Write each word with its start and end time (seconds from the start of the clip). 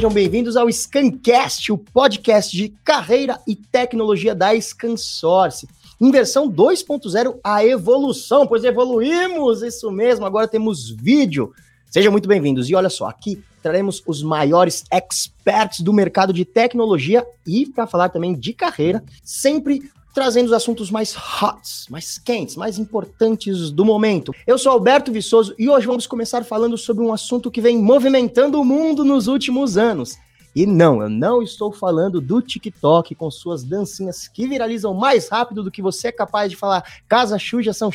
sejam 0.00 0.10
bem-vindos 0.10 0.56
ao 0.56 0.66
Scancast, 0.72 1.70
o 1.70 1.76
podcast 1.76 2.56
de 2.56 2.70
carreira 2.82 3.38
e 3.46 3.54
tecnologia 3.54 4.34
da 4.34 4.58
Scansource. 4.58 5.68
Em 6.00 6.10
versão 6.10 6.50
2.0, 6.50 7.38
a 7.44 7.62
evolução, 7.66 8.46
pois 8.46 8.64
evoluímos, 8.64 9.60
isso 9.60 9.90
mesmo, 9.90 10.24
agora 10.24 10.48
temos 10.48 10.88
vídeo. 10.88 11.52
Sejam 11.90 12.10
muito 12.10 12.26
bem-vindos. 12.26 12.70
E 12.70 12.74
olha 12.74 12.88
só, 12.88 13.08
aqui 13.08 13.42
traremos 13.62 14.02
os 14.06 14.22
maiores 14.22 14.84
experts 14.90 15.80
do 15.80 15.92
mercado 15.92 16.32
de 16.32 16.46
tecnologia 16.46 17.22
e 17.46 17.66
para 17.66 17.86
falar 17.86 18.08
também 18.08 18.32
de 18.32 18.54
carreira, 18.54 19.04
sempre 19.22 19.82
trazendo 20.12 20.46
os 20.46 20.52
assuntos 20.52 20.90
mais 20.90 21.16
hot, 21.16 21.90
mais 21.90 22.18
quentes, 22.18 22.56
mais 22.56 22.78
importantes 22.78 23.70
do 23.70 23.84
momento. 23.84 24.34
Eu 24.46 24.58
sou 24.58 24.72
Alberto 24.72 25.12
Viçoso 25.12 25.54
e 25.58 25.68
hoje 25.68 25.86
vamos 25.86 26.06
começar 26.06 26.44
falando 26.44 26.76
sobre 26.76 27.04
um 27.04 27.12
assunto 27.12 27.50
que 27.50 27.60
vem 27.60 27.78
movimentando 27.78 28.60
o 28.60 28.64
mundo 28.64 29.04
nos 29.04 29.28
últimos 29.28 29.76
anos. 29.76 30.18
E 30.54 30.66
não, 30.66 31.00
eu 31.00 31.08
não 31.08 31.42
estou 31.42 31.72
falando 31.72 32.20
do 32.20 32.42
TikTok 32.42 33.14
com 33.14 33.30
suas 33.30 33.62
dancinhas 33.62 34.26
que 34.26 34.48
viralizam 34.48 34.92
mais 34.92 35.28
rápido 35.28 35.62
do 35.62 35.70
que 35.70 35.80
você 35.80 36.08
é 36.08 36.12
capaz 36.12 36.50
de 36.50 36.56
falar. 36.56 36.84
Casa 37.08 37.38
suja 37.38 37.72
são. 37.72 37.90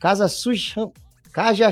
Casa 0.00 0.26
suja. 0.26 0.90
Casa. 1.32 1.70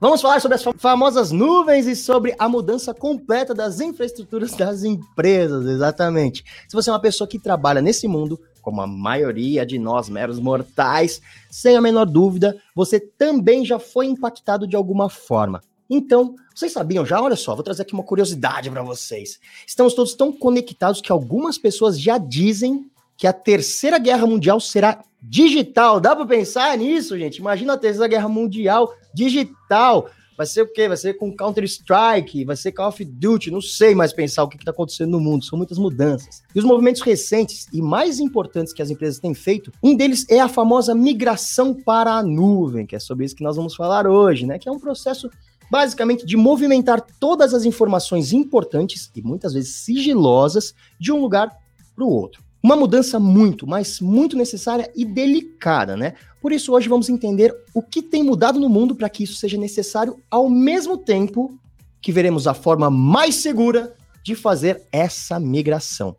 Vamos 0.00 0.20
falar 0.20 0.40
sobre 0.40 0.56
as 0.56 0.64
famosas 0.76 1.30
nuvens 1.30 1.86
e 1.86 1.94
sobre 1.94 2.34
a 2.36 2.48
mudança 2.48 2.92
completa 2.92 3.54
das 3.54 3.80
infraestruturas 3.80 4.52
das 4.52 4.82
empresas, 4.82 5.66
exatamente. 5.66 6.44
Se 6.68 6.74
você 6.74 6.90
é 6.90 6.92
uma 6.92 7.00
pessoa 7.00 7.28
que 7.28 7.38
trabalha 7.38 7.80
nesse 7.80 8.08
mundo, 8.08 8.38
como 8.64 8.80
a 8.80 8.86
maioria 8.86 9.66
de 9.66 9.78
nós, 9.78 10.08
meros 10.08 10.40
mortais, 10.40 11.20
sem 11.50 11.76
a 11.76 11.80
menor 11.80 12.06
dúvida, 12.06 12.56
você 12.74 12.98
também 12.98 13.64
já 13.64 13.78
foi 13.78 14.06
impactado 14.06 14.66
de 14.66 14.74
alguma 14.74 15.10
forma. 15.10 15.60
Então, 15.88 16.34
vocês 16.54 16.72
sabiam 16.72 17.04
já? 17.04 17.20
Olha 17.20 17.36
só, 17.36 17.54
vou 17.54 17.62
trazer 17.62 17.82
aqui 17.82 17.92
uma 17.92 18.02
curiosidade 18.02 18.70
para 18.70 18.82
vocês. 18.82 19.38
Estamos 19.66 19.92
todos 19.92 20.14
tão 20.14 20.32
conectados 20.32 21.02
que 21.02 21.12
algumas 21.12 21.58
pessoas 21.58 22.00
já 22.00 22.16
dizem 22.16 22.90
que 23.18 23.26
a 23.26 23.32
terceira 23.32 23.98
guerra 23.98 24.26
mundial 24.26 24.58
será 24.58 25.04
digital. 25.22 26.00
Dá 26.00 26.16
para 26.16 26.26
pensar 26.26 26.76
nisso, 26.78 27.18
gente? 27.18 27.36
Imagina 27.36 27.74
a 27.74 27.78
terceira 27.78 28.08
guerra 28.08 28.28
mundial 28.28 28.94
digital. 29.12 30.08
Vai 30.36 30.46
ser 30.46 30.62
o 30.62 30.66
quê? 30.66 30.88
Vai 30.88 30.96
ser 30.96 31.14
com 31.14 31.34
Counter-Strike, 31.34 32.44
vai 32.44 32.56
ser 32.56 32.72
Call 32.72 32.88
of 32.88 33.04
Duty, 33.04 33.50
não 33.50 33.60
sei 33.60 33.94
mais 33.94 34.12
pensar 34.12 34.42
o 34.42 34.48
que 34.48 34.56
está 34.56 34.72
acontecendo 34.72 35.10
no 35.10 35.20
mundo, 35.20 35.44
são 35.44 35.56
muitas 35.56 35.78
mudanças. 35.78 36.42
E 36.54 36.58
os 36.58 36.64
movimentos 36.64 37.02
recentes 37.02 37.68
e 37.72 37.80
mais 37.80 38.18
importantes 38.18 38.72
que 38.72 38.82
as 38.82 38.90
empresas 38.90 39.20
têm 39.20 39.32
feito, 39.32 39.72
um 39.82 39.94
deles 39.94 40.26
é 40.28 40.40
a 40.40 40.48
famosa 40.48 40.94
migração 40.94 41.72
para 41.72 42.14
a 42.14 42.22
nuvem, 42.22 42.84
que 42.84 42.96
é 42.96 42.98
sobre 42.98 43.24
isso 43.24 43.36
que 43.36 43.44
nós 43.44 43.56
vamos 43.56 43.76
falar 43.76 44.06
hoje, 44.06 44.44
né? 44.44 44.58
Que 44.58 44.68
é 44.68 44.72
um 44.72 44.80
processo 44.80 45.30
basicamente 45.70 46.26
de 46.26 46.36
movimentar 46.36 47.00
todas 47.18 47.54
as 47.54 47.64
informações 47.64 48.32
importantes 48.32 49.10
e 49.14 49.22
muitas 49.22 49.54
vezes 49.54 49.76
sigilosas 49.76 50.74
de 50.98 51.12
um 51.12 51.20
lugar 51.20 51.50
para 51.94 52.04
o 52.04 52.08
outro. 52.08 52.43
Uma 52.64 52.76
mudança 52.76 53.20
muito, 53.20 53.66
mas 53.66 54.00
muito 54.00 54.38
necessária 54.38 54.90
e 54.96 55.04
delicada, 55.04 55.98
né? 55.98 56.14
Por 56.40 56.50
isso, 56.50 56.72
hoje 56.72 56.88
vamos 56.88 57.10
entender 57.10 57.54
o 57.74 57.82
que 57.82 58.00
tem 58.00 58.22
mudado 58.22 58.58
no 58.58 58.70
mundo 58.70 58.94
para 58.94 59.10
que 59.10 59.22
isso 59.22 59.34
seja 59.34 59.58
necessário, 59.58 60.16
ao 60.30 60.48
mesmo 60.48 60.96
tempo 60.96 61.58
que 62.00 62.10
veremos 62.10 62.46
a 62.46 62.54
forma 62.54 62.88
mais 62.88 63.34
segura 63.34 63.94
de 64.22 64.34
fazer 64.34 64.80
essa 64.90 65.38
migração. 65.38 66.16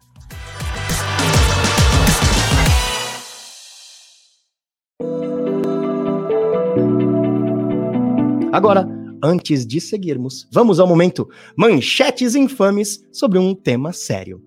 Agora, 8.54 8.88
antes 9.24 9.66
de 9.66 9.82
seguirmos, 9.82 10.48
vamos 10.52 10.80
ao 10.80 10.86
momento 10.86 11.28
manchetes 11.58 12.36
infames 12.36 13.04
sobre 13.12 13.40
um 13.40 13.56
tema 13.56 13.92
sério. 13.92 14.44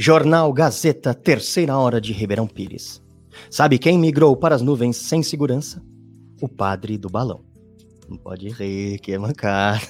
Jornal 0.00 0.52
Gazeta, 0.52 1.12
terceira 1.12 1.76
hora 1.76 2.00
de 2.00 2.12
Ribeirão 2.12 2.46
Pires. 2.46 3.02
Sabe 3.50 3.80
quem 3.80 3.98
migrou 3.98 4.36
para 4.36 4.54
as 4.54 4.62
nuvens 4.62 4.96
sem 4.96 5.24
segurança? 5.24 5.82
O 6.40 6.48
padre 6.48 6.96
do 6.96 7.10
balão. 7.10 7.40
Não 8.08 8.16
pode 8.16 8.48
rir, 8.48 9.00
que 9.00 9.12
é 9.12 9.18
mancada. 9.18 9.80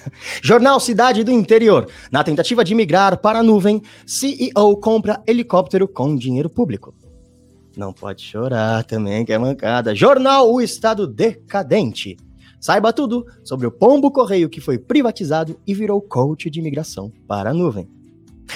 Jornal 0.42 0.80
Cidade 0.80 1.22
do 1.22 1.30
Interior. 1.30 1.86
Na 2.10 2.24
tentativa 2.24 2.64
de 2.64 2.74
migrar 2.74 3.18
para 3.18 3.40
a 3.40 3.42
nuvem, 3.42 3.82
CEO 4.06 4.78
compra 4.80 5.22
helicóptero 5.26 5.86
com 5.86 6.16
dinheiro 6.16 6.48
público. 6.48 6.94
Não 7.76 7.92
pode 7.92 8.22
chorar 8.22 8.84
também, 8.84 9.26
que 9.26 9.32
é 9.34 9.38
mancada. 9.38 9.94
Jornal 9.94 10.50
O 10.50 10.58
Estado 10.62 11.06
Decadente. 11.06 12.16
Saiba 12.58 12.94
tudo 12.94 13.26
sobre 13.44 13.66
o 13.66 13.70
pombo 13.70 14.10
correio 14.10 14.48
que 14.48 14.58
foi 14.58 14.78
privatizado 14.78 15.60
e 15.66 15.74
virou 15.74 16.00
coach 16.00 16.48
de 16.48 16.60
imigração 16.60 17.12
para 17.28 17.50
a 17.50 17.54
nuvem. 17.54 17.97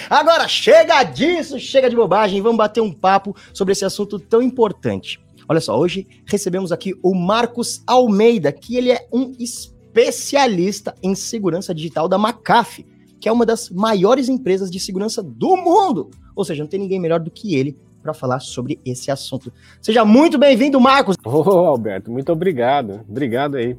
Agora 0.08 0.48
chega 0.48 1.02
disso, 1.02 1.58
chega 1.58 1.88
de 1.88 1.96
bobagem, 1.96 2.40
vamos 2.40 2.58
bater 2.58 2.80
um 2.80 2.92
papo 2.92 3.34
sobre 3.52 3.72
esse 3.72 3.84
assunto 3.84 4.18
tão 4.18 4.42
importante. 4.42 5.20
Olha 5.48 5.60
só, 5.60 5.78
hoje 5.78 6.06
recebemos 6.26 6.72
aqui 6.72 6.94
o 7.02 7.14
Marcos 7.14 7.82
Almeida, 7.86 8.52
que 8.52 8.76
ele 8.76 8.90
é 8.90 9.06
um 9.12 9.32
especialista 9.38 10.94
em 11.02 11.14
segurança 11.14 11.74
digital 11.74 12.08
da 12.08 12.18
McAfee, 12.18 12.86
que 13.20 13.28
é 13.28 13.32
uma 13.32 13.44
das 13.44 13.70
maiores 13.70 14.28
empresas 14.28 14.70
de 14.70 14.80
segurança 14.80 15.22
do 15.22 15.56
mundo. 15.56 16.10
Ou 16.34 16.44
seja, 16.44 16.62
não 16.62 16.68
tem 16.68 16.80
ninguém 16.80 16.98
melhor 16.98 17.20
do 17.20 17.30
que 17.30 17.54
ele 17.54 17.76
para 18.02 18.12
falar 18.12 18.40
sobre 18.40 18.80
esse 18.84 19.10
assunto. 19.10 19.52
Seja 19.80 20.04
muito 20.04 20.38
bem-vindo, 20.38 20.80
Marcos. 20.80 21.16
Ô, 21.24 21.42
oh, 21.46 21.66
Alberto, 21.66 22.10
muito 22.10 22.32
obrigado. 22.32 23.00
Obrigado 23.08 23.56
aí. 23.56 23.76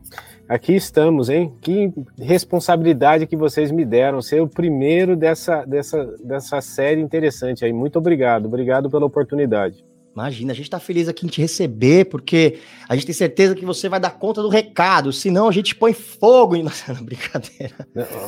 Aqui 0.48 0.76
estamos, 0.76 1.30
hein? 1.30 1.54
Que 1.62 1.92
responsabilidade 2.20 3.26
que 3.26 3.36
vocês 3.36 3.72
me 3.72 3.86
deram, 3.86 4.22
ser 4.22 4.42
o 4.42 4.48
primeiro 4.48 5.16
dessa, 5.16 5.66
dessa, 5.66 6.06
dessa 6.24 6.62
série 6.62 7.02
interessante 7.02 7.64
aí. 7.64 7.72
Muito 7.72 7.98
obrigado, 7.98 8.46
obrigado 8.46 8.90
pela 8.90 9.06
oportunidade. 9.06 9.84
Imagina, 10.14 10.52
a 10.52 10.56
gente 10.56 10.66
está 10.66 10.80
feliz 10.80 11.08
aqui 11.09 11.26
em 11.26 11.30
te 11.30 11.42
receber, 11.42 12.06
porque 12.06 12.59
a 12.88 12.94
gente 12.94 13.08
tem 13.08 13.16
certeza 13.16 13.56
que 13.56 13.66
você 13.66 13.90
vai 13.90 14.00
dar 14.00 14.12
conta 14.12 14.44
do 14.44 14.50
recado, 14.50 15.12
senão 15.12 15.48
a 15.48 15.52
gente 15.52 15.76
põe 15.76 15.92
fogo 15.92 16.56
em 16.56 16.62
nossa 16.62 16.94
brincadeira. 17.02 17.74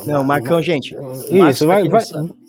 Não, 0.04 0.14
não 0.14 0.24
Marcão, 0.24 0.60
gente. 0.60 0.96
Isso, 1.30 1.64
vai, 1.64 1.88
vai, 1.88 2.02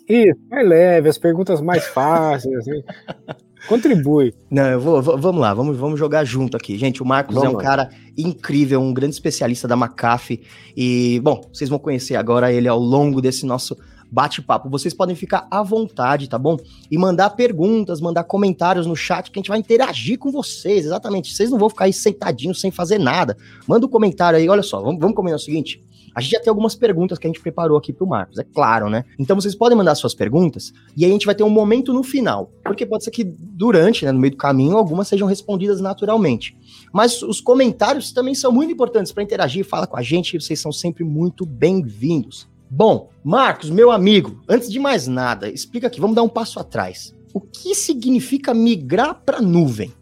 isso, 0.08 0.40
vai 0.50 0.64
leve, 0.64 1.08
as 1.08 1.18
perguntas 1.18 1.60
mais 1.60 1.86
fáceis, 1.86 2.52
assim. 2.56 2.82
Contribui. 3.66 4.34
Não, 4.50 4.66
eu 4.66 4.80
vou, 4.80 5.02
vamos 5.02 5.40
lá, 5.40 5.52
vamos, 5.52 5.76
vamos 5.76 5.98
jogar 5.98 6.24
junto 6.24 6.56
aqui. 6.56 6.78
Gente, 6.78 7.02
o 7.02 7.06
Marcos 7.06 7.34
vamos 7.34 7.50
é 7.50 7.52
um 7.52 7.56
lá. 7.56 7.62
cara 7.62 7.90
incrível, 8.16 8.80
um 8.80 8.92
grande 8.92 9.14
especialista 9.14 9.66
da 9.66 9.76
McAfee. 9.76 10.42
E, 10.76 11.20
bom, 11.22 11.40
vocês 11.52 11.68
vão 11.68 11.78
conhecer 11.78 12.16
agora 12.16 12.52
ele 12.52 12.68
ao 12.68 12.78
longo 12.78 13.20
desse 13.20 13.44
nosso 13.44 13.76
bate-papo. 14.10 14.68
Vocês 14.70 14.94
podem 14.94 15.14
ficar 15.14 15.46
à 15.50 15.62
vontade, 15.62 16.28
tá 16.28 16.38
bom? 16.38 16.56
E 16.90 16.96
mandar 16.96 17.30
perguntas, 17.30 18.00
mandar 18.00 18.24
comentários 18.24 18.86
no 18.86 18.96
chat 18.96 19.30
que 19.30 19.38
a 19.38 19.40
gente 19.40 19.50
vai 19.50 19.58
interagir 19.58 20.18
com 20.18 20.30
vocês, 20.30 20.86
exatamente. 20.86 21.34
Vocês 21.34 21.50
não 21.50 21.58
vão 21.58 21.68
ficar 21.68 21.84
aí 21.84 21.92
sentadinhos 21.92 22.60
sem 22.60 22.70
fazer 22.70 22.98
nada. 22.98 23.36
Manda 23.66 23.86
um 23.86 23.90
comentário 23.90 24.38
aí, 24.38 24.48
olha 24.48 24.62
só, 24.62 24.80
vamos, 24.80 25.00
vamos 25.00 25.14
combinar 25.14 25.36
o 25.36 25.40
seguinte. 25.40 25.82
A 26.18 26.20
gente 26.20 26.32
já 26.32 26.40
tem 26.40 26.50
algumas 26.50 26.74
perguntas 26.74 27.16
que 27.16 27.28
a 27.28 27.30
gente 27.30 27.40
preparou 27.40 27.78
aqui 27.78 27.92
pro 27.92 28.04
Marcos, 28.04 28.40
é 28.40 28.42
claro, 28.42 28.90
né? 28.90 29.04
Então 29.16 29.40
vocês 29.40 29.54
podem 29.54 29.78
mandar 29.78 29.94
suas 29.94 30.14
perguntas 30.14 30.72
e 30.96 31.04
aí 31.04 31.10
a 31.12 31.12
gente 31.12 31.24
vai 31.24 31.32
ter 31.32 31.44
um 31.44 31.48
momento 31.48 31.92
no 31.92 32.02
final. 32.02 32.50
Porque 32.64 32.84
pode 32.84 33.04
ser 33.04 33.12
que 33.12 33.22
durante, 33.22 34.04
né, 34.04 34.10
no 34.10 34.18
meio 34.18 34.32
do 34.32 34.36
caminho, 34.36 34.76
algumas 34.76 35.06
sejam 35.06 35.28
respondidas 35.28 35.80
naturalmente. 35.80 36.58
Mas 36.92 37.22
os 37.22 37.40
comentários 37.40 38.10
também 38.10 38.34
são 38.34 38.50
muito 38.50 38.72
importantes 38.72 39.12
para 39.12 39.22
interagir, 39.22 39.64
fala 39.64 39.86
com 39.86 39.96
a 39.96 40.02
gente, 40.02 40.40
vocês 40.40 40.58
são 40.58 40.72
sempre 40.72 41.04
muito 41.04 41.46
bem-vindos. 41.46 42.48
Bom, 42.68 43.10
Marcos, 43.22 43.70
meu 43.70 43.92
amigo, 43.92 44.42
antes 44.48 44.68
de 44.68 44.80
mais 44.80 45.06
nada, 45.06 45.48
explica 45.48 45.86
aqui, 45.86 46.00
vamos 46.00 46.16
dar 46.16 46.24
um 46.24 46.28
passo 46.28 46.58
atrás. 46.58 47.14
O 47.32 47.40
que 47.40 47.76
significa 47.76 48.52
migrar 48.52 49.22
para 49.24 49.40
nuvem? 49.40 49.92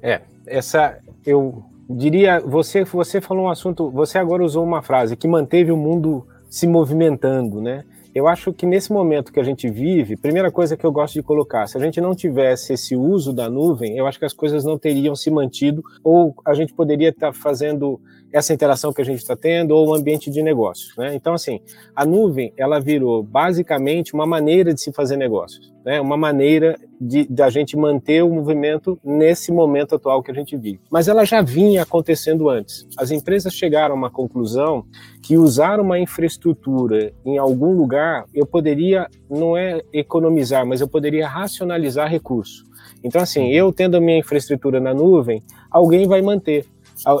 É, 0.00 0.22
essa 0.46 0.98
eu 1.26 1.62
diria, 1.88 2.40
você, 2.40 2.84
você 2.84 3.20
falou 3.20 3.46
um 3.46 3.50
assunto, 3.50 3.90
você 3.90 4.18
agora 4.18 4.44
usou 4.44 4.64
uma 4.64 4.82
frase 4.82 5.16
que 5.16 5.26
manteve 5.26 5.72
o 5.72 5.76
mundo 5.76 6.26
se 6.50 6.66
movimentando, 6.66 7.60
né? 7.60 7.84
Eu 8.14 8.26
acho 8.26 8.52
que 8.52 8.66
nesse 8.66 8.92
momento 8.92 9.32
que 9.32 9.38
a 9.38 9.44
gente 9.44 9.68
vive, 9.70 10.16
primeira 10.16 10.50
coisa 10.50 10.76
que 10.76 10.84
eu 10.84 10.90
gosto 10.90 11.14
de 11.14 11.22
colocar, 11.22 11.66
se 11.66 11.76
a 11.76 11.80
gente 11.80 12.00
não 12.00 12.14
tivesse 12.14 12.72
esse 12.72 12.96
uso 12.96 13.32
da 13.32 13.48
nuvem, 13.48 13.96
eu 13.96 14.06
acho 14.06 14.18
que 14.18 14.24
as 14.24 14.32
coisas 14.32 14.64
não 14.64 14.78
teriam 14.78 15.14
se 15.14 15.30
mantido, 15.30 15.84
ou 16.02 16.34
a 16.44 16.54
gente 16.54 16.72
poderia 16.74 17.10
estar 17.10 17.32
fazendo 17.32 18.00
essa 18.32 18.52
interação 18.52 18.92
que 18.92 19.00
a 19.00 19.04
gente 19.04 19.18
está 19.18 19.36
tendo, 19.36 19.72
ou 19.72 19.88
o 19.88 19.94
ambiente 19.94 20.30
de 20.30 20.42
negócios. 20.42 20.96
Né? 20.96 21.14
Então, 21.14 21.34
assim, 21.34 21.60
a 21.94 22.04
nuvem, 22.04 22.52
ela 22.56 22.80
virou 22.80 23.22
basicamente 23.22 24.14
uma 24.14 24.26
maneira 24.26 24.74
de 24.74 24.80
se 24.80 24.92
fazer 24.92 25.16
negócios 25.16 25.72
né, 25.88 25.98
uma 26.02 26.18
maneira 26.18 26.78
de, 27.00 27.24
de, 27.24 27.42
a 27.42 27.48
gente 27.48 27.74
manter 27.74 28.22
o 28.22 28.28
movimento 28.28 29.00
nesse 29.02 29.50
momento 29.50 29.94
atual 29.94 30.22
que 30.22 30.30
a 30.30 30.34
gente 30.34 30.54
vive. 30.54 30.78
Mas 30.90 31.08
ela 31.08 31.24
já 31.24 31.40
vinha 31.40 31.82
acontecendo 31.82 32.50
antes. 32.50 32.86
As 32.98 33.10
empresas 33.10 33.54
chegaram 33.54 33.94
a 33.94 33.96
uma 33.96 34.10
conclusão 34.10 34.84
que 35.22 35.38
usar 35.38 35.80
uma 35.80 35.98
infraestrutura 35.98 37.10
em 37.24 37.38
algum 37.38 37.72
lugar, 37.72 38.26
eu 38.34 38.44
poderia, 38.44 39.08
não 39.30 39.56
é 39.56 39.80
economizar, 39.90 40.66
mas 40.66 40.82
eu 40.82 40.88
poderia 40.88 41.26
racionalizar 41.26 42.10
recurso. 42.10 42.66
Então, 43.02 43.22
assim, 43.22 43.50
eu 43.50 43.72
tendo 43.72 43.96
a 43.96 44.00
minha 44.00 44.18
infraestrutura 44.18 44.80
na 44.80 44.92
nuvem, 44.92 45.42
alguém 45.70 46.06
vai 46.06 46.20
manter. 46.20 46.66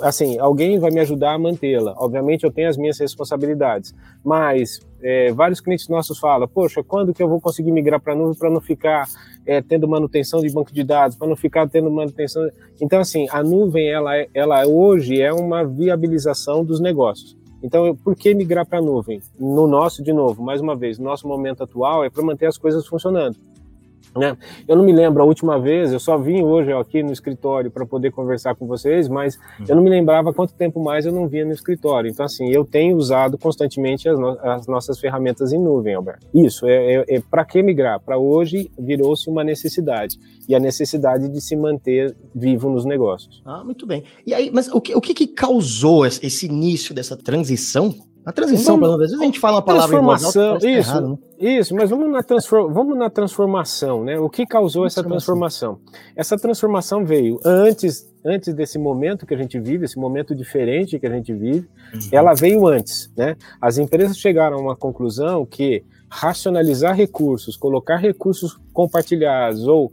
Assim, 0.02 0.38
alguém 0.38 0.78
vai 0.78 0.90
me 0.90 1.00
ajudar 1.00 1.34
a 1.34 1.38
mantê-la. 1.38 1.94
Obviamente 1.98 2.44
eu 2.44 2.52
tenho 2.52 2.68
as 2.68 2.76
minhas 2.76 2.98
responsabilidades, 2.98 3.94
mas 4.24 4.80
é, 5.02 5.32
vários 5.32 5.60
clientes 5.60 5.88
nossos 5.88 6.18
falam, 6.18 6.48
poxa, 6.48 6.82
quando 6.82 7.14
que 7.14 7.22
eu 7.22 7.28
vou 7.28 7.40
conseguir 7.40 7.70
migrar 7.70 8.00
para 8.00 8.12
a 8.12 8.16
nuvem 8.16 8.36
para 8.36 8.50
não 8.50 8.60
ficar 8.60 9.06
é, 9.46 9.62
tendo 9.62 9.88
manutenção 9.88 10.40
de 10.40 10.50
banco 10.52 10.72
de 10.72 10.82
dados, 10.84 11.16
para 11.16 11.28
não 11.28 11.36
ficar 11.36 11.68
tendo 11.68 11.90
manutenção. 11.90 12.48
Então, 12.80 13.00
assim, 13.00 13.26
a 13.30 13.42
nuvem, 13.42 13.88
ela, 13.88 14.12
ela 14.34 14.66
hoje 14.66 15.20
é 15.20 15.32
uma 15.32 15.64
viabilização 15.64 16.64
dos 16.64 16.80
negócios. 16.80 17.36
Então, 17.62 17.94
por 17.96 18.14
que 18.14 18.34
migrar 18.34 18.66
para 18.66 18.78
a 18.78 18.82
nuvem? 18.82 19.20
No 19.38 19.66
nosso, 19.66 20.02
de 20.02 20.12
novo, 20.12 20.42
mais 20.42 20.60
uma 20.60 20.76
vez, 20.76 20.98
no 20.98 21.04
nosso 21.04 21.26
momento 21.26 21.62
atual 21.62 22.04
é 22.04 22.10
para 22.10 22.22
manter 22.22 22.46
as 22.46 22.56
coisas 22.56 22.86
funcionando. 22.86 23.36
Né? 24.16 24.36
Eu 24.66 24.76
não 24.76 24.84
me 24.84 24.92
lembro 24.92 25.22
a 25.22 25.26
última 25.26 25.58
vez, 25.58 25.92
eu 25.92 26.00
só 26.00 26.16
vim 26.16 26.42
hoje 26.42 26.72
aqui 26.72 27.02
no 27.02 27.12
escritório 27.12 27.70
para 27.70 27.86
poder 27.86 28.10
conversar 28.10 28.54
com 28.54 28.66
vocês, 28.66 29.08
mas 29.08 29.36
uhum. 29.36 29.66
eu 29.68 29.76
não 29.76 29.82
me 29.82 29.90
lembrava 29.90 30.32
quanto 30.32 30.54
tempo 30.54 30.82
mais 30.82 31.06
eu 31.06 31.12
não 31.12 31.28
vinha 31.28 31.44
no 31.44 31.52
escritório. 31.52 32.10
Então, 32.10 32.24
assim, 32.24 32.50
eu 32.50 32.64
tenho 32.64 32.96
usado 32.96 33.38
constantemente 33.38 34.08
as, 34.08 34.18
no 34.18 34.38
as 34.40 34.66
nossas 34.66 34.98
ferramentas 34.98 35.52
em 35.52 35.58
nuvem, 35.58 35.94
Alberto. 35.94 36.26
Isso, 36.34 36.66
é, 36.66 36.94
é, 36.94 37.04
é 37.16 37.20
para 37.20 37.44
que 37.44 37.62
migrar? 37.62 38.00
Para 38.00 38.18
hoje 38.18 38.70
virou-se 38.78 39.28
uma 39.28 39.44
necessidade, 39.44 40.18
e 40.48 40.54
a 40.54 40.60
necessidade 40.60 41.28
de 41.28 41.40
se 41.40 41.54
manter 41.54 42.16
vivo 42.34 42.70
nos 42.70 42.84
negócios. 42.84 43.42
Ah, 43.44 43.62
muito 43.64 43.86
bem. 43.86 44.04
E 44.26 44.34
aí, 44.34 44.50
mas 44.52 44.68
o 44.68 44.80
que, 44.80 44.94
o 44.94 45.00
que, 45.00 45.14
que 45.14 45.26
causou 45.26 46.06
esse 46.06 46.46
início 46.46 46.94
dessa 46.94 47.16
transição 47.16 47.94
a 48.28 48.32
transição, 48.32 48.78
vamos, 48.78 48.96
às 48.96 48.98
vezes 48.98 49.18
a 49.18 49.24
gente 49.24 49.40
fala 49.40 49.56
uma 49.56 49.62
palavra 49.62 49.88
transformação, 49.88 50.50
alto, 50.50 50.68
isso, 50.68 50.90
errado, 50.90 51.08
né? 51.08 51.18
isso, 51.58 51.74
mas 51.74 51.88
vamos 51.88 52.10
na, 52.10 52.22
transform, 52.22 52.70
vamos 52.70 52.98
na 52.98 53.08
transformação, 53.08 54.04
né? 54.04 54.18
O 54.18 54.28
que 54.28 54.44
causou 54.44 54.84
essa 54.84 55.02
transformação? 55.02 55.78
Essa 56.14 56.36
transformação 56.36 57.06
veio 57.06 57.40
antes, 57.42 58.06
antes 58.22 58.52
desse 58.52 58.78
momento 58.78 59.24
que 59.24 59.32
a 59.32 59.36
gente 59.38 59.58
vive, 59.58 59.86
esse 59.86 59.98
momento 59.98 60.34
diferente 60.34 60.98
que 60.98 61.06
a 61.06 61.10
gente 61.10 61.32
vive, 61.32 61.66
uhum. 61.94 62.00
ela 62.12 62.34
veio 62.34 62.66
antes, 62.66 63.10
né? 63.16 63.34
As 63.58 63.78
empresas 63.78 64.18
chegaram 64.18 64.58
a 64.58 64.60
uma 64.60 64.76
conclusão 64.76 65.46
que 65.46 65.82
racionalizar 66.10 66.94
recursos, 66.94 67.56
colocar 67.56 67.96
recursos 67.96 68.58
compartilhados 68.72 69.66
ou 69.66 69.92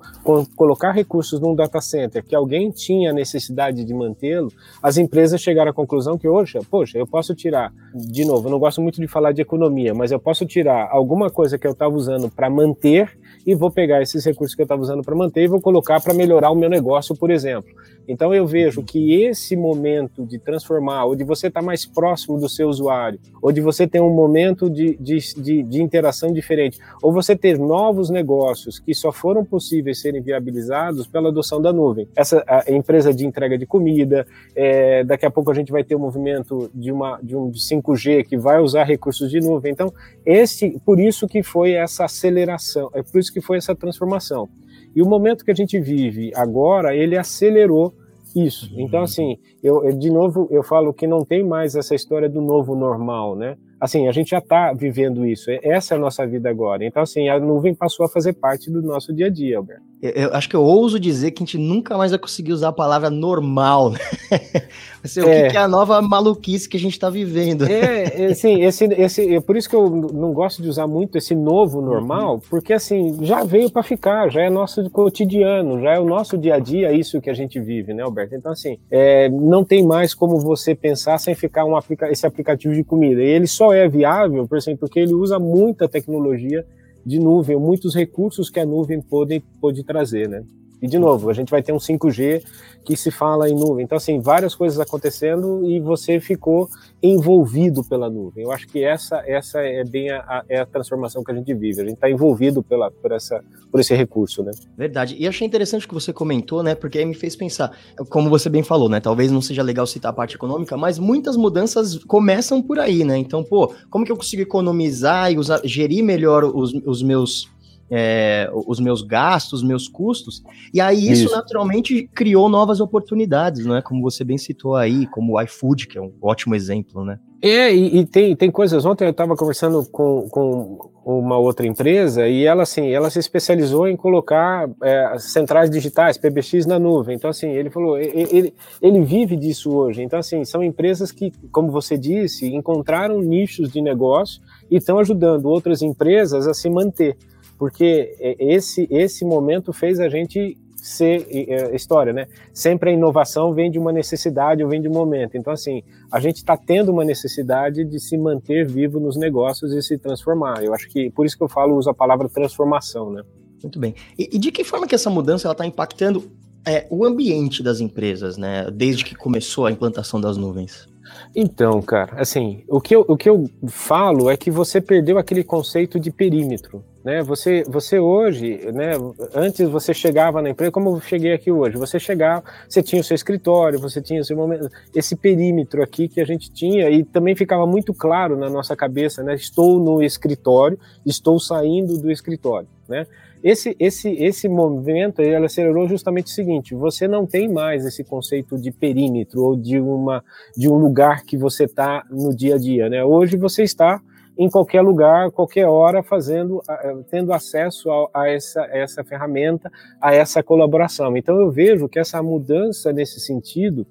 colocar 0.55 0.91
recursos 0.91 1.39
num 1.39 1.55
data 1.55 1.81
center 1.81 2.23
que 2.23 2.35
alguém 2.35 2.71
tinha 2.71 3.11
necessidade 3.11 3.83
de 3.83 3.93
mantê-lo, 3.93 4.51
as 4.81 4.97
empresas 4.97 5.41
chegaram 5.41 5.71
à 5.71 5.73
conclusão 5.73 6.17
que 6.17 6.27
hoje, 6.27 6.59
poxa, 6.69 6.97
eu 6.97 7.07
posso 7.07 7.33
tirar, 7.33 7.73
de 7.93 8.23
novo, 8.23 8.47
eu 8.47 8.51
não 8.51 8.59
gosto 8.59 8.81
muito 8.81 9.01
de 9.01 9.07
falar 9.07 9.31
de 9.31 9.41
economia, 9.41 9.93
mas 9.93 10.11
eu 10.11 10.19
posso 10.19 10.45
tirar 10.45 10.87
alguma 10.91 11.29
coisa 11.29 11.57
que 11.57 11.67
eu 11.67 11.71
estava 11.71 11.95
usando 11.95 12.29
para 12.29 12.49
manter 12.49 13.17
e 13.45 13.53
vou 13.55 13.69
pegar 13.69 14.01
esses 14.01 14.25
recursos 14.25 14.55
que 14.55 14.61
eu 14.61 14.65
estava 14.65 14.81
usando 14.81 15.03
para 15.03 15.15
manter 15.15 15.43
e 15.43 15.47
vou 15.47 15.61
colocar 15.61 16.01
para 16.01 16.13
melhorar 16.13 16.49
o 16.51 16.55
meu 16.55 16.69
negócio, 16.69 17.15
por 17.15 17.29
exemplo. 17.29 17.71
Então 18.07 18.33
eu 18.33 18.45
vejo 18.45 18.83
que 18.83 19.23
esse 19.23 19.55
momento 19.55 20.25
de 20.25 20.37
transformar, 20.37 21.05
ou 21.05 21.15
de 21.15 21.23
você 21.23 21.47
estar 21.47 21.61
tá 21.61 21.65
mais 21.65 21.85
próximo 21.85 22.39
do 22.39 22.47
seu 22.47 22.67
usuário, 22.67 23.19
ou 23.41 23.51
de 23.51 23.61
você 23.61 23.87
ter 23.87 23.99
um 23.99 24.13
momento 24.13 24.69
de, 24.69 24.95
de, 24.97 25.17
de, 25.35 25.63
de 25.63 25.81
interação 25.81 26.31
diferente, 26.31 26.79
ou 27.01 27.11
você 27.11 27.35
ter 27.35 27.57
novos 27.57 28.09
negócios 28.09 28.79
que 28.79 28.93
só 28.93 29.11
foram 29.11 29.43
possíveis 29.43 29.99
serem 29.99 30.21
viabilizados 30.21 31.07
pela 31.07 31.29
adoção 31.29 31.61
da 31.61 31.73
nuvem. 31.73 32.07
Essa 32.15 32.43
empresa 32.67 33.13
de 33.13 33.25
entrega 33.25 33.57
de 33.57 33.65
comida, 33.65 34.25
é, 34.55 35.03
daqui 35.03 35.25
a 35.25 35.31
pouco 35.31 35.51
a 35.51 35.53
gente 35.53 35.71
vai 35.71 35.83
ter 35.83 35.95
o 35.95 35.97
um 35.97 36.01
movimento 36.01 36.69
de, 36.73 36.91
uma, 36.91 37.19
de 37.21 37.35
um 37.35 37.51
5G 37.51 38.25
que 38.25 38.37
vai 38.37 38.59
usar 38.59 38.83
recursos 38.83 39.29
de 39.29 39.39
nuvem. 39.39 39.71
Então, 39.71 39.91
esse, 40.25 40.79
por 40.85 40.99
isso 40.99 41.27
que 41.27 41.41
foi 41.41 41.73
essa 41.73 42.05
aceleração, 42.05 42.89
é 42.93 43.01
por 43.01 43.19
isso 43.19 43.33
que 43.35 43.41
foi 43.41 43.57
essa 43.57 43.75
transformação. 43.75 44.47
E 44.95 45.01
o 45.01 45.05
momento 45.05 45.43
que 45.43 45.51
a 45.51 45.53
gente 45.53 45.77
vive 45.77 46.31
agora, 46.33 46.95
ele 46.95 47.17
acelerou 47.17 47.93
isso. 48.33 48.71
Então, 48.77 48.99
uhum. 48.99 49.03
assim, 49.03 49.37
eu, 49.61 49.91
de 49.91 50.09
novo, 50.09 50.47
eu 50.49 50.63
falo 50.63 50.93
que 50.93 51.05
não 51.05 51.25
tem 51.25 51.43
mais 51.43 51.75
essa 51.75 51.93
história 51.93 52.29
do 52.29 52.41
novo 52.41 52.77
normal, 52.77 53.35
né? 53.35 53.57
Assim, 53.85 54.07
a 54.07 54.11
gente 54.11 54.29
já 54.31 54.39
está 54.39 54.73
vivendo 54.73 55.25
isso. 55.25 55.49
Essa 55.63 55.95
é 55.95 55.97
a 55.97 55.99
nossa 55.99 56.25
vida 56.25 56.49
agora. 56.49 56.85
Então, 56.85 57.01
assim, 57.01 57.29
a 57.29 57.39
nuvem 57.39 57.73
passou 57.73 58.05
a 58.05 58.09
fazer 58.09 58.33
parte 58.33 58.69
do 58.69 58.81
nosso 58.81 59.13
dia 59.13 59.27
a 59.27 59.29
dia, 59.29 59.57
Alberto. 59.57 59.83
Eu, 60.01 60.11
eu 60.11 60.33
acho 60.33 60.49
que 60.49 60.55
eu 60.55 60.61
ouso 60.61 60.99
dizer 60.99 61.31
que 61.31 61.41
a 61.41 61.45
gente 61.45 61.57
nunca 61.57 61.97
mais 61.97 62.11
vai 62.11 62.19
conseguir 62.19 62.53
usar 62.53 62.69
a 62.69 62.73
palavra 62.73 63.09
normal. 63.09 63.91
Né? 63.91 63.99
Assim, 65.05 65.21
o 65.21 65.29
é. 65.29 65.49
que 65.49 65.57
é 65.57 65.59
a 65.59 65.67
nova 65.67 66.01
maluquice 66.01 66.67
que 66.67 66.77
a 66.77 66.79
gente 66.79 66.93
está 66.93 67.11
vivendo? 67.11 67.67
É, 67.67 68.23
é, 68.23 68.25
assim, 68.33 68.63
esse, 68.63 68.85
esse, 68.85 69.35
é 69.35 69.39
por 69.39 69.55
isso 69.55 69.69
que 69.69 69.75
eu 69.75 69.87
não 69.87 70.33
gosto 70.33 70.63
de 70.63 70.67
usar 70.67 70.87
muito 70.87 71.15
esse 71.15 71.35
novo 71.35 71.79
normal, 71.79 72.33
uhum. 72.33 72.41
porque 72.49 72.73
assim, 72.73 73.15
já 73.21 73.43
veio 73.43 73.69
para 73.69 73.83
ficar, 73.83 74.31
já 74.31 74.41
é 74.41 74.49
nosso 74.49 74.89
cotidiano, 74.89 75.79
já 75.79 75.91
é 75.91 75.99
o 75.99 76.05
nosso 76.05 76.35
dia 76.39 76.55
a 76.55 76.59
dia, 76.59 76.91
isso 76.91 77.21
que 77.21 77.29
a 77.29 77.35
gente 77.35 77.59
vive, 77.59 77.93
né, 77.93 78.01
Alberto? 78.01 78.33
Então, 78.33 78.51
assim, 78.51 78.79
é, 78.89 79.29
não 79.29 79.63
tem 79.63 79.85
mais 79.85 80.15
como 80.15 80.39
você 80.39 80.73
pensar 80.73 81.19
sem 81.19 81.35
ficar 81.35 81.65
um 81.65 81.75
aplica 81.77 82.11
esse 82.11 82.25
aplicativo 82.25 82.73
de 82.73 82.83
comida. 82.83 83.21
E 83.21 83.27
ele 83.27 83.45
só 83.45 83.74
é 83.75 83.87
viável, 83.87 84.47
por 84.47 84.57
exemplo, 84.57 84.81
porque 84.81 84.99
ele 84.99 85.13
usa 85.13 85.39
muita 85.39 85.87
tecnologia 85.87 86.65
de 87.05 87.19
nuvem, 87.19 87.57
muitos 87.57 87.93
recursos 87.93 88.49
que 88.49 88.59
a 88.59 88.65
nuvem 88.65 89.01
pode, 89.01 89.43
pode 89.61 89.83
trazer, 89.83 90.27
né? 90.27 90.43
E, 90.85 90.87
de 90.87 90.99
novo, 90.99 91.31
a 91.31 91.33
gente 91.33 91.49
vai 91.49 91.63
ter 91.63 91.73
um 91.73 91.77
5G 91.77 92.43
que 92.85 92.95
se 92.95 93.09
fala 93.09 93.49
em 93.49 93.55
nuvem. 93.55 93.83
Então, 93.83 93.97
assim, 93.97 94.19
várias 94.19 94.53
coisas 94.53 94.79
acontecendo 94.79 95.67
e 95.67 95.79
você 95.79 96.19
ficou 96.19 96.69
envolvido 97.01 97.83
pela 97.83 98.07
nuvem. 98.07 98.43
Eu 98.43 98.51
acho 98.51 98.67
que 98.67 98.83
essa, 98.83 99.23
essa 99.25 99.59
é 99.61 99.83
bem 99.83 100.11
a, 100.11 100.43
é 100.47 100.59
a 100.59 100.65
transformação 100.65 101.23
que 101.23 101.31
a 101.31 101.35
gente 101.35 101.51
vive. 101.55 101.81
A 101.81 101.83
gente 101.83 101.95
está 101.95 102.07
envolvido 102.07 102.61
pela, 102.61 102.91
por, 102.91 103.11
essa, 103.11 103.43
por 103.71 103.79
esse 103.79 103.95
recurso, 103.95 104.43
né? 104.43 104.51
Verdade. 104.77 105.15
E 105.17 105.27
achei 105.27 105.47
interessante 105.47 105.85
o 105.85 105.87
que 105.87 105.93
você 105.95 106.13
comentou, 106.13 106.61
né? 106.61 106.75
Porque 106.75 106.99
aí 106.99 107.05
me 107.05 107.15
fez 107.15 107.35
pensar, 107.35 107.75
como 108.09 108.29
você 108.29 108.47
bem 108.47 108.61
falou, 108.61 108.87
né? 108.87 108.99
Talvez 108.99 109.31
não 109.31 109.41
seja 109.41 109.63
legal 109.63 109.87
citar 109.87 110.11
a 110.11 110.15
parte 110.15 110.35
econômica, 110.35 110.77
mas 110.77 110.99
muitas 110.99 111.35
mudanças 111.35 111.97
começam 112.03 112.61
por 112.61 112.77
aí, 112.77 113.03
né? 113.03 113.17
Então, 113.17 113.43
pô, 113.43 113.73
como 113.89 114.05
que 114.05 114.11
eu 114.11 114.17
consigo 114.17 114.43
economizar 114.43 115.31
e 115.31 115.39
usar, 115.39 115.61
gerir 115.63 116.03
melhor 116.03 116.43
os, 116.43 116.71
os 116.85 117.01
meus 117.01 117.54
é, 117.89 118.49
os 118.67 118.79
meus 118.79 119.01
gastos, 119.01 119.61
os 119.61 119.63
meus 119.63 119.87
custos, 119.87 120.43
e 120.73 120.81
aí 120.81 121.09
isso, 121.09 121.25
isso, 121.25 121.35
naturalmente 121.35 122.09
criou 122.13 122.49
novas 122.49 122.79
oportunidades, 122.79 123.65
não 123.65 123.75
é? 123.75 123.81
Como 123.81 124.01
você 124.01 124.23
bem 124.23 124.37
citou 124.37 124.75
aí, 124.75 125.05
como 125.07 125.33
o 125.33 125.41
iFood, 125.41 125.87
que 125.87 125.97
é 125.97 126.01
um 126.01 126.13
ótimo 126.21 126.55
exemplo, 126.55 127.03
né? 127.03 127.19
É, 127.41 127.73
e, 127.73 127.99
e 127.99 128.05
tem, 128.05 128.35
tem 128.35 128.49
coisas. 128.49 128.85
Ontem 128.85 129.05
eu 129.05 129.11
estava 129.11 129.35
conversando 129.35 129.85
com, 129.91 130.27
com 130.29 130.89
uma 131.05 131.37
outra 131.37 131.67
empresa 131.67 132.27
e 132.27 132.43
ela, 132.43 132.63
assim, 132.63 132.89
ela 132.89 133.11
se 133.11 133.19
especializou 133.19 133.87
em 133.87 133.95
colocar 133.95 134.67
é, 134.81 135.15
centrais 135.19 135.69
digitais, 135.69 136.17
PBX, 136.17 136.65
na 136.65 136.79
nuvem. 136.79 137.15
Então, 137.15 137.29
assim, 137.29 137.51
ele 137.51 137.69
falou, 137.69 137.99
ele, 137.99 138.51
ele 138.81 139.01
vive 139.01 139.35
disso 139.35 139.71
hoje. 139.71 140.01
Então, 140.01 140.17
assim, 140.17 140.43
são 140.43 140.63
empresas 140.63 141.11
que, 141.11 141.31
como 141.51 141.71
você 141.71 141.95
disse, 141.95 142.47
encontraram 142.47 143.21
nichos 143.21 143.71
de 143.71 143.79
negócio 143.79 144.41
e 144.71 144.77
estão 144.77 144.97
ajudando 144.97 145.45
outras 145.45 145.83
empresas 145.83 146.47
a 146.47 146.53
se 146.55 146.67
manter 146.67 147.15
porque 147.57 148.15
é, 148.19 148.35
esse, 148.39 148.87
esse 148.89 149.25
momento 149.25 149.71
fez 149.73 149.99
a 149.99 150.09
gente 150.09 150.57
ser 150.85 151.25
é, 151.31 151.75
história, 151.75 152.13
né? 152.13 152.27
Sempre 152.53 152.91
a 152.91 152.93
inovação 152.93 153.53
vem 153.53 153.71
de 153.71 153.79
uma 153.79 153.91
necessidade 153.91 154.63
ou 154.63 154.69
vem 154.69 154.79
de 154.79 154.87
um 154.87 154.91
momento. 154.91 155.35
Então, 155.35 155.51
assim, 155.51 155.81
a 156.11 156.19
gente 156.19 156.37
está 156.37 156.55
tendo 156.55 156.91
uma 156.91 157.03
necessidade 157.03 157.83
de 157.83 157.99
se 157.99 158.15
manter 158.15 158.67
vivo 158.67 158.99
nos 158.99 159.17
negócios 159.17 159.73
e 159.73 159.81
se 159.81 159.97
transformar. 159.97 160.63
Eu 160.63 160.73
acho 160.75 160.87
que 160.89 161.09
por 161.09 161.25
isso 161.25 161.35
que 161.35 161.43
eu 161.43 161.49
falo, 161.49 161.75
uso 161.75 161.89
a 161.89 161.93
palavra 161.93 162.29
transformação, 162.29 163.11
né? 163.11 163.23
Muito 163.63 163.79
bem. 163.79 163.95
E, 164.17 164.29
e 164.35 164.37
de 164.37 164.51
que 164.51 164.63
forma 164.63 164.85
que 164.85 164.93
essa 164.93 165.09
mudança 165.09 165.51
está 165.51 165.65
impactando 165.65 166.29
é, 166.63 166.85
o 166.91 167.03
ambiente 167.03 167.63
das 167.63 167.79
empresas, 167.79 168.37
né? 168.37 168.69
Desde 168.71 169.03
que 169.03 169.15
começou 169.15 169.65
a 169.65 169.71
implantação 169.71 170.21
das 170.21 170.37
nuvens? 170.37 170.87
Então, 171.35 171.81
cara, 171.81 172.21
assim, 172.21 172.63
o 172.67 172.79
que, 172.79 172.95
eu, 172.95 173.05
o 173.07 173.17
que 173.17 173.29
eu 173.29 173.49
falo 173.67 174.29
é 174.29 174.37
que 174.37 174.51
você 174.51 174.79
perdeu 174.79 175.17
aquele 175.17 175.43
conceito 175.43 175.99
de 175.99 176.11
perímetro, 176.11 176.83
né? 177.05 177.21
Você, 177.21 177.63
você 177.67 177.99
hoje, 177.99 178.59
né? 178.73 178.93
Antes 179.35 179.69
você 179.69 179.93
chegava 179.93 180.41
na 180.41 180.49
empresa, 180.49 180.71
como 180.71 180.89
eu 180.89 180.99
cheguei 180.99 181.33
aqui 181.33 181.51
hoje, 181.51 181.77
você 181.77 181.99
chegava, 181.99 182.43
você 182.67 182.81
tinha 182.81 182.99
o 182.99 183.03
seu 183.03 183.13
escritório, 183.13 183.79
você 183.79 184.01
tinha 184.01 184.19
o 184.19 184.25
seu 184.25 184.35
momento, 184.35 184.67
esse 184.93 185.15
perímetro 185.15 185.83
aqui 185.83 186.07
que 186.07 186.19
a 186.19 186.25
gente 186.25 186.51
tinha 186.51 186.89
e 186.89 187.03
também 187.03 187.35
ficava 187.35 187.67
muito 187.67 187.93
claro 187.93 188.35
na 188.35 188.49
nossa 188.49 188.75
cabeça, 188.75 189.21
né? 189.21 189.35
Estou 189.35 189.79
no 189.79 190.01
escritório, 190.01 190.79
estou 191.05 191.39
saindo 191.39 191.95
do 191.99 192.11
escritório, 192.11 192.67
né? 192.89 193.05
Esse, 193.43 193.75
esse, 193.79 194.09
esse 194.09 194.49
movimento 194.49 195.21
ele 195.21 195.35
acelerou 195.45 195.87
justamente 195.87 196.25
o 196.25 196.29
seguinte: 196.29 196.73
você 196.73 197.07
não 197.07 197.27
tem 197.27 197.47
mais 197.47 197.85
esse 197.85 198.03
conceito 198.03 198.57
de 198.57 198.71
perímetro 198.71 199.43
ou 199.43 199.55
de, 199.55 199.79
uma, 199.79 200.23
de 200.57 200.67
um 200.67 200.75
lugar 200.75 201.23
que 201.23 201.37
você 201.37 201.65
está 201.65 202.03
no 202.09 202.35
dia 202.35 202.55
a 202.55 202.57
dia. 202.57 202.89
Né? 202.89 203.03
Hoje 203.03 203.37
você 203.37 203.61
está 203.61 204.01
em 204.37 204.49
qualquer 204.49 204.81
lugar, 204.81 205.31
qualquer 205.31 205.67
hora, 205.67 206.03
fazendo, 206.03 206.61
tendo 207.09 207.31
acesso 207.33 207.89
a, 207.89 208.09
a 208.13 208.29
essa, 208.29 208.61
essa 208.71 209.03
ferramenta, 209.03 209.71
a 210.01 210.13
essa 210.13 210.43
colaboração. 210.43 211.15
Então 211.15 211.39
eu 211.39 211.49
vejo 211.51 211.87
que 211.87 211.99
essa 211.99 212.21
mudança 212.21 212.91
nesse 212.91 213.19
sentido, 213.19 213.85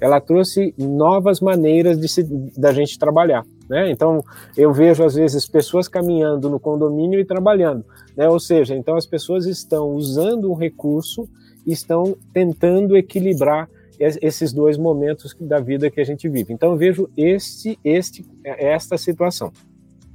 ela 0.00 0.20
trouxe 0.20 0.74
novas 0.78 1.40
maneiras 1.40 1.98
de 1.98 2.08
se, 2.08 2.24
da 2.56 2.72
gente 2.72 2.98
trabalhar. 2.98 3.44
Né? 3.68 3.90
Então, 3.90 4.22
eu 4.56 4.72
vejo 4.72 5.04
às 5.04 5.14
vezes 5.14 5.46
pessoas 5.46 5.88
caminhando 5.88 6.50
no 6.50 6.58
condomínio 6.58 7.20
e 7.20 7.24
trabalhando, 7.24 7.84
né? 8.16 8.28
ou 8.28 8.40
seja, 8.40 8.74
então 8.74 8.96
as 8.96 9.06
pessoas 9.06 9.46
estão 9.46 9.90
usando 9.90 10.50
um 10.50 10.54
recurso 10.54 11.28
estão 11.66 12.16
tentando 12.32 12.96
equilibrar 12.96 13.68
esses 13.98 14.52
dois 14.52 14.76
momentos 14.76 15.36
da 15.40 15.60
vida 15.60 15.90
que 15.90 16.00
a 16.00 16.04
gente 16.04 16.28
vive. 16.28 16.52
Então 16.52 16.72
eu 16.72 16.76
vejo 16.76 17.08
este, 17.16 17.78
este, 17.84 18.26
esta 18.44 18.98
situação. 18.98 19.52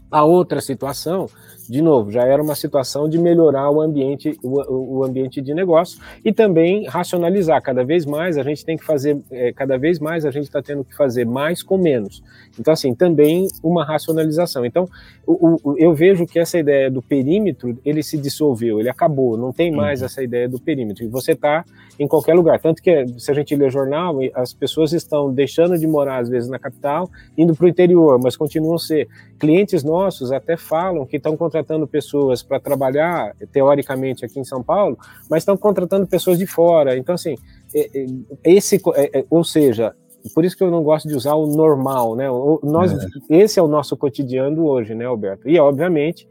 A 0.10 0.24
outra 0.24 0.62
situação 0.62 1.28
de 1.70 1.82
novo, 1.82 2.12
já 2.12 2.24
era 2.24 2.42
uma 2.42 2.56
situação 2.56 3.10
de 3.10 3.18
melhorar 3.18 3.70
o 3.70 3.82
ambiente, 3.82 4.38
o, 4.42 5.00
o 5.00 5.04
ambiente 5.04 5.42
de 5.42 5.54
negócio 5.54 6.00
e 6.24 6.32
também 6.32 6.86
racionalizar. 6.88 7.62
Cada 7.62 7.84
vez 7.84 8.06
mais 8.06 8.38
a 8.38 8.44
gente 8.44 8.64
tem 8.64 8.78
que 8.78 8.86
fazer, 8.86 9.18
é, 9.30 9.52
cada 9.52 9.78
vez 9.78 10.00
mais 10.00 10.26
a 10.26 10.32
gente 10.32 10.46
está 10.46 10.62
tendo 10.62 10.84
que 10.86 10.96
fazer 10.96 11.26
mais 11.26 11.62
com 11.62 11.78
menos. 11.78 12.24
Então, 12.58 12.74
assim, 12.74 12.96
também 12.96 13.48
uma 13.62 13.84
racionalização. 13.84 14.66
Então, 14.66 14.88
o, 15.26 15.58
o, 15.62 15.78
eu 15.78 15.94
vejo 15.94 16.26
que 16.26 16.40
essa 16.40 16.58
ideia 16.58 16.90
do 16.90 17.02
perímetro, 17.02 17.78
ele 17.84 18.02
se 18.02 18.18
dissolveu, 18.18 18.80
ele 18.80 18.90
acabou, 18.90 19.38
não 19.38 19.52
tem 19.52 19.72
mais 19.72 20.00
uhum. 20.00 20.06
essa 20.06 20.24
ideia 20.24 20.48
do 20.48 20.60
perímetro. 20.60 21.04
E 21.04 21.08
você 21.08 21.34
está 21.34 21.66
em 22.00 22.08
qualquer 22.08 22.34
lugar. 22.34 22.60
Tanto 22.60 22.82
que, 22.82 23.06
se 23.18 23.30
a 23.30 23.34
gente 23.34 23.56
lê 23.56 23.70
jornal, 23.70 24.20
as 24.34 24.54
pessoas 24.54 24.94
estão 24.94 25.34
deixando 25.34 25.78
de 25.78 25.86
morar, 25.86 26.20
às 26.20 26.30
vezes, 26.30 26.50
na 26.50 26.58
capital, 26.58 27.10
indo 27.38 27.54
para 27.54 27.66
o 27.66 27.70
interior, 27.70 28.20
mas 28.22 28.38
continuam 28.38 28.76
a 28.76 28.80
ser. 28.80 29.08
Clientes 29.38 29.84
nossos 29.98 30.32
até 30.32 30.56
falam 30.56 31.06
que 31.06 31.18
estão 31.18 31.36
contratando 31.36 31.88
pessoas 31.88 32.44
para 32.44 32.60
trabalhar, 32.60 33.36
teoricamente, 33.52 34.24
aqui 34.24 34.40
em 34.40 34.44
São 34.44 34.62
Paulo, 34.64 34.98
mas 35.30 35.42
estão 35.42 35.58
contratando 35.58 36.06
pessoas 36.08 36.38
de 36.38 36.46
fora. 36.46 36.98
Então, 36.98 37.16
assim, 37.16 37.36
é, 37.74 37.90
é, 37.94 38.06
esse, 38.44 38.80
é, 38.96 39.26
ou 39.30 39.44
seja, 39.44 39.96
por 40.34 40.46
isso 40.46 40.58
que 40.58 40.64
eu 40.64 40.72
não 40.72 40.84
gosto 40.84 41.08
de 41.08 41.16
usar 41.16 41.36
o 41.36 41.48
normal, 41.48 42.16
né? 42.16 42.28
Nós, 42.64 42.92
é. 42.94 43.08
Esse 43.30 43.60
é 43.60 43.64
o 43.64 43.68
nosso 43.68 43.96
cotidiano 43.96 44.66
hoje, 44.68 44.94
né, 44.94 45.06
Alberto? 45.06 45.50
E, 45.50 45.60
obviamente, 45.60 46.28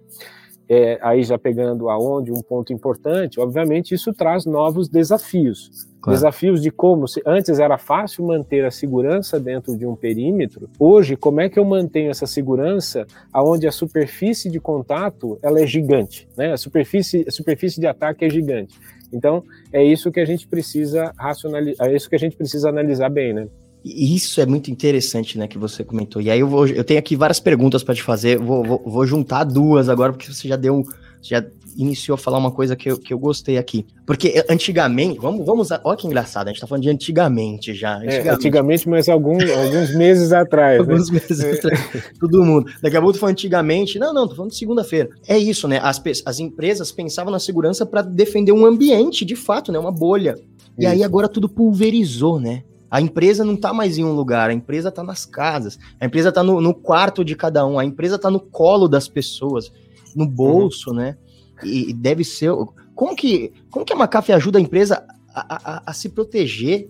é, 0.69 0.99
aí 1.01 1.23
já 1.23 1.39
pegando 1.39 1.89
aonde 1.89 2.33
um 2.33 2.43
ponto 2.43 2.73
importante, 2.73 3.41
obviamente 3.41 3.95
isso 3.95 4.13
traz 4.13 4.45
novos 4.45 4.89
desafios. 4.89 5.87
Claro. 6.01 6.19
Desafios 6.19 6.63
de 6.63 6.71
como, 6.71 7.09
se 7.09 7.21
antes 7.27 7.59
era 7.59 7.79
fácil 7.79 8.25
manter 8.25 8.65
a 8.65 8.71
segurança 8.71 9.41
dentro 9.41 9.77
de 9.77 9.85
um 9.85 9.97
perímetro, 9.97 10.69
hoje 10.79 11.17
como 11.17 11.41
é 11.41 11.49
que 11.49 11.59
eu 11.59 11.65
mantenho 11.65 12.11
essa 12.11 12.27
segurança 12.27 13.07
aonde 13.33 13.67
a 13.67 13.73
superfície 13.73 14.49
de 14.49 14.61
contato 14.61 15.39
ela 15.43 15.61
é 15.61 15.67
gigante, 15.67 16.29
né? 16.37 16.53
A 16.53 16.57
superfície, 16.57 17.25
a 17.27 17.31
superfície 17.31 17.81
de 17.81 17.87
ataque 17.87 18.25
é 18.25 18.31
gigante. 18.31 18.79
Então 19.13 19.43
é 19.73 19.83
isso 19.83 20.13
que 20.13 20.21
a 20.21 20.25
gente 20.25 20.47
precisa 20.47 21.13
racionalizar, 21.17 21.89
é 21.89 21.97
isso 21.97 22.09
que 22.09 22.17
a 22.17 22.21
gente 22.21 22.37
precisa 22.37 22.69
analisar 22.69 23.09
bem, 23.09 23.33
né? 23.33 23.49
Isso 23.89 24.41
é 24.41 24.47
muito 24.47 24.69
interessante, 24.69 25.39
né, 25.39 25.47
que 25.47 25.57
você 25.57 25.85
comentou. 25.85 26.21
E 26.21 26.29
aí 26.29 26.41
eu 26.41 26.49
vou, 26.49 26.67
eu 26.67 26.83
tenho 26.83 26.99
aqui 26.99 27.15
várias 27.15 27.39
perguntas 27.39 27.85
para 27.85 27.95
te 27.95 28.03
fazer. 28.03 28.37
Vou, 28.37 28.65
vou, 28.65 28.83
vou, 28.85 29.07
juntar 29.07 29.45
duas 29.45 29.89
agora 29.89 30.13
porque 30.13 30.33
você 30.33 30.49
já 30.49 30.57
deu, 30.57 30.83
já 31.23 31.45
iniciou 31.77 32.17
a 32.17 32.19
falar 32.19 32.39
uma 32.39 32.51
coisa 32.51 32.75
que 32.75 32.91
eu, 32.91 32.99
que 32.99 33.15
eu 33.15 33.19
gostei 33.19 33.59
aqui. 33.59 33.87
Porque 34.05 34.45
antigamente, 34.51 35.21
vamos, 35.21 35.47
vamos, 35.47 35.69
olha 35.85 35.97
que 35.97 36.05
engraçado, 36.05 36.49
a 36.49 36.51
gente 36.51 36.61
tá 36.61 36.67
falando 36.67 36.83
de 36.83 36.91
antigamente 36.91 37.75
já. 37.75 37.99
Antigamente, 37.99 38.29
é, 38.29 38.33
antigamente 38.33 38.89
mas 38.89 39.09
algum, 39.09 39.39
alguns 39.41 39.95
meses 39.95 40.33
atrás. 40.33 40.85
Né? 40.85 40.93
alguns 40.93 41.09
meses 41.09 41.39
é. 41.39 41.53
atrás. 41.53 42.11
Todo 42.19 42.45
mundo. 42.45 42.69
Daqui 42.83 42.97
a 42.97 43.01
pouco 43.01 43.13
tu 43.13 43.21
falando 43.21 43.35
antigamente. 43.35 44.01
Não, 44.01 44.13
não, 44.13 44.27
tô 44.27 44.35
falando 44.35 44.51
de 44.51 44.59
segunda-feira. 44.59 45.11
É 45.29 45.39
isso, 45.39 45.69
né? 45.69 45.79
As, 45.81 46.03
as 46.25 46.41
empresas 46.41 46.91
pensavam 46.91 47.31
na 47.31 47.39
segurança 47.39 47.87
para 47.87 48.03
defender 48.03 48.51
um 48.51 48.67
ambiente, 48.67 49.25
de 49.25 49.37
fato, 49.37 49.71
né? 49.71 49.79
Uma 49.79 49.93
bolha. 49.93 50.35
E 50.77 50.83
isso. 50.83 50.93
aí 50.93 51.05
agora 51.05 51.29
tudo 51.29 51.49
pulverizou, 51.49 52.41
né? 52.41 52.65
A 52.97 53.01
empresa 53.03 53.45
não 53.45 53.53
está 53.53 53.75
mais 53.75 53.99
em 53.99 54.05
um 54.05 54.13
lugar, 54.13 54.49
a 54.49 54.55
empresa 54.55 54.89
está 54.89 55.03
nas 55.03 55.27
casas, 55.27 55.79
a 56.01 56.07
empresa 56.07 56.31
está 56.31 56.43
no, 56.43 56.63
no, 56.63 56.73
quarto 56.73 57.23
de 57.23 57.37
cada 57.37 57.67
um, 57.67 57.79
a 57.79 57.85
empresa 57.85 58.17
está 58.17 58.31
no 58.31 58.41
colo 58.41 58.89
das 58.89 59.07
pessoas, 59.07 59.71
no 60.15 60.25
uhum. 60.25 60.31
bolso, 60.31 60.89
uhum. 60.89 60.97
né? 60.97 61.19
E, 61.63 61.91
e, 61.91 61.93
deve 61.93 62.25
ser. 62.25 62.53
Como 62.95 63.15
que, 63.15 63.53
como 63.71 63.85
que 63.85 63.93
a 63.93 63.97
McAfee 63.97 64.33
ajuda 64.33 64.59
a 64.59 64.63
empresa 64.63 65.07
a, 65.29 65.75
a, 65.75 65.83
a, 65.91 65.93
se 65.93 66.09
proteger 66.09 66.89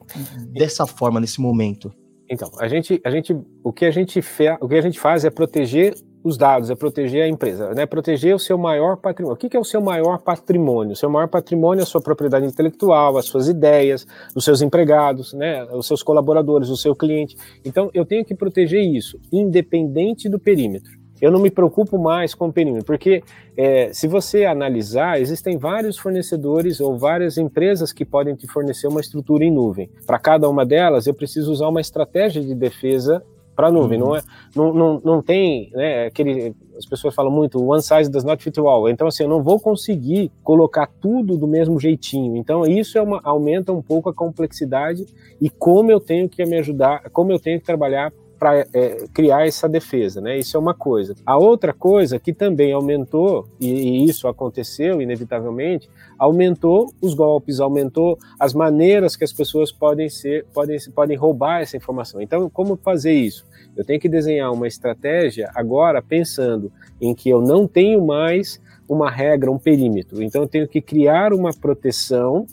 dessa 0.53 0.87
forma 0.87 1.19
nesse 1.19 1.41
momento? 1.41 1.93
Então, 2.31 2.53
a 2.61 2.69
gente, 2.69 3.01
a 3.05 3.11
gente, 3.11 3.37
o 3.65 3.73
que 3.73 3.85
a 3.85 3.91
gente, 3.91 4.23
fe, 4.23 4.57
o 4.61 4.69
que 4.69 4.77
a 4.77 4.83
gente 4.83 5.01
faz 5.01 5.25
é 5.25 5.31
proteger 5.31 5.97
os 6.27 6.37
dados, 6.37 6.71
é 6.71 6.75
proteger 6.75 7.23
a 7.23 7.29
empresa, 7.29 7.73
né? 7.73 7.87
Proteger 7.87 8.35
o 8.35 8.39
seu 8.39 8.59
maior 8.59 8.97
patrimônio. 8.97 9.35
O 9.35 9.37
que 9.37 9.57
é 9.57 9.61
o 9.61 9.65
seu 9.65 9.81
maior 9.81 10.19
patrimônio? 10.19 10.93
O 10.93 10.97
seu 10.97 11.09
maior 11.09 11.29
patrimônio 11.29 11.81
é 11.81 11.85
a 11.85 11.87
sua 11.87 12.01
propriedade 12.01 12.45
intelectual, 12.45 13.17
as 13.17 13.27
suas 13.27 13.47
ideias, 13.47 14.05
os 14.35 14.45
seus 14.45 14.61
empregados, 14.61 15.33
né? 15.33 15.65
Os 15.67 15.87
seus 15.87 16.03
colaboradores, 16.03 16.69
o 16.69 16.77
seu 16.77 16.97
cliente. 16.97 17.37
Então, 17.65 17.91
eu 17.95 18.05
tenho 18.05 18.25
que 18.25 18.35
proteger 18.35 18.83
isso, 18.83 19.21
independente 19.33 20.29
do 20.29 20.37
perímetro. 20.37 20.91
Eu 21.21 21.31
não 21.31 21.39
me 21.39 21.51
preocupo 21.51 21.97
mais 21.97 22.35
com 22.35 22.49
o 22.49 22.53
perímetro, 22.53 22.85
porque 22.85 23.23
é, 23.57 23.93
se 23.93 24.09
você 24.09 24.45
analisar, 24.45 25.21
existem 25.21 25.57
vários 25.57 25.97
fornecedores 25.97 26.81
ou 26.81 26.99
várias 26.99 27.39
empresas 27.39 27.93
que 27.93 28.05
podem 28.05 28.35
te 28.35 28.49
fornecer 28.49 28.89
uma 28.89 29.01
estrutura 29.01 29.45
em 29.45 29.51
nuvem. 29.51 29.89
Para 30.05 30.19
cada 30.19 30.49
uma 30.49 30.67
delas, 30.67 31.07
eu 31.07 31.15
preciso 31.15 31.53
usar 31.53 31.69
uma 31.69 31.81
estratégia 31.81 32.43
de 32.43 32.55
defesa 32.55 33.23
para 33.57 33.69
a 33.69 33.73
nuvem. 33.73 34.01
Uhum. 34.01 34.09
Não, 34.09 34.17
é, 34.17 34.23
não, 34.55 34.75
não, 34.75 35.03
não 35.03 35.23
tem 35.23 35.71
né, 35.73 36.07
aquele. 36.07 36.55
As 36.77 36.85
pessoas 36.85 37.15
falam 37.15 37.33
muito, 37.33 37.59
one 37.65 37.83
size 37.83 38.11
does 38.11 38.23
not 38.23 38.45
fit 38.45 38.61
all. 38.61 38.89
Então, 38.89 39.09
assim, 39.09 39.23
eu 39.23 39.29
não 39.29 39.43
vou 39.43 39.59
conseguir 39.59 40.31
colocar 40.45 40.87
tudo 41.01 41.39
do 41.39 41.49
mesmo 41.49 41.81
jeitinho. 41.81 42.37
Então, 42.37 42.67
isso 42.67 42.99
é 42.99 43.03
uma, 43.03 43.19
aumenta 43.25 43.73
um 43.73 43.81
pouco 43.81 44.11
a 44.11 44.15
complexidade 44.15 45.07
e 45.41 45.49
como 45.49 45.91
eu 45.91 45.99
tenho 45.99 46.29
que 46.29 46.45
me 46.45 46.59
ajudar, 46.59 47.09
como 47.11 47.33
eu 47.33 47.39
tenho 47.41 47.59
que 47.59 47.65
trabalhar 47.65 48.13
para 48.39 48.67
é, 48.75 49.07
criar 49.13 49.47
essa 49.47 49.69
defesa, 49.69 50.21
né? 50.21 50.39
Isso 50.39 50.57
é 50.57 50.61
uma 50.61 50.75
coisa. 50.75 51.15
A 51.25 51.39
outra 51.39 51.73
coisa 51.73 52.19
que 52.19 52.33
também 52.33 52.73
aumentou, 52.73 53.49
e, 53.59 53.71
e, 53.71 54.05
isso 54.05 54.29
aconteceu 54.29 55.01
inevitavelmente, 55.01 55.89
aumentou 56.19 56.93
os 57.01 57.15
golpes, 57.15 57.61
aumentou 57.61 58.19
as 58.39 58.55
maneiras 58.55 59.17
que 59.17 59.25
as 59.25 59.33
pessoas 59.33 59.71
podem 59.73 60.09
ser, 60.09 60.45
podem, 60.53 60.79
podem 60.95 61.17
roubar 61.17 61.61
essa 61.61 61.77
informação. 61.77 62.21
Então, 62.21 62.49
como 62.51 62.77
fazer 62.77 63.13
isso? 63.13 63.47
Eu 63.77 63.85
tenho 63.85 64.01
que 64.01 64.09
desenhar 64.09 64.53
uma 64.53 64.67
estratégia 64.67 65.51
agora 65.55 66.03
pensando 66.03 66.73
em 67.01 67.15
que 67.15 67.29
eu 67.29 67.41
não 67.41 67.67
tenho 67.67 68.05
mais 68.05 68.61
uma 68.89 69.11
regra, 69.11 69.51
um 69.51 69.59
perímetro. 69.59 70.23
Então, 70.23 70.43
eu 70.43 70.49
tenho 70.49 70.69
que 70.69 70.81
criar 70.81 71.33
uma 71.33 71.53
proteção 71.53 72.47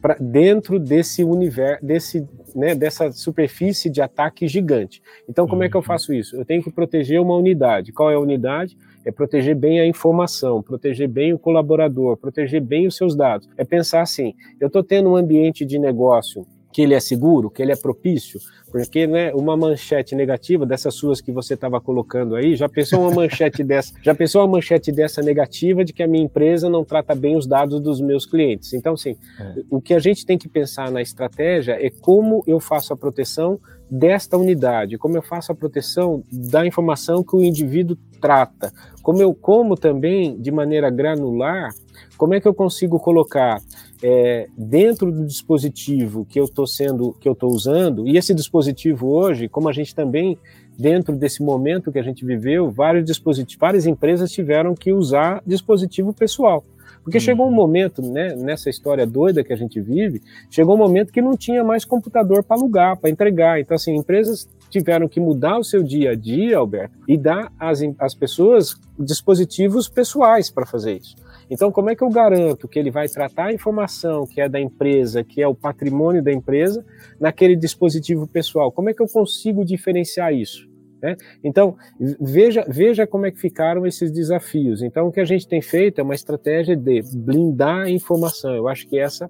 para 0.00 0.16
dentro 0.18 0.78
desse 0.78 1.22
universo, 1.22 1.84
desse 1.84 2.26
né, 2.54 2.74
dessa 2.74 3.10
superfície 3.12 3.88
de 3.90 4.00
ataque 4.00 4.46
gigante. 4.46 5.02
Então, 5.28 5.46
como 5.46 5.62
é 5.62 5.68
que 5.68 5.76
eu 5.76 5.80
uhum. 5.80 5.86
faço 5.86 6.12
isso? 6.12 6.36
Eu 6.36 6.44
tenho 6.44 6.62
que 6.62 6.70
proteger 6.70 7.20
uma 7.20 7.36
unidade. 7.36 7.92
Qual 7.92 8.10
é 8.10 8.14
a 8.14 8.20
unidade? 8.20 8.76
É 9.04 9.10
proteger 9.10 9.54
bem 9.54 9.80
a 9.80 9.86
informação, 9.86 10.62
proteger 10.62 11.08
bem 11.08 11.32
o 11.32 11.38
colaborador, 11.38 12.16
proteger 12.16 12.60
bem 12.60 12.86
os 12.86 12.96
seus 12.96 13.16
dados. 13.16 13.48
É 13.56 13.64
pensar 13.64 14.02
assim: 14.02 14.34
eu 14.60 14.68
estou 14.68 14.82
tendo 14.82 15.10
um 15.10 15.16
ambiente 15.16 15.64
de 15.64 15.78
negócio 15.78 16.46
que 16.72 16.80
ele 16.80 16.94
é 16.94 17.00
seguro, 17.00 17.50
que 17.50 17.60
ele 17.60 17.70
é 17.70 17.76
propício, 17.76 18.40
porque 18.70 19.06
né, 19.06 19.32
uma 19.34 19.56
manchete 19.56 20.14
negativa 20.14 20.64
dessas 20.64 20.94
suas 20.94 21.20
que 21.20 21.30
você 21.30 21.54
estava 21.54 21.80
colocando 21.80 22.34
aí, 22.34 22.56
já 22.56 22.68
pensou 22.68 23.00
uma 23.00 23.10
manchete 23.10 23.62
dessa, 23.62 23.92
já 24.02 24.14
pensou 24.14 24.40
uma 24.40 24.48
manchete 24.52 24.90
dessa 24.90 25.20
negativa 25.20 25.84
de 25.84 25.92
que 25.92 26.02
a 26.02 26.08
minha 26.08 26.24
empresa 26.24 26.70
não 26.70 26.82
trata 26.82 27.14
bem 27.14 27.36
os 27.36 27.46
dados 27.46 27.78
dos 27.80 28.00
meus 28.00 28.24
clientes. 28.24 28.72
Então, 28.72 28.94
assim, 28.94 29.16
é. 29.38 29.54
o 29.68 29.80
que 29.80 29.92
a 29.92 29.98
gente 29.98 30.24
tem 30.24 30.38
que 30.38 30.48
pensar 30.48 30.90
na 30.90 31.02
estratégia 31.02 31.72
é 31.72 31.90
como 31.90 32.42
eu 32.46 32.58
faço 32.58 32.94
a 32.94 32.96
proteção 32.96 33.60
desta 33.94 34.38
unidade, 34.38 34.96
como 34.96 35.18
eu 35.18 35.22
faço 35.22 35.52
a 35.52 35.54
proteção 35.54 36.24
da 36.32 36.66
informação 36.66 37.22
que 37.22 37.36
o 37.36 37.44
indivíduo 37.44 37.94
trata, 38.22 38.72
como 39.02 39.20
eu 39.20 39.34
como 39.34 39.76
também 39.76 40.40
de 40.40 40.50
maneira 40.50 40.88
granular, 40.88 41.68
como 42.16 42.32
é 42.32 42.40
que 42.40 42.48
eu 42.48 42.54
consigo 42.54 42.98
colocar 42.98 43.60
é, 44.02 44.48
dentro 44.56 45.12
do 45.12 45.26
dispositivo 45.26 46.24
que 46.24 46.40
eu 46.40 46.46
estou 46.46 46.66
sendo, 46.66 47.12
que 47.20 47.28
eu 47.28 47.34
estou 47.34 47.50
usando, 47.50 48.08
e 48.08 48.16
esse 48.16 48.32
dispositivo 48.32 49.12
hoje, 49.12 49.46
como 49.46 49.68
a 49.68 49.72
gente 49.72 49.94
também 49.94 50.38
dentro 50.78 51.14
desse 51.14 51.42
momento 51.42 51.92
que 51.92 51.98
a 51.98 52.02
gente 52.02 52.24
viveu, 52.24 52.70
vários 52.70 53.04
dispositivos, 53.04 53.60
várias 53.60 53.84
empresas 53.84 54.32
tiveram 54.32 54.74
que 54.74 54.90
usar 54.90 55.42
dispositivo 55.46 56.14
pessoal. 56.14 56.64
Porque 57.02 57.18
uhum. 57.18 57.22
chegou 57.22 57.48
um 57.48 57.52
momento, 57.52 58.00
né, 58.02 58.34
nessa 58.36 58.70
história 58.70 59.06
doida 59.06 59.42
que 59.42 59.52
a 59.52 59.56
gente 59.56 59.80
vive, 59.80 60.22
chegou 60.50 60.74
um 60.74 60.78
momento 60.78 61.12
que 61.12 61.20
não 61.20 61.36
tinha 61.36 61.64
mais 61.64 61.84
computador 61.84 62.42
para 62.44 62.56
alugar, 62.56 62.96
para 62.96 63.10
entregar. 63.10 63.60
Então, 63.60 63.74
assim, 63.74 63.94
empresas 63.94 64.48
tiveram 64.70 65.08
que 65.08 65.20
mudar 65.20 65.58
o 65.58 65.64
seu 65.64 65.82
dia 65.82 66.12
a 66.12 66.14
dia, 66.14 66.58
Alberto, 66.58 66.98
e 67.06 67.16
dar 67.16 67.52
às, 67.58 67.80
às 67.98 68.14
pessoas 68.14 68.74
dispositivos 68.98 69.88
pessoais 69.88 70.50
para 70.50 70.64
fazer 70.64 70.96
isso. 70.96 71.16
Então, 71.50 71.70
como 71.70 71.90
é 71.90 71.96
que 71.96 72.02
eu 72.02 72.08
garanto 72.08 72.66
que 72.66 72.78
ele 72.78 72.90
vai 72.90 73.08
tratar 73.08 73.46
a 73.46 73.52
informação 73.52 74.26
que 74.26 74.40
é 74.40 74.48
da 74.48 74.58
empresa, 74.58 75.22
que 75.22 75.42
é 75.42 75.46
o 75.46 75.54
patrimônio 75.54 76.22
da 76.22 76.32
empresa, 76.32 76.84
naquele 77.20 77.54
dispositivo 77.54 78.26
pessoal? 78.26 78.72
Como 78.72 78.88
é 78.88 78.94
que 78.94 79.02
eu 79.02 79.06
consigo 79.06 79.62
diferenciar 79.62 80.32
isso? 80.32 80.71
Né? 81.02 81.16
Então, 81.42 81.76
veja, 82.20 82.64
veja 82.68 83.06
como 83.06 83.26
é 83.26 83.30
que 83.30 83.38
ficaram 83.38 83.84
esses 83.86 84.12
desafios. 84.12 84.82
Então, 84.82 85.08
o 85.08 85.12
que 85.12 85.20
a 85.20 85.24
gente 85.24 85.48
tem 85.48 85.60
feito 85.60 86.00
é 86.00 86.04
uma 86.04 86.14
estratégia 86.14 86.76
de 86.76 87.02
blindar 87.14 87.86
a 87.86 87.90
informação. 87.90 88.54
Eu 88.54 88.68
acho 88.68 88.86
que 88.88 88.98
essa 88.98 89.28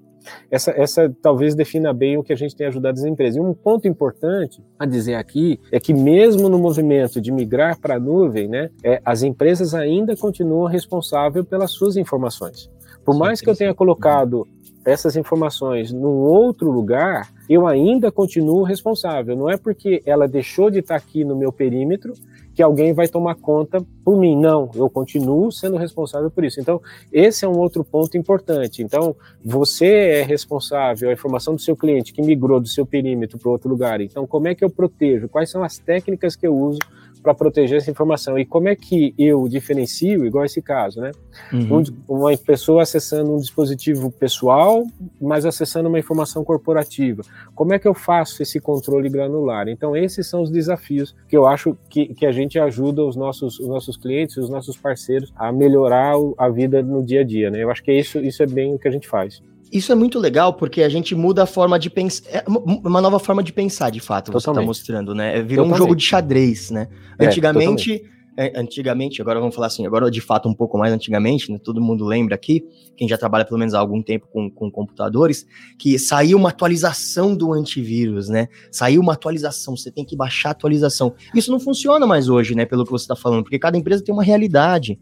essa, 0.50 0.70
essa 0.72 1.14
talvez 1.20 1.54
defina 1.54 1.92
bem 1.92 2.16
o 2.16 2.22
que 2.22 2.32
a 2.32 2.36
gente 2.36 2.54
tem 2.54 2.66
ajudado 2.66 2.98
as 2.98 3.04
empresas. 3.04 3.36
E 3.36 3.40
um 3.40 3.54
ponto 3.54 3.88
importante 3.88 4.62
a 4.78 4.86
dizer 4.86 5.14
aqui 5.14 5.58
é 5.70 5.80
que 5.80 5.92
mesmo 5.92 6.48
no 6.48 6.58
movimento 6.58 7.20
de 7.20 7.32
migrar 7.32 7.80
para 7.80 7.96
a 7.96 8.00
nuvem, 8.00 8.48
né, 8.48 8.70
é, 8.84 9.00
as 9.04 9.22
empresas 9.22 9.74
ainda 9.74 10.16
continuam 10.16 10.66
responsáveis 10.66 11.44
pelas 11.46 11.72
suas 11.72 11.96
informações. 11.96 12.70
Por 13.04 13.16
mais 13.16 13.40
que 13.40 13.50
eu 13.50 13.56
tenha 13.56 13.74
colocado 13.74 14.46
essas 14.84 15.16
informações 15.16 15.92
num 15.92 16.08
outro 16.08 16.70
lugar, 16.70 17.32
eu 17.48 17.66
ainda 17.66 18.10
continuo 18.10 18.62
responsável. 18.62 19.36
Não 19.36 19.48
é 19.48 19.56
porque 19.56 20.02
ela 20.04 20.26
deixou 20.26 20.70
de 20.70 20.80
estar 20.80 20.96
aqui 20.96 21.24
no 21.24 21.36
meu 21.36 21.52
perímetro 21.52 22.14
que 22.54 22.62
alguém 22.62 22.92
vai 22.92 23.08
tomar 23.08 23.34
conta 23.36 23.82
por 24.04 24.18
mim. 24.18 24.36
Não, 24.36 24.70
eu 24.74 24.88
continuo 24.90 25.50
sendo 25.50 25.76
responsável 25.76 26.30
por 26.30 26.44
isso. 26.44 26.60
Então, 26.60 26.80
esse 27.12 27.44
é 27.44 27.48
um 27.48 27.58
outro 27.58 27.82
ponto 27.82 28.16
importante. 28.16 28.82
Então, 28.82 29.16
você 29.42 29.86
é 29.86 30.22
responsável, 30.22 31.08
a 31.08 31.12
informação 31.12 31.54
do 31.54 31.60
seu 31.60 31.76
cliente 31.76 32.12
que 32.12 32.20
migrou 32.20 32.60
do 32.60 32.68
seu 32.68 32.84
perímetro 32.84 33.38
para 33.38 33.50
outro 33.50 33.70
lugar. 33.70 34.00
Então, 34.00 34.26
como 34.26 34.48
é 34.48 34.54
que 34.54 34.64
eu 34.64 34.70
protejo? 34.70 35.28
Quais 35.28 35.50
são 35.50 35.62
as 35.62 35.78
técnicas 35.78 36.36
que 36.36 36.46
eu 36.46 36.54
uso 36.54 36.78
para 37.22 37.34
proteger 37.34 37.78
essa 37.78 37.90
informação. 37.90 38.38
E 38.38 38.44
como 38.44 38.68
é 38.68 38.74
que 38.74 39.14
eu 39.16 39.48
diferencio, 39.48 40.26
igual 40.26 40.44
esse 40.44 40.60
caso, 40.60 41.00
né? 41.00 41.12
Uhum. 41.52 41.82
uma 42.08 42.36
pessoa 42.36 42.82
acessando 42.82 43.32
um 43.32 43.38
dispositivo 43.38 44.10
pessoal, 44.10 44.84
mas 45.20 45.46
acessando 45.46 45.88
uma 45.88 45.98
informação 45.98 46.44
corporativa. 46.44 47.22
Como 47.54 47.72
é 47.72 47.78
que 47.78 47.86
eu 47.86 47.94
faço 47.94 48.42
esse 48.42 48.60
controle 48.60 49.08
granular? 49.08 49.68
Então, 49.68 49.96
esses 49.96 50.26
são 50.26 50.42
os 50.42 50.50
desafios 50.50 51.14
que 51.28 51.36
eu 51.36 51.46
acho 51.46 51.76
que, 51.88 52.14
que 52.14 52.26
a 52.26 52.32
gente 52.32 52.58
ajuda 52.58 53.04
os 53.04 53.16
nossos, 53.16 53.58
os 53.60 53.68
nossos 53.68 53.96
clientes, 53.96 54.36
os 54.36 54.50
nossos 54.50 54.76
parceiros 54.76 55.32
a 55.36 55.52
melhorar 55.52 56.14
a 56.36 56.48
vida 56.48 56.82
no 56.82 57.02
dia 57.02 57.20
a 57.20 57.24
dia, 57.24 57.50
né? 57.50 57.62
Eu 57.62 57.70
acho 57.70 57.82
que 57.82 57.92
isso, 57.92 58.18
isso 58.18 58.42
é 58.42 58.46
bem 58.46 58.74
o 58.74 58.78
que 58.78 58.88
a 58.88 58.90
gente 58.90 59.08
faz. 59.08 59.42
Isso 59.72 59.90
é 59.90 59.94
muito 59.94 60.18
legal 60.18 60.52
porque 60.52 60.82
a 60.82 60.88
gente 60.88 61.14
muda 61.14 61.44
a 61.44 61.46
forma 61.46 61.78
de 61.78 61.88
pensar. 61.88 62.28
É 62.28 62.44
uma 62.46 63.00
nova 63.00 63.18
forma 63.18 63.42
de 63.42 63.54
pensar, 63.54 63.88
de 63.88 64.00
fato, 64.00 64.30
você 64.30 64.50
está 64.50 64.60
mostrando, 64.60 65.14
né? 65.14 65.40
Virou 65.40 65.64
totalmente. 65.64 65.74
um 65.74 65.78
jogo 65.78 65.96
de 65.96 66.04
xadrez, 66.04 66.70
né? 66.70 66.88
É, 67.18 67.26
antigamente. 67.26 68.04
É, 68.36 68.58
antigamente, 68.58 69.20
agora 69.20 69.38
vamos 69.38 69.54
falar 69.54 69.66
assim, 69.66 69.86
agora 69.86 70.10
de 70.10 70.20
fato 70.22 70.48
um 70.48 70.54
pouco 70.54 70.78
mais 70.78 70.90
antigamente, 70.90 71.52
né, 71.52 71.58
todo 71.62 71.82
mundo 71.82 72.06
lembra 72.06 72.34
aqui, 72.34 72.64
quem 72.96 73.06
já 73.06 73.18
trabalha 73.18 73.44
pelo 73.44 73.58
menos 73.58 73.74
há 73.74 73.78
algum 73.78 74.02
tempo 74.02 74.26
com, 74.32 74.50
com 74.50 74.70
computadores, 74.70 75.46
que 75.78 75.98
saiu 75.98 76.38
uma 76.38 76.48
atualização 76.48 77.36
do 77.36 77.52
antivírus, 77.52 78.30
né? 78.30 78.48
Saiu 78.70 79.02
uma 79.02 79.12
atualização, 79.12 79.76
você 79.76 79.90
tem 79.90 80.02
que 80.02 80.16
baixar 80.16 80.48
a 80.48 80.52
atualização. 80.52 81.14
Isso 81.34 81.50
não 81.52 81.60
funciona 81.60 82.06
mais 82.06 82.30
hoje, 82.30 82.54
né, 82.54 82.64
pelo 82.64 82.86
que 82.86 82.90
você 82.90 83.04
está 83.04 83.16
falando, 83.16 83.42
porque 83.42 83.58
cada 83.58 83.76
empresa 83.76 84.02
tem 84.02 84.14
uma 84.14 84.24
realidade. 84.24 84.98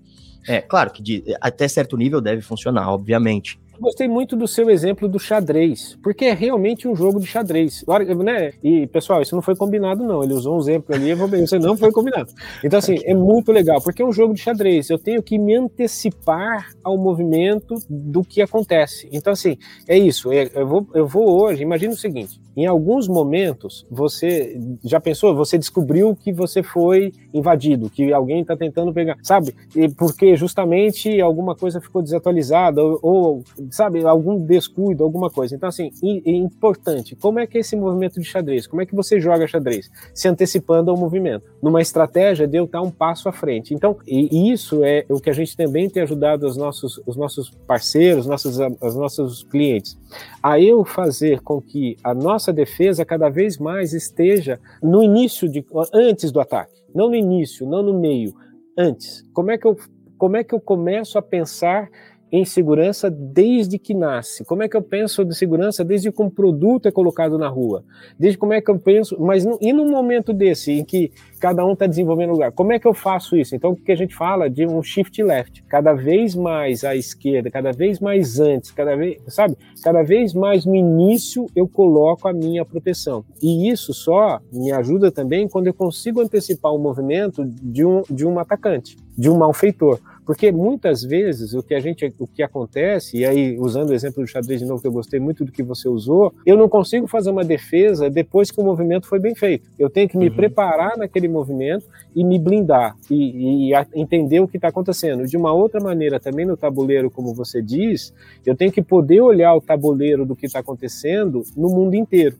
É, 0.49 0.61
claro 0.61 0.91
que 0.91 1.01
de, 1.01 1.23
até 1.41 1.69
certo 1.69 1.97
nível 1.97 2.21
deve 2.21 2.43
funcionar, 2.43 2.93
obviamente 2.93 3.61
gostei 3.81 4.07
muito 4.07 4.37
do 4.37 4.47
seu 4.47 4.71
exemplo 4.71 5.09
do 5.09 5.19
xadrez, 5.19 5.99
porque 6.03 6.27
é 6.27 6.35
realmente 6.35 6.87
um 6.87 6.95
jogo 6.95 7.19
de 7.19 7.27
xadrez. 7.27 7.85
Né? 8.25 8.53
E, 8.63 8.87
pessoal, 8.87 9.23
isso 9.23 9.35
não 9.35 9.43
foi 9.43 9.57
combinado, 9.57 10.05
não. 10.05 10.23
Ele 10.23 10.35
usou 10.35 10.57
um 10.57 10.61
exemplo 10.61 10.95
ali, 10.95 11.11
isso 11.43 11.59
não 11.59 11.77
foi 11.77 11.91
combinado. 11.91 12.33
Então, 12.63 12.79
assim, 12.79 12.97
é 13.05 13.15
muito 13.15 13.51
legal, 13.51 13.81
porque 13.81 14.03
é 14.03 14.05
um 14.05 14.13
jogo 14.13 14.35
de 14.35 14.41
xadrez. 14.41 14.91
Eu 14.91 14.99
tenho 14.99 15.23
que 15.23 15.39
me 15.39 15.55
antecipar 15.55 16.69
ao 16.85 16.97
movimento 16.97 17.75
do 17.89 18.23
que 18.23 18.43
acontece. 18.43 19.09
Então, 19.13 19.33
assim, 19.33 19.57
é 19.89 19.99
isso. 19.99 20.33
É, 20.33 20.51
eu 20.55 20.67
vou, 20.67 20.87
eu 20.95 21.07
vou 21.07 21.43
hoje, 21.43 21.63
imagina 21.63 21.95
o 21.95 21.97
seguinte: 21.97 22.41
em 22.57 22.67
alguns 22.67 23.09
momentos, 23.09 23.87
você 23.91 24.59
já 24.85 25.01
pensou, 25.01 25.35
você 25.35 25.57
descobriu 25.57 26.15
que 26.15 26.33
você 26.33 26.63
foi 26.63 27.13
invadido, 27.33 27.91
que 27.91 28.13
alguém 28.13 28.43
está 28.43 28.57
tentando 28.57 28.93
pegar, 28.93 29.17
sabe? 29.23 29.55
E 29.75 29.89
porque 29.89 30.37
justamente 30.37 31.21
alguma 31.21 31.55
coisa 31.55 31.81
ficou 31.81 32.03
desatualizada, 32.03 32.83
ou, 32.83 32.99
ou 33.03 33.45
sabe, 33.71 34.05
algum 34.05 34.39
descuido, 34.39 35.05
alguma 35.05 35.31
coisa. 35.31 35.55
Então, 35.55 35.69
assim, 35.69 35.91
é 36.03 36.31
importante. 36.31 37.17
Como 37.17 37.39
é 37.39 37.47
que 37.47 37.59
é 37.59 37.61
esse 37.61 37.77
movimento 37.77 38.21
de 38.21 38.27
xadrez? 38.27 38.67
Como 38.67 38.83
é 38.83 38.87
que 38.87 38.95
você 38.95 39.21
joga 39.21 39.47
xadrez? 39.47 39.91
Se 40.15 40.29
antecipando 40.29 40.91
ao 40.91 40.97
movimento. 40.97 41.45
Numa 41.63 41.81
estratégia 41.81 42.47
de 42.47 42.57
eu 42.57 42.65
estar 42.65 42.83
um 42.83 42.91
passo 42.91 43.29
à 43.29 43.33
frente. 43.33 43.75
Então, 43.75 43.97
e 44.07 44.51
isso 44.51 44.85
é 44.85 45.05
o 45.09 45.21
que 45.21 45.31
a 45.31 45.33
gente 45.33 45.57
também 45.57 45.89
tem 45.89 46.03
ajudado 46.03 46.47
os 46.47 46.57
nossos, 46.57 47.01
os 47.07 47.17
nossos 47.17 47.51
parceiros, 47.67 48.27
nossos, 48.27 48.59
os 48.59 48.95
nossos 48.95 49.43
clientes, 49.45 49.99
a 50.43 50.61
eu 50.61 50.85
fazer 50.85 51.41
com 51.41 51.61
que 51.61 51.97
a 52.03 52.15
nossa 52.15 52.53
defesa 52.53 53.05
cada 53.05 53.29
vez 53.29 53.59
mais 53.59 53.93
esteja 53.93 54.59
no 54.83 55.03
início, 55.03 55.49
de, 55.49 55.65
antes 55.93 56.31
do 56.33 56.41
ataque. 56.41 56.80
Não 56.95 57.09
no 57.09 57.15
início, 57.15 57.67
não 57.67 57.83
no 57.83 57.99
meio, 57.99 58.35
antes. 58.77 59.23
Como 59.33 59.51
é 59.51 59.59
que 59.59 59.67
eu, 59.67 59.77
como 60.19 60.37
é 60.37 60.45
que 60.45 60.55
eu 60.55 60.61
começo 60.61 61.19
a 61.19 61.23
pensar 61.23 61.89
em 62.33 62.45
segurança 62.45 63.11
desde 63.11 63.79
que 63.79 63.95
nasce. 63.95 64.45
Como 64.45 64.63
é 64.63 64.69
que 64.69 64.77
eu 64.77 64.83
penso 64.83 65.25
de 65.25 65.35
segurança 65.35 65.85
desde 65.85 66.13
que 66.13 66.23
um 66.23 66.31
produto 66.31 66.87
é 66.87 66.91
colocado 66.93 67.37
na 67.39 67.49
rua? 67.49 67.85
Desde 68.19 68.39
como 68.39 68.53
é 68.53 68.61
que 68.61 68.71
eu 68.71 68.79
penso, 68.79 69.17
mas 69.21 69.45
no, 69.45 69.59
e 69.61 69.73
num 69.73 69.91
momento 69.91 70.33
desse 70.33 70.73
em 70.73 70.85
que 70.85 71.13
cada 71.41 71.65
um 71.65 71.73
está 71.73 71.87
desenvolvendo 71.87 72.33
lugar, 72.33 72.53
como 72.53 72.73
é 72.73 72.79
que 72.79 72.87
eu 72.87 72.95
faço 72.95 73.37
isso? 73.37 73.55
Então 73.57 73.73
o 73.73 73.77
que 73.77 73.91
a 73.91 73.97
gente 73.97 74.15
fala 74.15 74.49
de 74.49 74.67
um 74.67 74.83
shift 74.83 75.23
left, 75.23 75.63
cada 75.65 75.93
vez 75.93 76.35
mais 76.35 76.85
à 76.85 76.95
esquerda, 76.95 77.51
cada 77.51 77.73
vez 77.73 77.99
mais 77.99 78.39
antes, 78.39 78.71
cada 78.71 78.97
vez, 78.97 79.21
sabe? 79.29 79.57
Cada 79.83 80.03
vez 80.03 80.33
mais 80.35 80.65
no 80.65 80.75
início 80.75 81.47
eu 81.57 81.67
coloco 81.67 82.29
a 82.29 82.33
minha 82.33 82.65
proteção. 82.65 83.25
E 83.43 83.69
isso 83.69 83.93
só 83.93 84.41
me 84.53 84.71
ajuda 84.73 85.11
também 85.11 85.49
quando 85.49 85.67
eu 85.67 85.75
consigo 85.75 86.21
antecipar 86.21 86.73
o 86.73 86.79
movimento 86.79 87.45
de 87.45 87.85
um 87.85 88.03
de 88.09 88.27
um 88.27 88.39
atacante, 88.39 88.97
de 89.17 89.29
um 89.29 89.39
malfeitor. 89.39 89.99
Porque 90.25 90.53
muitas 90.53 91.03
vezes 91.03 91.55
o 91.55 91.63
que 91.63 91.75
a 91.75 91.81
gente, 91.81 92.13
o 92.19 92.27
que 92.27 92.43
acontece, 92.43 93.19
e 93.19 93.25
aí 93.25 93.59
usando 93.59 93.91
o 93.91 93.95
exemplo 93.95 94.23
do 94.23 94.27
xadrez 94.27 94.61
de 94.61 94.67
novo 94.67 94.81
que 94.81 94.87
eu 94.87 94.93
gostei 94.93 95.19
muito 95.19 95.45
do 95.45 95.53
que 95.53 95.63
você 95.63 95.89
usou, 95.89 96.33
eu 96.47 96.57
não 96.57 96.69
consigo 96.69 97.07
fazer 97.07 97.31
uma 97.31 97.45
defesa 97.45 98.09
depois 98.09 98.51
que 98.51 98.61
o 98.61 98.65
movimento 98.65 99.07
foi 99.07 99.19
bem 99.19 99.35
feito. 99.35 99.69
Eu 99.79 99.91
tenho 99.91 100.09
que 100.09 100.17
me 100.17 100.29
uhum. 100.29 100.37
preparar 100.37 100.97
naquele 100.97 101.29
movimento 101.29 101.87
e 102.15 102.25
me 102.25 102.39
blindar 102.39 102.97
e, 103.11 103.71
e 103.71 103.73
entender 103.95 104.41
o 104.41 104.49
que 104.49 104.57
está 104.57 104.69
acontecendo. 104.69 105.27
De 105.27 105.37
uma 105.37 105.53
outra 105.53 105.81
maneira, 105.81 106.21
também 106.21 106.47
no 106.47 106.57
tabuleiro, 106.57 107.11
como 107.11 107.35
você 107.35 107.63
diz, 107.63 108.13
eu 108.45 108.57
tenho 108.57 108.73
que 108.73 108.83
poder 108.83 109.21
olhar 109.21 109.55
o 109.55 109.61
tabuleiro 109.61 110.25
do 110.25 110.37
que 110.37 110.47
está 110.47 110.61
acontecendo 110.61 111.43
no 111.57 111.69
mundo 111.69 111.95
inteiro 111.95 112.37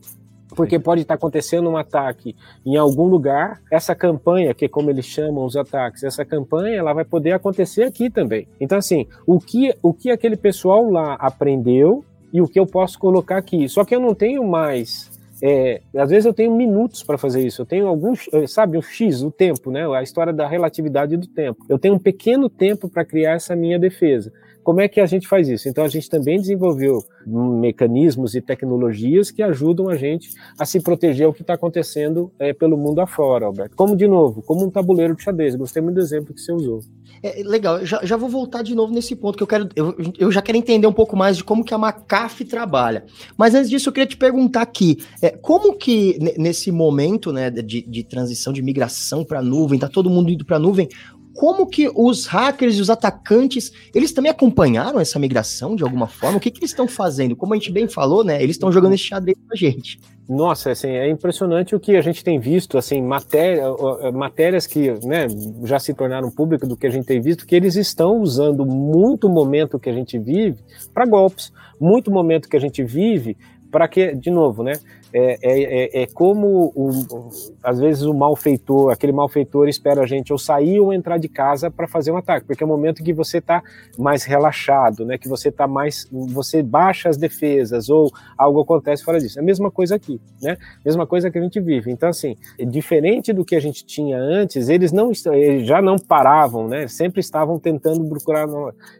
porque 0.55 0.79
pode 0.79 1.01
estar 1.01 1.15
acontecendo 1.15 1.69
um 1.69 1.77
ataque 1.77 2.35
em 2.65 2.77
algum 2.77 3.05
lugar. 3.05 3.61
Essa 3.71 3.95
campanha, 3.95 4.53
que 4.53 4.65
é 4.65 4.69
como 4.69 4.89
eles 4.89 5.05
chamam 5.05 5.45
os 5.45 5.55
ataques, 5.55 6.03
essa 6.03 6.25
campanha 6.25 6.77
ela 6.77 6.93
vai 6.93 7.05
poder 7.05 7.31
acontecer 7.31 7.83
aqui 7.83 8.09
também. 8.09 8.47
Então, 8.59 8.77
assim, 8.77 9.07
o 9.25 9.39
que, 9.39 9.73
o 9.81 9.93
que 9.93 10.09
aquele 10.09 10.35
pessoal 10.35 10.89
lá 10.89 11.15
aprendeu 11.15 12.03
e 12.33 12.41
o 12.41 12.47
que 12.47 12.59
eu 12.59 12.65
posso 12.65 12.97
colocar 12.97 13.37
aqui. 13.37 13.67
Só 13.67 13.83
que 13.83 13.95
eu 13.95 13.99
não 13.99 14.13
tenho 14.13 14.43
mais. 14.47 15.11
É, 15.43 15.81
às 15.97 16.09
vezes 16.09 16.25
eu 16.25 16.33
tenho 16.33 16.55
minutos 16.55 17.03
para 17.03 17.17
fazer 17.17 17.45
isso. 17.45 17.61
Eu 17.61 17.65
tenho 17.65 17.87
alguns, 17.87 18.29
sabe, 18.47 18.77
o 18.77 18.81
X, 18.81 19.23
o 19.23 19.31
tempo, 19.31 19.71
né? 19.71 19.85
A 19.95 20.03
história 20.03 20.31
da 20.31 20.47
relatividade 20.47 21.17
do 21.17 21.27
tempo. 21.27 21.65
Eu 21.67 21.79
tenho 21.79 21.95
um 21.95 21.99
pequeno 21.99 22.49
tempo 22.49 22.87
para 22.87 23.03
criar 23.03 23.33
essa 23.33 23.55
minha 23.55 23.79
defesa. 23.79 24.31
Como 24.63 24.81
é 24.81 24.87
que 24.87 24.99
a 24.99 25.05
gente 25.05 25.27
faz 25.27 25.47
isso? 25.49 25.67
Então 25.67 25.83
a 25.83 25.87
gente 25.87 26.09
também 26.09 26.37
desenvolveu 26.39 26.99
mecanismos 27.25 28.35
e 28.35 28.41
tecnologias 28.41 29.31
que 29.31 29.41
ajudam 29.41 29.89
a 29.89 29.95
gente 29.95 30.29
a 30.59 30.65
se 30.65 30.79
proteger 30.79 31.27
o 31.27 31.33
que 31.33 31.41
está 31.41 31.53
acontecendo 31.53 32.31
é, 32.39 32.53
pelo 32.53 32.77
mundo 32.77 33.01
afora, 33.01 33.45
Alberto. 33.45 33.75
Como 33.75 33.95
de 33.95 34.07
novo, 34.07 34.41
como 34.41 34.65
um 34.65 34.69
tabuleiro 34.69 35.15
de 35.15 35.23
xadrez. 35.23 35.55
Gostei 35.55 35.81
muito 35.81 35.95
do 35.95 36.01
exemplo 36.01 36.33
que 36.33 36.41
você 36.41 36.51
usou. 36.51 36.81
É, 37.23 37.43
legal, 37.43 37.85
já, 37.85 38.03
já 38.03 38.17
vou 38.17 38.29
voltar 38.29 38.63
de 38.63 38.73
novo 38.73 38.93
nesse 38.93 39.15
ponto 39.15 39.37
que 39.37 39.43
eu 39.43 39.47
quero. 39.47 39.69
Eu, 39.75 39.95
eu 40.17 40.31
já 40.31 40.41
quero 40.41 40.57
entender 40.57 40.87
um 40.87 40.93
pouco 40.93 41.15
mais 41.15 41.37
de 41.37 41.43
como 41.43 41.63
que 41.63 41.73
a 41.73 41.77
Macaf 41.77 42.43
trabalha. 42.45 43.05
Mas 43.37 43.53
antes 43.53 43.69
disso, 43.69 43.89
eu 43.89 43.93
queria 43.93 44.07
te 44.07 44.17
perguntar 44.17 44.61
aqui: 44.61 44.97
é, 45.21 45.29
como 45.29 45.75
que 45.75 46.17
nesse 46.37 46.71
momento 46.71 47.31
né, 47.31 47.49
de, 47.49 47.81
de 47.81 48.03
transição 48.03 48.51
de 48.51 48.61
migração 48.61 49.23
para 49.23 49.41
nuvem, 49.41 49.79
tá 49.79 49.87
todo 49.87 50.09
mundo 50.09 50.31
indo 50.31 50.45
para 50.45 50.57
nuvem, 50.57 50.89
como 51.33 51.67
que 51.67 51.89
os 51.95 52.25
hackers 52.25 52.75
e 52.75 52.81
os 52.81 52.89
atacantes, 52.89 53.71
eles 53.93 54.11
também 54.11 54.31
acompanharam 54.31 54.99
essa 54.99 55.19
migração 55.19 55.75
de 55.75 55.83
alguma 55.83 56.07
forma? 56.07 56.37
O 56.37 56.39
que, 56.39 56.51
que 56.51 56.59
eles 56.59 56.71
estão 56.71 56.87
fazendo? 56.87 57.35
Como 57.35 57.53
a 57.53 57.57
gente 57.57 57.71
bem 57.71 57.87
falou, 57.87 58.23
né? 58.23 58.41
Eles 58.41 58.55
estão 58.55 58.71
jogando 58.71 58.93
esse 58.93 59.03
xadrez 59.03 59.37
com 59.37 59.53
a 59.53 59.55
gente. 59.55 59.99
Nossa, 60.29 60.71
assim, 60.71 60.89
é 60.89 61.09
impressionante 61.09 61.75
o 61.75 61.79
que 61.79 61.95
a 61.95 62.01
gente 62.01 62.23
tem 62.23 62.39
visto, 62.39 62.77
assim, 62.77 63.01
matéria, 63.01 63.65
matérias 64.13 64.65
que 64.65 64.91
né, 65.05 65.27
já 65.63 65.77
se 65.77 65.93
tornaram 65.93 66.31
públicas 66.31 66.69
do 66.69 66.77
que 66.77 66.87
a 66.87 66.89
gente 66.89 67.05
tem 67.05 67.19
visto, 67.19 67.45
que 67.45 67.55
eles 67.55 67.75
estão 67.75 68.21
usando 68.21 68.65
muito 68.65 69.27
momento 69.27 69.79
que 69.79 69.89
a 69.89 69.93
gente 69.93 70.17
vive 70.17 70.59
para 70.93 71.05
golpes, 71.05 71.51
muito 71.79 72.11
momento 72.11 72.47
que 72.47 72.55
a 72.55 72.61
gente 72.61 72.83
vive 72.83 73.35
para 73.71 73.87
que, 73.87 74.13
de 74.13 74.29
novo, 74.29 74.63
né? 74.63 74.73
É, 75.13 75.37
é, 75.41 76.01
é, 76.01 76.03
é 76.03 76.07
como, 76.07 76.71
o, 76.75 77.29
às 77.63 77.79
vezes, 77.79 78.03
o 78.03 78.13
malfeitor, 78.13 78.91
aquele 78.91 79.11
malfeitor 79.11 79.67
espera 79.67 80.01
a 80.01 80.05
gente 80.05 80.31
ou 80.31 80.39
sair 80.39 80.79
ou 80.79 80.93
entrar 80.93 81.17
de 81.17 81.27
casa 81.27 81.69
para 81.69 81.87
fazer 81.87 82.11
um 82.11 82.17
ataque, 82.17 82.45
porque 82.45 82.63
é 82.63 82.65
o 82.65 82.69
momento 82.69 83.03
que 83.03 83.13
você 83.13 83.39
está 83.39 83.61
mais 83.97 84.23
relaxado, 84.23 85.05
né? 85.05 85.17
Que 85.17 85.27
você 85.27 85.49
está 85.49 85.67
mais, 85.67 86.07
você 86.11 86.63
baixa 86.63 87.09
as 87.09 87.17
defesas 87.17 87.89
ou 87.89 88.11
algo 88.37 88.61
acontece 88.61 89.03
fora 89.03 89.19
disso. 89.19 89.37
É 89.39 89.41
a 89.41 89.45
mesma 89.45 89.69
coisa 89.69 89.95
aqui, 89.95 90.19
né? 90.41 90.57
Mesma 90.85 91.05
coisa 91.05 91.29
que 91.29 91.37
a 91.37 91.41
gente 91.41 91.59
vive. 91.59 91.91
Então, 91.91 92.09
assim, 92.09 92.35
diferente 92.69 93.33
do 93.33 93.43
que 93.43 93.55
a 93.55 93.59
gente 93.59 93.85
tinha 93.85 94.17
antes, 94.17 94.69
eles 94.69 94.91
não 94.91 95.11
eles 95.33 95.67
já 95.67 95.81
não 95.81 95.97
paravam, 95.97 96.67
né? 96.67 96.87
Sempre 96.87 97.19
estavam 97.19 97.59
tentando 97.59 98.07
procurar. 98.07 98.47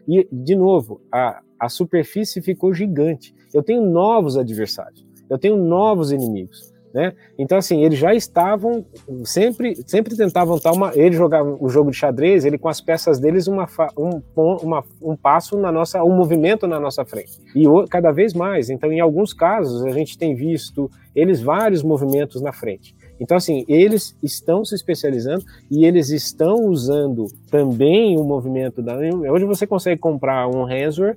E, 0.06 0.28
de 0.30 0.54
novo, 0.54 1.00
a, 1.10 1.40
a 1.64 1.68
superfície 1.68 2.42
ficou 2.42 2.74
gigante 2.74 3.34
eu 3.54 3.62
tenho 3.62 3.82
novos 3.82 4.36
adversários, 4.36 5.04
eu 5.28 5.38
tenho 5.38 5.56
novos 5.56 6.10
inimigos. 6.10 6.72
Né? 6.94 7.14
Então, 7.38 7.56
assim, 7.56 7.82
eles 7.82 7.98
já 7.98 8.14
estavam, 8.14 8.84
sempre, 9.24 9.74
sempre 9.86 10.14
tentavam 10.14 10.56
estar 10.56 10.72
uma. 10.72 10.92
Ele 10.94 11.16
jogava 11.16 11.56
o 11.58 11.66
jogo 11.66 11.90
de 11.90 11.96
xadrez, 11.96 12.44
ele 12.44 12.58
com 12.58 12.68
as 12.68 12.82
peças 12.82 13.18
deles, 13.18 13.46
uma, 13.46 13.66
um, 13.96 14.20
uma, 14.36 14.84
um 15.00 15.16
passo 15.16 15.56
na 15.56 15.72
nossa, 15.72 16.04
um 16.04 16.14
movimento 16.14 16.66
na 16.66 16.78
nossa 16.78 17.02
frente. 17.02 17.40
E 17.56 17.64
cada 17.88 18.12
vez 18.12 18.34
mais. 18.34 18.68
Então, 18.68 18.92
em 18.92 19.00
alguns 19.00 19.32
casos, 19.32 19.82
a 19.86 19.90
gente 19.90 20.18
tem 20.18 20.34
visto 20.34 20.90
eles 21.16 21.40
vários 21.40 21.82
movimentos 21.82 22.42
na 22.42 22.52
frente. 22.52 22.94
Então, 23.18 23.38
assim, 23.38 23.64
eles 23.68 24.14
estão 24.22 24.62
se 24.62 24.74
especializando 24.74 25.44
e 25.70 25.86
eles 25.86 26.10
estão 26.10 26.66
usando 26.66 27.24
também 27.50 28.18
o 28.18 28.22
movimento 28.22 28.82
da. 28.82 28.98
Hoje 29.32 29.46
você 29.46 29.66
consegue 29.66 29.98
comprar 29.98 30.46
um 30.46 30.64
ransomware 30.64 31.16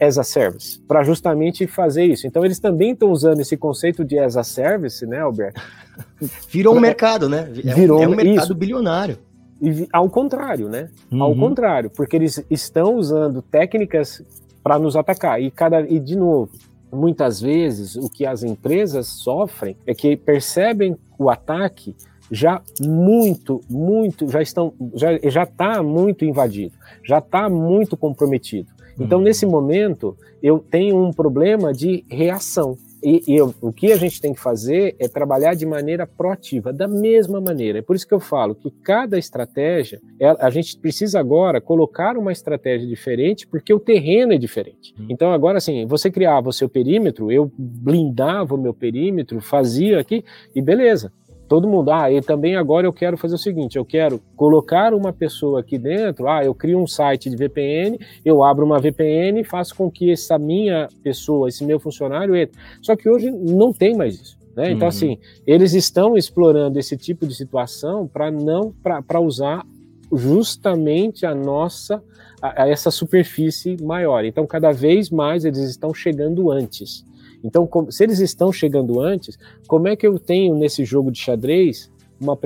as 0.00 0.18
a 0.18 0.24
service, 0.24 0.80
para 0.80 1.02
justamente 1.02 1.66
fazer 1.66 2.04
isso. 2.04 2.26
Então, 2.26 2.44
eles 2.44 2.58
também 2.58 2.92
estão 2.92 3.10
usando 3.10 3.40
esse 3.40 3.56
conceito 3.56 4.04
de 4.04 4.18
as 4.18 4.36
a 4.36 4.44
service, 4.44 5.06
né, 5.06 5.20
Alberto? 5.20 5.60
Virou 6.50 6.76
um 6.76 6.80
mercado, 6.80 7.28
né? 7.28 7.50
É 7.64 7.74
Virou 7.74 8.00
um, 8.00 8.02
é 8.02 8.08
um 8.08 8.16
mercado 8.16 8.44
isso. 8.44 8.54
bilionário. 8.54 9.18
E, 9.60 9.88
ao 9.92 10.08
contrário, 10.08 10.68
né? 10.68 10.88
Uhum. 11.10 11.22
Ao 11.22 11.34
contrário, 11.34 11.90
porque 11.90 12.16
eles 12.16 12.44
estão 12.48 12.94
usando 12.96 13.42
técnicas 13.42 14.22
para 14.62 14.78
nos 14.78 14.96
atacar. 14.96 15.40
E, 15.40 15.50
cada, 15.50 15.80
e, 15.80 15.98
de 15.98 16.16
novo, 16.16 16.50
muitas 16.92 17.40
vezes 17.40 17.96
o 17.96 18.08
que 18.08 18.24
as 18.24 18.42
empresas 18.42 19.06
sofrem 19.06 19.76
é 19.86 19.94
que 19.94 20.16
percebem 20.16 20.96
o 21.18 21.28
ataque 21.28 21.94
já 22.30 22.60
muito, 22.80 23.60
muito, 23.68 24.28
já 24.28 24.42
estão, 24.42 24.72
já 24.94 25.18
já 25.24 25.44
está 25.44 25.82
muito 25.82 26.24
invadido, 26.24 26.74
já 27.02 27.18
está 27.18 27.48
muito 27.48 27.96
comprometido. 27.96 28.68
Então, 28.98 29.18
uhum. 29.18 29.24
nesse 29.24 29.46
momento, 29.46 30.16
eu 30.42 30.58
tenho 30.58 30.96
um 30.96 31.12
problema 31.12 31.72
de 31.72 32.04
reação. 32.08 32.76
E, 33.02 33.22
e 33.28 33.36
eu, 33.36 33.54
o 33.60 33.72
que 33.72 33.92
a 33.92 33.96
gente 33.96 34.20
tem 34.20 34.34
que 34.34 34.40
fazer 34.40 34.96
é 34.98 35.06
trabalhar 35.06 35.54
de 35.54 35.64
maneira 35.64 36.06
proativa, 36.06 36.72
da 36.72 36.88
mesma 36.88 37.40
maneira. 37.40 37.78
É 37.78 37.82
por 37.82 37.94
isso 37.94 38.06
que 38.06 38.14
eu 38.14 38.18
falo 38.18 38.54
que 38.54 38.70
cada 38.82 39.16
estratégia, 39.16 40.00
a 40.40 40.50
gente 40.50 40.76
precisa 40.78 41.20
agora 41.20 41.60
colocar 41.60 42.16
uma 42.16 42.32
estratégia 42.32 42.88
diferente, 42.88 43.46
porque 43.46 43.72
o 43.72 43.78
terreno 43.78 44.32
é 44.32 44.38
diferente. 44.38 44.94
Uhum. 44.98 45.06
Então, 45.08 45.32
agora, 45.32 45.58
assim, 45.58 45.86
você 45.86 46.10
criava 46.10 46.48
o 46.48 46.52
seu 46.52 46.68
perímetro, 46.68 47.30
eu 47.30 47.50
blindava 47.56 48.54
o 48.54 48.58
meu 48.58 48.74
perímetro, 48.74 49.40
fazia 49.40 50.00
aqui, 50.00 50.24
e 50.54 50.60
beleza 50.60 51.12
todo 51.48 51.68
mundo, 51.68 51.90
ah, 51.90 52.10
e 52.12 52.20
também 52.20 52.56
agora 52.56 52.86
eu 52.86 52.92
quero 52.92 53.16
fazer 53.16 53.34
o 53.34 53.38
seguinte, 53.38 53.76
eu 53.76 53.84
quero 53.84 54.20
colocar 54.36 54.92
uma 54.92 55.12
pessoa 55.12 55.60
aqui 55.60 55.78
dentro, 55.78 56.28
ah, 56.28 56.44
eu 56.44 56.54
crio 56.54 56.78
um 56.78 56.86
site 56.86 57.30
de 57.30 57.36
VPN, 57.36 57.98
eu 58.24 58.44
abro 58.44 58.64
uma 58.64 58.78
VPN 58.78 59.40
e 59.40 59.44
faço 59.44 59.74
com 59.74 59.90
que 59.90 60.10
essa 60.10 60.38
minha 60.38 60.88
pessoa, 61.02 61.48
esse 61.48 61.64
meu 61.64 61.80
funcionário 61.80 62.36
entre. 62.36 62.58
Só 62.82 62.94
que 62.94 63.08
hoje 63.08 63.30
não 63.30 63.72
tem 63.72 63.96
mais 63.96 64.14
isso. 64.20 64.38
Né? 64.54 64.72
Então, 64.72 64.86
uhum. 64.86 64.88
assim, 64.88 65.18
eles 65.46 65.72
estão 65.72 66.16
explorando 66.16 66.78
esse 66.78 66.96
tipo 66.96 67.26
de 67.26 67.34
situação 67.34 68.06
para 68.06 68.30
não 68.30 68.72
para 68.82 69.20
usar 69.20 69.64
justamente 70.12 71.24
a 71.24 71.34
nossa 71.34 72.02
a, 72.42 72.64
a 72.64 72.68
essa 72.68 72.90
superfície 72.90 73.76
maior. 73.82 74.24
Então, 74.24 74.46
cada 74.46 74.72
vez 74.72 75.10
mais 75.10 75.44
eles 75.44 75.60
estão 75.60 75.94
chegando 75.94 76.50
antes. 76.50 77.04
Então, 77.42 77.68
se 77.90 78.02
eles 78.02 78.18
estão 78.20 78.52
chegando 78.52 79.00
antes, 79.00 79.38
como 79.66 79.88
é 79.88 79.96
que 79.96 80.06
eu 80.06 80.18
tenho 80.18 80.56
nesse 80.56 80.84
jogo 80.84 81.10
de 81.10 81.18
xadrez 81.18 81.90
uma, 82.20 82.38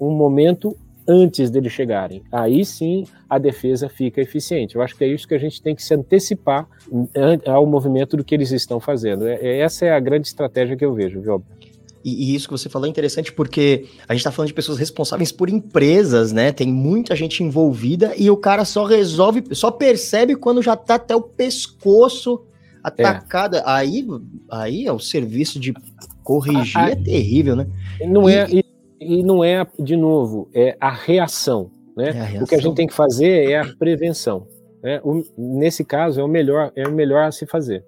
um 0.00 0.10
momento 0.10 0.76
antes 1.08 1.50
deles 1.50 1.72
chegarem? 1.72 2.22
Aí 2.30 2.64
sim 2.64 3.04
a 3.28 3.38
defesa 3.38 3.88
fica 3.88 4.20
eficiente. 4.20 4.76
Eu 4.76 4.82
acho 4.82 4.96
que 4.96 5.04
é 5.04 5.08
isso 5.08 5.26
que 5.26 5.34
a 5.34 5.38
gente 5.38 5.60
tem 5.60 5.74
que 5.74 5.82
se 5.82 5.94
antecipar 5.94 6.68
ao 7.46 7.66
movimento 7.66 8.16
do 8.16 8.24
que 8.24 8.34
eles 8.34 8.50
estão 8.50 8.80
fazendo. 8.80 9.26
É, 9.26 9.34
é, 9.34 9.58
essa 9.58 9.84
é 9.84 9.92
a 9.92 10.00
grande 10.00 10.28
estratégia 10.28 10.76
que 10.76 10.84
eu 10.84 10.94
vejo, 10.94 11.20
viu? 11.20 11.42
E, 12.04 12.30
e, 12.30 12.34
isso 12.36 12.46
que 12.46 12.52
você 12.52 12.68
falou 12.68 12.86
é 12.86 12.88
interessante 12.88 13.32
porque 13.32 13.86
a 14.08 14.14
gente 14.14 14.20
está 14.20 14.30
falando 14.30 14.46
de 14.46 14.54
pessoas 14.54 14.78
responsáveis 14.78 15.32
por 15.32 15.48
empresas, 15.48 16.30
né? 16.30 16.52
Tem 16.52 16.68
muita 16.68 17.16
gente 17.16 17.42
envolvida 17.42 18.14
e 18.16 18.30
o 18.30 18.36
cara 18.36 18.64
só 18.64 18.84
resolve, 18.84 19.42
só 19.50 19.72
percebe 19.72 20.36
quando 20.36 20.62
já 20.62 20.74
está 20.74 20.94
até 20.94 21.16
o 21.16 21.20
pescoço 21.20 22.45
atacada. 22.88 23.58
É. 23.58 23.62
Aí, 23.66 24.06
aí 24.50 24.86
é 24.86 24.92
o 24.92 24.98
serviço 24.98 25.58
de 25.58 25.74
corrigir 26.22 26.78
a, 26.78 26.90
é 26.90 26.96
terrível, 26.96 27.56
né? 27.56 27.66
Não 28.06 28.28
é, 28.28 28.46
e, 28.50 28.58
é 28.58 28.62
e, 29.00 29.20
e, 29.20 29.22
não 29.22 29.42
é 29.42 29.66
de 29.78 29.96
novo, 29.96 30.48
é 30.54 30.76
a 30.80 30.90
reação, 30.90 31.70
né? 31.96 32.08
É 32.08 32.10
a 32.10 32.24
reação. 32.24 32.44
O 32.44 32.46
que 32.46 32.54
a 32.54 32.60
gente 32.60 32.74
tem 32.74 32.86
que 32.86 32.94
fazer 32.94 33.50
é 33.50 33.60
a 33.60 33.74
prevenção. 33.76 34.46
Né? 34.82 35.00
O, 35.02 35.22
nesse 35.36 35.84
caso 35.84 36.20
é 36.20 36.24
o 36.24 36.28
melhor, 36.28 36.72
é 36.76 36.86
o 36.86 36.92
melhor 36.92 37.24
a 37.24 37.32
se 37.32 37.46
fazer. 37.46 37.84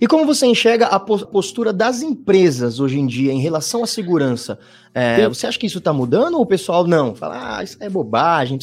E 0.00 0.06
como 0.06 0.24
você 0.24 0.46
enxerga 0.46 0.86
a 0.86 0.98
postura 0.98 1.70
das 1.70 2.00
empresas 2.00 2.80
hoje 2.80 2.98
em 2.98 3.06
dia 3.06 3.30
em 3.30 3.40
relação 3.40 3.84
à 3.84 3.86
segurança? 3.86 4.58
É, 4.94 5.28
você 5.28 5.46
acha 5.46 5.58
que 5.58 5.66
isso 5.66 5.78
está 5.78 5.92
mudando 5.92 6.36
ou 6.36 6.40
o 6.40 6.46
pessoal 6.46 6.86
não? 6.86 7.14
Fala, 7.14 7.58
ah, 7.58 7.62
isso 7.62 7.76
é 7.78 7.90
bobagem, 7.90 8.58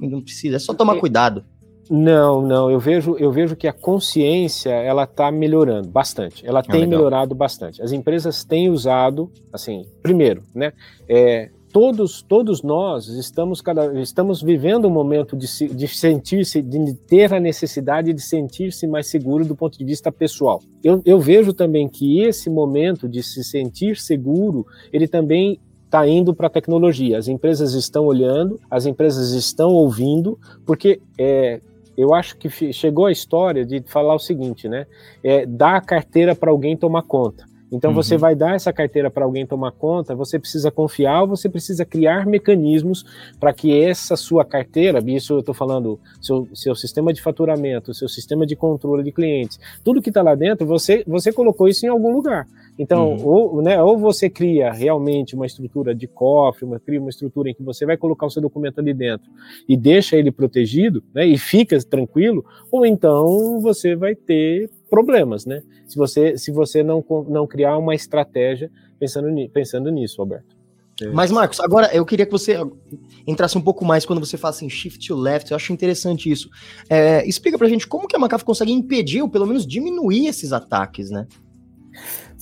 não 0.00 0.20
precisa, 0.20 0.56
é 0.56 0.58
só 0.58 0.74
tomar 0.74 0.96
cuidado. 0.96 1.42
Não, 1.90 2.42
não. 2.42 2.70
Eu 2.70 2.78
vejo, 2.78 3.16
eu 3.18 3.32
vejo 3.32 3.56
que 3.56 3.66
a 3.66 3.72
consciência 3.72 4.70
ela 4.70 5.04
está 5.04 5.30
melhorando 5.30 5.88
bastante. 5.88 6.46
Ela 6.46 6.60
ah, 6.60 6.62
tem 6.62 6.86
melhorado 6.86 7.34
bastante. 7.34 7.82
As 7.82 7.92
empresas 7.92 8.44
têm 8.44 8.68
usado, 8.68 9.30
assim, 9.52 9.86
primeiro, 10.02 10.42
né? 10.54 10.72
É, 11.08 11.50
todos, 11.72 12.22
todos 12.22 12.62
nós 12.62 13.08
estamos 13.08 13.60
cada, 13.60 14.00
estamos 14.00 14.42
vivendo 14.42 14.86
um 14.86 14.90
momento 14.90 15.36
de, 15.36 15.46
de 15.68 15.88
sentir-se, 15.88 16.60
de 16.60 16.94
ter 16.94 17.32
a 17.32 17.40
necessidade 17.40 18.12
de 18.12 18.20
sentir-se 18.20 18.86
mais 18.86 19.06
seguro 19.06 19.44
do 19.44 19.56
ponto 19.56 19.78
de 19.78 19.84
vista 19.84 20.12
pessoal. 20.12 20.60
Eu, 20.82 21.00
eu 21.04 21.18
vejo 21.18 21.52
também 21.52 21.88
que 21.88 22.20
esse 22.20 22.50
momento 22.50 23.08
de 23.08 23.22
se 23.22 23.42
sentir 23.42 23.96
seguro, 23.96 24.66
ele 24.92 25.08
também 25.08 25.58
está 25.84 26.06
indo 26.06 26.34
para 26.34 26.48
a 26.48 26.50
tecnologia. 26.50 27.18
As 27.18 27.28
empresas 27.28 27.72
estão 27.72 28.04
olhando, 28.04 28.60
as 28.70 28.84
empresas 28.84 29.32
estão 29.32 29.70
ouvindo, 29.70 30.38
porque 30.66 31.00
é, 31.18 31.60
eu 31.98 32.14
acho 32.14 32.36
que 32.36 32.48
chegou 32.72 33.06
a 33.06 33.12
história 33.12 33.66
de 33.66 33.82
falar 33.84 34.14
o 34.14 34.20
seguinte, 34.20 34.68
né? 34.68 34.86
É, 35.22 35.44
dar 35.44 35.74
a 35.74 35.80
carteira 35.80 36.32
para 36.32 36.48
alguém 36.48 36.76
tomar 36.76 37.02
conta. 37.02 37.44
Então 37.72 37.90
uhum. 37.90 37.96
você 37.96 38.16
vai 38.16 38.36
dar 38.36 38.54
essa 38.54 38.72
carteira 38.72 39.10
para 39.10 39.24
alguém 39.24 39.44
tomar 39.44 39.72
conta, 39.72 40.14
você 40.14 40.38
precisa 40.38 40.70
confiar, 40.70 41.26
você 41.26 41.48
precisa 41.48 41.84
criar 41.84 42.24
mecanismos 42.24 43.04
para 43.38 43.52
que 43.52 43.78
essa 43.78 44.16
sua 44.16 44.44
carteira, 44.44 45.02
isso 45.10 45.34
eu 45.34 45.40
estou 45.40 45.54
falando, 45.54 45.98
seu, 46.20 46.48
seu 46.54 46.74
sistema 46.74 47.12
de 47.12 47.20
faturamento, 47.20 47.92
seu 47.92 48.08
sistema 48.08 48.46
de 48.46 48.56
controle 48.56 49.02
de 49.02 49.12
clientes, 49.12 49.58
tudo 49.84 50.00
que 50.00 50.08
está 50.10 50.22
lá 50.22 50.34
dentro, 50.34 50.66
você, 50.66 51.04
você 51.06 51.32
colocou 51.32 51.68
isso 51.68 51.84
em 51.84 51.88
algum 51.88 52.12
lugar. 52.12 52.46
Então, 52.78 53.16
uhum. 53.16 53.26
ou, 53.26 53.62
né, 53.62 53.82
ou 53.82 53.98
você 53.98 54.30
cria 54.30 54.70
realmente 54.70 55.34
uma 55.34 55.44
estrutura 55.44 55.94
de 55.94 56.06
cofre, 56.06 56.64
uma, 56.64 56.78
cria 56.78 57.00
uma 57.00 57.10
estrutura 57.10 57.50
em 57.50 57.54
que 57.54 57.62
você 57.62 57.84
vai 57.84 57.96
colocar 57.96 58.26
o 58.26 58.30
seu 58.30 58.40
documento 58.40 58.78
ali 58.78 58.94
dentro 58.94 59.28
e 59.68 59.76
deixa 59.76 60.16
ele 60.16 60.30
protegido, 60.30 61.02
né, 61.12 61.26
e 61.26 61.36
fica 61.36 61.76
tranquilo, 61.82 62.44
ou 62.70 62.86
então 62.86 63.60
você 63.60 63.96
vai 63.96 64.14
ter 64.14 64.70
problemas, 64.88 65.44
né? 65.44 65.62
Se 65.86 65.96
você, 65.96 66.38
se 66.38 66.52
você 66.52 66.82
não, 66.82 67.04
não 67.28 67.46
criar 67.46 67.76
uma 67.76 67.94
estratégia 67.94 68.70
pensando, 68.98 69.28
pensando 69.50 69.90
nisso, 69.90 70.20
Alberto. 70.20 70.56
É. 71.00 71.06
Mas, 71.08 71.30
Marcos, 71.30 71.60
agora 71.60 71.88
eu 71.94 72.04
queria 72.04 72.26
que 72.26 72.32
você 72.32 72.56
entrasse 73.26 73.56
um 73.56 73.60
pouco 73.60 73.84
mais 73.84 74.04
quando 74.04 74.18
você 74.18 74.36
fala 74.36 74.50
assim, 74.50 74.68
shift 74.68 75.06
to 75.06 75.16
left, 75.16 75.50
eu 75.50 75.56
acho 75.56 75.72
interessante 75.72 76.30
isso. 76.30 76.48
É, 76.88 77.26
explica 77.26 77.56
pra 77.56 77.68
gente 77.68 77.86
como 77.86 78.08
que 78.08 78.16
a 78.16 78.18
McAfee 78.18 78.44
consegue 78.44 78.72
impedir 78.72 79.22
ou 79.22 79.28
pelo 79.28 79.46
menos 79.46 79.66
diminuir 79.66 80.26
esses 80.26 80.52
ataques, 80.52 81.10
né? 81.10 81.26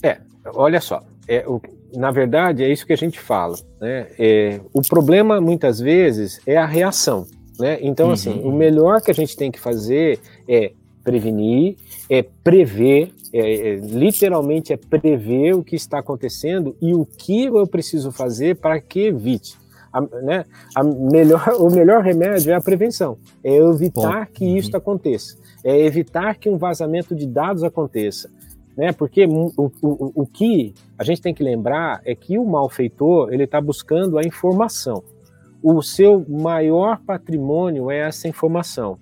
É, 0.03 0.19
olha 0.55 0.81
só, 0.81 1.03
é, 1.29 1.45
o, 1.47 1.61
na 1.95 2.11
verdade 2.11 2.63
é 2.63 2.71
isso 2.71 2.87
que 2.87 2.93
a 2.93 2.97
gente 2.97 3.19
fala, 3.19 3.57
né? 3.81 4.07
É, 4.19 4.61
o 4.73 4.83
problema 4.83 5.41
muitas 5.41 5.81
vezes 5.81 6.41
é 6.47 6.57
a 6.57 6.67
reação, 6.67 7.27
né? 7.59 7.79
Então, 7.81 8.11
assim, 8.11 8.31
uhum. 8.31 8.39
assim, 8.39 8.49
o 8.49 8.53
melhor 8.53 9.01
que 9.01 9.11
a 9.11 9.15
gente 9.15 9.37
tem 9.37 9.51
que 9.51 9.59
fazer 9.59 10.21
é 10.49 10.73
prevenir, 11.03 11.77
é 12.11 12.23
prever, 12.23 13.13
é, 13.33 13.39
é, 13.39 13.77
literalmente 13.77 14.73
é 14.73 14.77
prever 14.77 15.55
o 15.55 15.63
que 15.63 15.77
está 15.77 16.01
acontecendo 16.01 16.77
e 16.81 16.95
o 16.95 17.07
que 17.07 17.45
eu 17.45 17.67
preciso 17.67 18.11
fazer 18.11 18.57
para 18.57 18.81
que 18.81 19.07
evite. 19.07 19.57
A, 19.93 20.01
né, 20.01 20.45
a 20.75 20.83
melhor, 20.83 21.49
o 21.59 21.71
melhor 21.71 22.03
remédio 22.03 22.53
é 22.53 22.55
a 22.55 22.61
prevenção, 22.61 23.17
é 23.43 23.57
evitar 23.57 24.27
Bom, 24.27 24.33
que 24.33 24.45
uhum. 24.45 24.57
isso 24.57 24.77
aconteça, 24.77 25.37
é 25.65 25.79
evitar 25.81 26.37
que 26.37 26.49
um 26.49 26.59
vazamento 26.59 27.15
de 27.15 27.27
dados 27.27 27.63
aconteça. 27.63 28.31
Né, 28.77 28.93
porque 28.93 29.25
o, 29.25 29.53
o, 29.57 30.23
o 30.23 30.27
que 30.27 30.75
a 30.99 31.05
gente 31.05 31.23
tem 31.23 31.33
que 31.33 31.43
lembrar 31.43 32.03
é 32.05 32.15
que 32.15 32.39
o 32.39 32.45
malfeitor 32.45 33.33
ele 33.33 33.45
está 33.45 33.59
buscando 33.59 34.19
a 34.19 34.23
informação. 34.23 35.03
O 35.63 35.81
seu 35.81 36.25
maior 36.29 37.01
patrimônio 37.01 37.91
é 37.91 38.01
essa 38.01 38.29
informação 38.29 38.99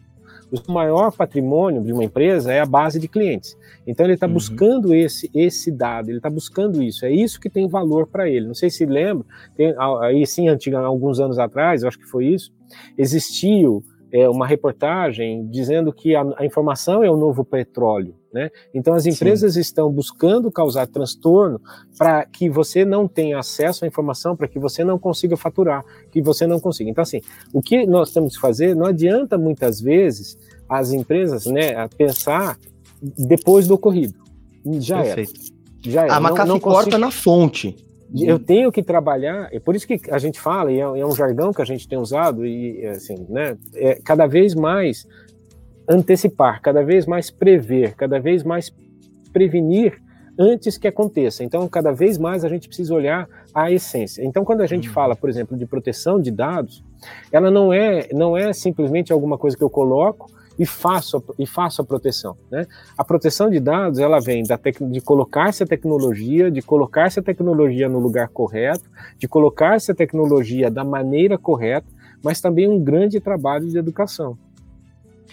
o 0.68 0.72
maior 0.72 1.12
patrimônio 1.12 1.82
de 1.82 1.92
uma 1.92 2.04
empresa 2.04 2.52
é 2.52 2.60
a 2.60 2.66
base 2.66 3.00
de 3.00 3.08
clientes. 3.08 3.56
Então 3.86 4.06
ele 4.06 4.14
está 4.14 4.26
uhum. 4.26 4.34
buscando 4.34 4.94
esse, 4.94 5.30
esse 5.34 5.70
dado, 5.70 6.10
ele 6.10 6.18
está 6.18 6.30
buscando 6.30 6.82
isso. 6.82 7.04
É 7.04 7.10
isso 7.10 7.40
que 7.40 7.50
tem 7.50 7.68
valor 7.68 8.06
para 8.06 8.28
ele. 8.28 8.46
Não 8.46 8.54
sei 8.54 8.70
se 8.70 8.86
lembra, 8.86 9.26
tem, 9.56 9.74
aí 10.02 10.26
sim, 10.26 10.48
antiga, 10.48 10.78
alguns 10.78 11.20
anos 11.20 11.38
atrás, 11.38 11.82
eu 11.82 11.88
acho 11.88 11.98
que 11.98 12.06
foi 12.06 12.26
isso, 12.26 12.52
existiu 12.96 13.82
é, 14.12 14.28
uma 14.28 14.46
reportagem 14.46 15.46
dizendo 15.48 15.92
que 15.92 16.14
a, 16.14 16.24
a, 16.36 16.46
informação 16.46 17.02
é 17.02 17.10
o 17.10 17.16
novo 17.16 17.44
petróleo. 17.44 18.14
Né? 18.34 18.50
Então, 18.74 18.94
as 18.94 19.06
empresas 19.06 19.54
Sim. 19.54 19.60
estão 19.60 19.88
buscando 19.88 20.50
causar 20.50 20.88
transtorno 20.88 21.60
para 21.96 22.24
que 22.24 22.50
você 22.50 22.84
não 22.84 23.06
tenha 23.06 23.38
acesso 23.38 23.84
à 23.84 23.88
informação, 23.88 24.36
para 24.36 24.48
que 24.48 24.58
você 24.58 24.82
não 24.82 24.98
consiga 24.98 25.36
faturar, 25.36 25.84
que 26.10 26.20
você 26.20 26.44
não 26.44 26.58
consiga. 26.58 26.90
Então, 26.90 27.02
assim, 27.02 27.20
o 27.52 27.62
que 27.62 27.86
nós 27.86 28.10
temos 28.10 28.34
que 28.34 28.40
fazer, 28.40 28.74
não 28.74 28.86
adianta 28.86 29.38
muitas 29.38 29.80
vezes 29.80 30.36
as 30.68 30.90
empresas 30.90 31.46
né, 31.46 31.86
pensar 31.96 32.58
depois 33.00 33.68
do 33.68 33.74
ocorrido. 33.74 34.14
Já 34.80 35.00
Perfeito. 35.00 35.32
era. 35.32 35.92
Já 35.92 36.02
era. 36.02 36.16
A 36.16 36.20
McAfee 36.20 36.38
não, 36.38 36.46
não 36.46 36.60
consigo... 36.60 36.82
corta 36.82 36.98
na 36.98 37.12
fonte. 37.12 37.76
Eu 38.16 38.38
tenho 38.38 38.70
que 38.70 38.82
trabalhar, 38.82 39.48
é 39.52 39.60
por 39.60 39.74
isso 39.74 39.86
que 39.86 40.00
a 40.10 40.18
gente 40.18 40.40
fala, 40.40 40.72
e 40.72 40.76
é, 40.76 40.82
é 40.82 41.06
um 41.06 41.14
jargão 41.14 41.52
que 41.52 41.62
a 41.62 41.64
gente 41.64 41.88
tem 41.88 41.98
usado, 41.98 42.46
e 42.46 42.84
assim, 42.86 43.26
né, 43.28 43.56
é 43.74 44.00
cada 44.04 44.26
vez 44.26 44.54
mais 44.54 45.06
antecipar, 45.88 46.60
cada 46.60 46.82
vez 46.82 47.06
mais 47.06 47.30
prever, 47.30 47.94
cada 47.94 48.18
vez 48.18 48.42
mais 48.42 48.72
prevenir 49.32 50.00
antes 50.38 50.76
que 50.76 50.88
aconteça. 50.88 51.44
Então, 51.44 51.68
cada 51.68 51.92
vez 51.92 52.18
mais 52.18 52.44
a 52.44 52.48
gente 52.48 52.66
precisa 52.66 52.94
olhar 52.94 53.28
a 53.54 53.70
essência. 53.70 54.24
Então, 54.24 54.44
quando 54.44 54.62
a 54.62 54.66
gente 54.66 54.88
uhum. 54.88 54.94
fala, 54.94 55.14
por 55.14 55.28
exemplo, 55.28 55.56
de 55.56 55.66
proteção 55.66 56.20
de 56.20 56.30
dados, 56.30 56.82
ela 57.30 57.50
não 57.50 57.72
é, 57.72 58.08
não 58.12 58.36
é 58.36 58.52
simplesmente 58.52 59.12
alguma 59.12 59.38
coisa 59.38 59.56
que 59.56 59.62
eu 59.62 59.70
coloco 59.70 60.30
e 60.58 60.64
faço, 60.64 61.22
e 61.38 61.46
faço 61.46 61.82
a 61.82 61.84
proteção. 61.84 62.36
Né? 62.50 62.66
A 62.96 63.04
proteção 63.04 63.50
de 63.50 63.60
dados 63.60 63.98
ela 63.98 64.20
vem 64.20 64.44
da 64.44 64.58
de 64.88 65.00
colocar 65.00 65.48
essa 65.48 65.66
tecnologia, 65.66 66.50
de 66.50 66.62
colocar 66.62 67.06
essa 67.06 67.22
tecnologia 67.22 67.88
no 67.88 67.98
lugar 67.98 68.28
correto, 68.28 68.84
de 69.18 69.28
colocar 69.28 69.74
essa 69.74 69.94
tecnologia 69.94 70.70
da 70.70 70.84
maneira 70.84 71.36
correta, 71.36 71.86
mas 72.22 72.40
também 72.40 72.68
um 72.68 72.82
grande 72.82 73.20
trabalho 73.20 73.68
de 73.68 73.76
educação. 73.76 74.38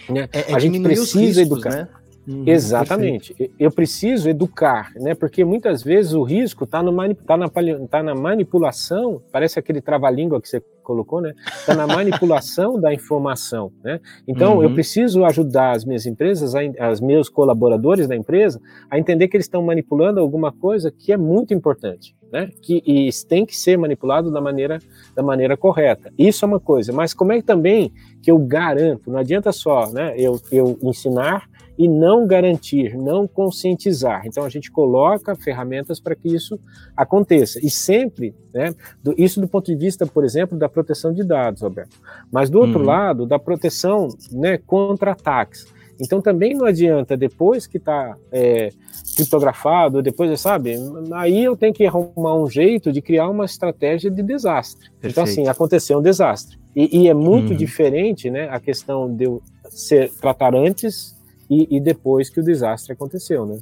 Né? 0.08 0.28
É, 0.32 0.52
é 0.52 0.54
a 0.54 0.58
gente 0.58 0.80
precisa 0.80 1.42
educar. 1.42 1.70
Né? 1.70 1.88
Uhum, 2.26 2.44
Exatamente. 2.46 3.34
Perfeito. 3.34 3.54
Eu 3.58 3.70
preciso 3.70 4.28
educar, 4.28 4.92
né? 4.96 5.14
Porque 5.14 5.44
muitas 5.44 5.82
vezes 5.82 6.12
o 6.12 6.22
risco 6.22 6.64
está 6.64 6.82
tá 7.26 7.36
na, 7.36 7.48
tá 7.88 8.02
na 8.02 8.14
manipulação, 8.14 9.20
parece 9.32 9.58
aquele 9.58 9.80
trava-língua 9.80 10.40
que 10.40 10.48
você 10.48 10.62
colocou, 10.82 11.20
né? 11.20 11.34
Está 11.46 11.74
na 11.74 11.86
manipulação 11.86 12.78
da 12.80 12.92
informação, 12.92 13.72
né? 13.82 14.00
Então 14.26 14.56
uhum. 14.56 14.62
eu 14.62 14.74
preciso 14.74 15.24
ajudar 15.24 15.72
as 15.72 15.84
minhas 15.84 16.06
empresas, 16.06 16.54
as 16.78 17.00
meus 17.00 17.28
colaboradores 17.28 18.06
da 18.06 18.16
empresa, 18.16 18.60
a 18.90 18.98
entender 18.98 19.28
que 19.28 19.36
eles 19.36 19.46
estão 19.46 19.62
manipulando 19.62 20.20
alguma 20.20 20.52
coisa 20.52 20.92
que 20.92 21.12
é 21.12 21.16
muito 21.16 21.54
importante, 21.54 22.14
né? 22.32 22.50
Que 22.60 22.82
e 22.86 23.10
tem 23.28 23.44
que 23.44 23.56
ser 23.56 23.76
manipulado 23.76 24.30
da 24.30 24.40
maneira 24.40 24.78
da 25.14 25.22
maneira 25.22 25.56
correta. 25.56 26.12
Isso 26.16 26.44
é 26.44 26.48
uma 26.48 26.60
coisa. 26.60 26.92
Mas 26.92 27.14
como 27.14 27.32
é 27.32 27.36
que 27.36 27.46
também 27.46 27.92
que 28.22 28.30
eu 28.30 28.38
garanto? 28.38 29.10
Não 29.10 29.18
adianta 29.18 29.50
só, 29.50 29.90
né? 29.90 30.14
Eu, 30.16 30.40
eu 30.52 30.78
ensinar 30.82 31.48
e 31.78 31.88
não 31.88 32.26
garantir, 32.26 32.96
não 32.96 33.26
conscientizar. 33.26 34.22
Então 34.26 34.44
a 34.44 34.48
gente 34.48 34.70
coloca 34.70 35.34
ferramentas 35.34 35.98
para 36.00 36.14
que 36.14 36.28
isso 36.28 36.58
aconteça. 36.96 37.58
E 37.64 37.70
sempre, 37.70 38.34
né, 38.52 38.74
do, 39.02 39.14
isso 39.16 39.40
do 39.40 39.48
ponto 39.48 39.66
de 39.66 39.76
vista, 39.76 40.06
por 40.06 40.24
exemplo, 40.24 40.58
da 40.58 40.68
proteção 40.68 41.12
de 41.12 41.24
dados, 41.24 41.62
Roberto. 41.62 41.96
Mas 42.30 42.50
do 42.50 42.58
outro 42.58 42.80
uhum. 42.80 42.86
lado, 42.86 43.26
da 43.26 43.38
proteção 43.38 44.08
né, 44.30 44.58
contra 44.58 45.12
ataques. 45.12 45.66
Então 46.00 46.20
também 46.20 46.54
não 46.54 46.66
adianta, 46.66 47.16
depois 47.16 47.66
que 47.66 47.78
está 47.78 48.16
é, 48.30 48.70
criptografado, 49.14 50.02
depois, 50.02 50.40
sabe, 50.40 50.74
aí 51.14 51.44
eu 51.44 51.56
tenho 51.56 51.72
que 51.72 51.86
arrumar 51.86 52.34
um 52.34 52.48
jeito 52.48 52.90
de 52.90 53.00
criar 53.00 53.28
uma 53.28 53.44
estratégia 53.44 54.10
de 54.10 54.22
desastre. 54.22 54.90
Perfeito. 55.00 55.12
Então, 55.12 55.24
assim, 55.24 55.48
aconteceu 55.48 55.98
um 55.98 56.02
desastre. 56.02 56.58
E, 56.74 57.02
e 57.02 57.08
é 57.08 57.14
muito 57.14 57.50
uhum. 57.50 57.56
diferente 57.56 58.30
né, 58.30 58.48
a 58.50 58.58
questão 58.58 59.14
de 59.14 59.24
eu 59.24 59.42
ser, 59.68 60.10
tratar 60.20 60.54
antes 60.54 61.14
e, 61.52 61.76
e 61.76 61.80
depois 61.80 62.30
que 62.30 62.40
o 62.40 62.42
desastre 62.42 62.92
aconteceu, 62.92 63.44
né? 63.44 63.58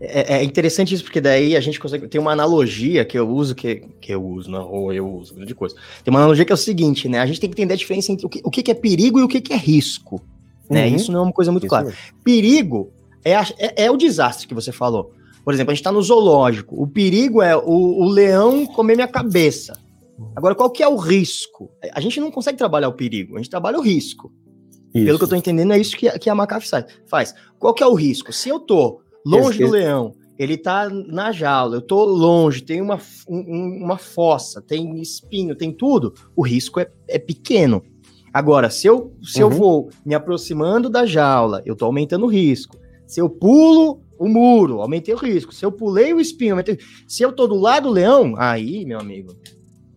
É, 0.00 0.36
é, 0.36 0.44
interessante 0.44 0.94
isso, 0.94 1.04
porque 1.04 1.20
daí 1.20 1.56
a 1.56 1.60
gente 1.60 1.78
consegue. 1.78 2.08
Tem 2.08 2.20
uma 2.20 2.32
analogia 2.32 3.04
que 3.04 3.18
eu 3.18 3.28
uso, 3.28 3.54
que, 3.54 3.82
que 4.00 4.12
eu 4.12 4.24
uso, 4.24 4.50
não, 4.50 4.70
ou 4.70 4.92
eu 4.92 5.08
uso, 5.08 5.34
grande 5.34 5.54
coisa. 5.54 5.74
Tem 6.02 6.12
uma 6.12 6.20
analogia 6.20 6.44
que 6.44 6.52
é 6.52 6.54
o 6.54 6.58
seguinte, 6.58 7.08
né? 7.08 7.20
A 7.20 7.26
gente 7.26 7.40
tem 7.40 7.48
que 7.48 7.54
entender 7.54 7.74
a 7.74 7.76
diferença 7.76 8.10
entre 8.10 8.26
o 8.26 8.28
que, 8.28 8.40
o 8.42 8.50
que 8.50 8.70
é 8.70 8.74
perigo 8.74 9.20
e 9.20 9.22
o 9.22 9.28
que 9.28 9.52
é 9.52 9.56
risco. 9.56 10.20
Né? 10.68 10.88
Uhum. 10.88 10.96
Isso 10.96 11.12
não 11.12 11.20
é 11.20 11.22
uma 11.22 11.32
coisa 11.32 11.52
muito 11.52 11.64
isso 11.64 11.70
clara. 11.70 11.86
Mesmo. 11.86 12.00
Perigo 12.24 12.90
é, 13.24 13.36
a, 13.36 13.46
é, 13.58 13.84
é, 13.84 13.90
o 13.90 13.96
desastre 13.96 14.48
que 14.48 14.54
você 14.54 14.72
falou. 14.72 15.12
Por 15.44 15.52
exemplo, 15.52 15.70
a 15.70 15.74
gente 15.74 15.80
está 15.80 15.92
no 15.92 16.02
zoológico. 16.02 16.82
O 16.82 16.86
perigo 16.86 17.42
é 17.42 17.54
o, 17.56 17.62
o 17.62 18.08
leão 18.08 18.66
comer 18.66 18.94
minha 18.94 19.08
cabeça. 19.08 19.78
Agora, 20.34 20.54
qual 20.54 20.70
que 20.70 20.82
é 20.82 20.88
o 20.88 20.96
risco? 20.96 21.70
A 21.92 22.00
gente 22.00 22.20
não 22.20 22.30
consegue 22.30 22.56
trabalhar 22.56 22.88
o 22.88 22.92
perigo, 22.92 23.34
a 23.34 23.38
gente 23.38 23.50
trabalha 23.50 23.78
o 23.78 23.82
risco. 23.82 24.32
Isso. 24.94 25.06
Pelo 25.06 25.18
que 25.18 25.24
eu 25.24 25.28
tô 25.28 25.36
entendendo, 25.36 25.72
é 25.72 25.78
isso 25.78 25.96
que, 25.96 26.08
que 26.18 26.30
a 26.30 26.34
McAfee 26.34 26.84
faz. 27.06 27.34
Qual 27.58 27.74
que 27.74 27.82
é 27.82 27.86
o 27.86 27.94
risco? 27.94 28.32
Se 28.32 28.48
eu 28.48 28.60
tô 28.60 29.00
longe 29.26 29.60
esse, 29.60 29.64
do 29.64 29.70
leão, 29.70 30.14
ele 30.38 30.56
tá 30.56 30.88
na 30.88 31.32
jaula, 31.32 31.76
eu 31.76 31.82
tô 31.82 32.04
longe, 32.04 32.62
tem 32.62 32.80
uma, 32.80 33.00
um, 33.28 33.80
uma 33.82 33.98
fossa, 33.98 34.62
tem 34.62 35.00
espinho, 35.00 35.56
tem 35.56 35.72
tudo, 35.72 36.14
o 36.36 36.42
risco 36.42 36.78
é, 36.78 36.88
é 37.08 37.18
pequeno. 37.18 37.82
Agora, 38.32 38.70
se 38.70 38.86
eu, 38.86 39.12
se 39.22 39.42
uhum. 39.42 39.50
eu 39.50 39.56
vou 39.56 39.90
me 40.04 40.14
aproximando 40.14 40.88
da 40.88 41.06
jaula, 41.06 41.62
eu 41.64 41.74
tô 41.74 41.84
aumentando 41.84 42.26
o 42.26 42.28
risco. 42.28 42.76
Se 43.06 43.20
eu 43.20 43.28
pulo 43.28 44.00
o 44.18 44.28
muro, 44.28 44.80
aumentei 44.80 45.14
o 45.14 45.18
risco. 45.18 45.54
Se 45.54 45.64
eu 45.64 45.72
pulei 45.72 46.12
o 46.12 46.20
espinho, 46.20 46.52
aumentei... 46.52 46.78
se 47.06 47.22
eu 47.22 47.32
tô 47.32 47.46
do 47.46 47.54
lado 47.54 47.88
do 47.88 47.94
leão, 47.94 48.34
aí, 48.36 48.84
meu 48.84 48.98
amigo, 48.98 49.34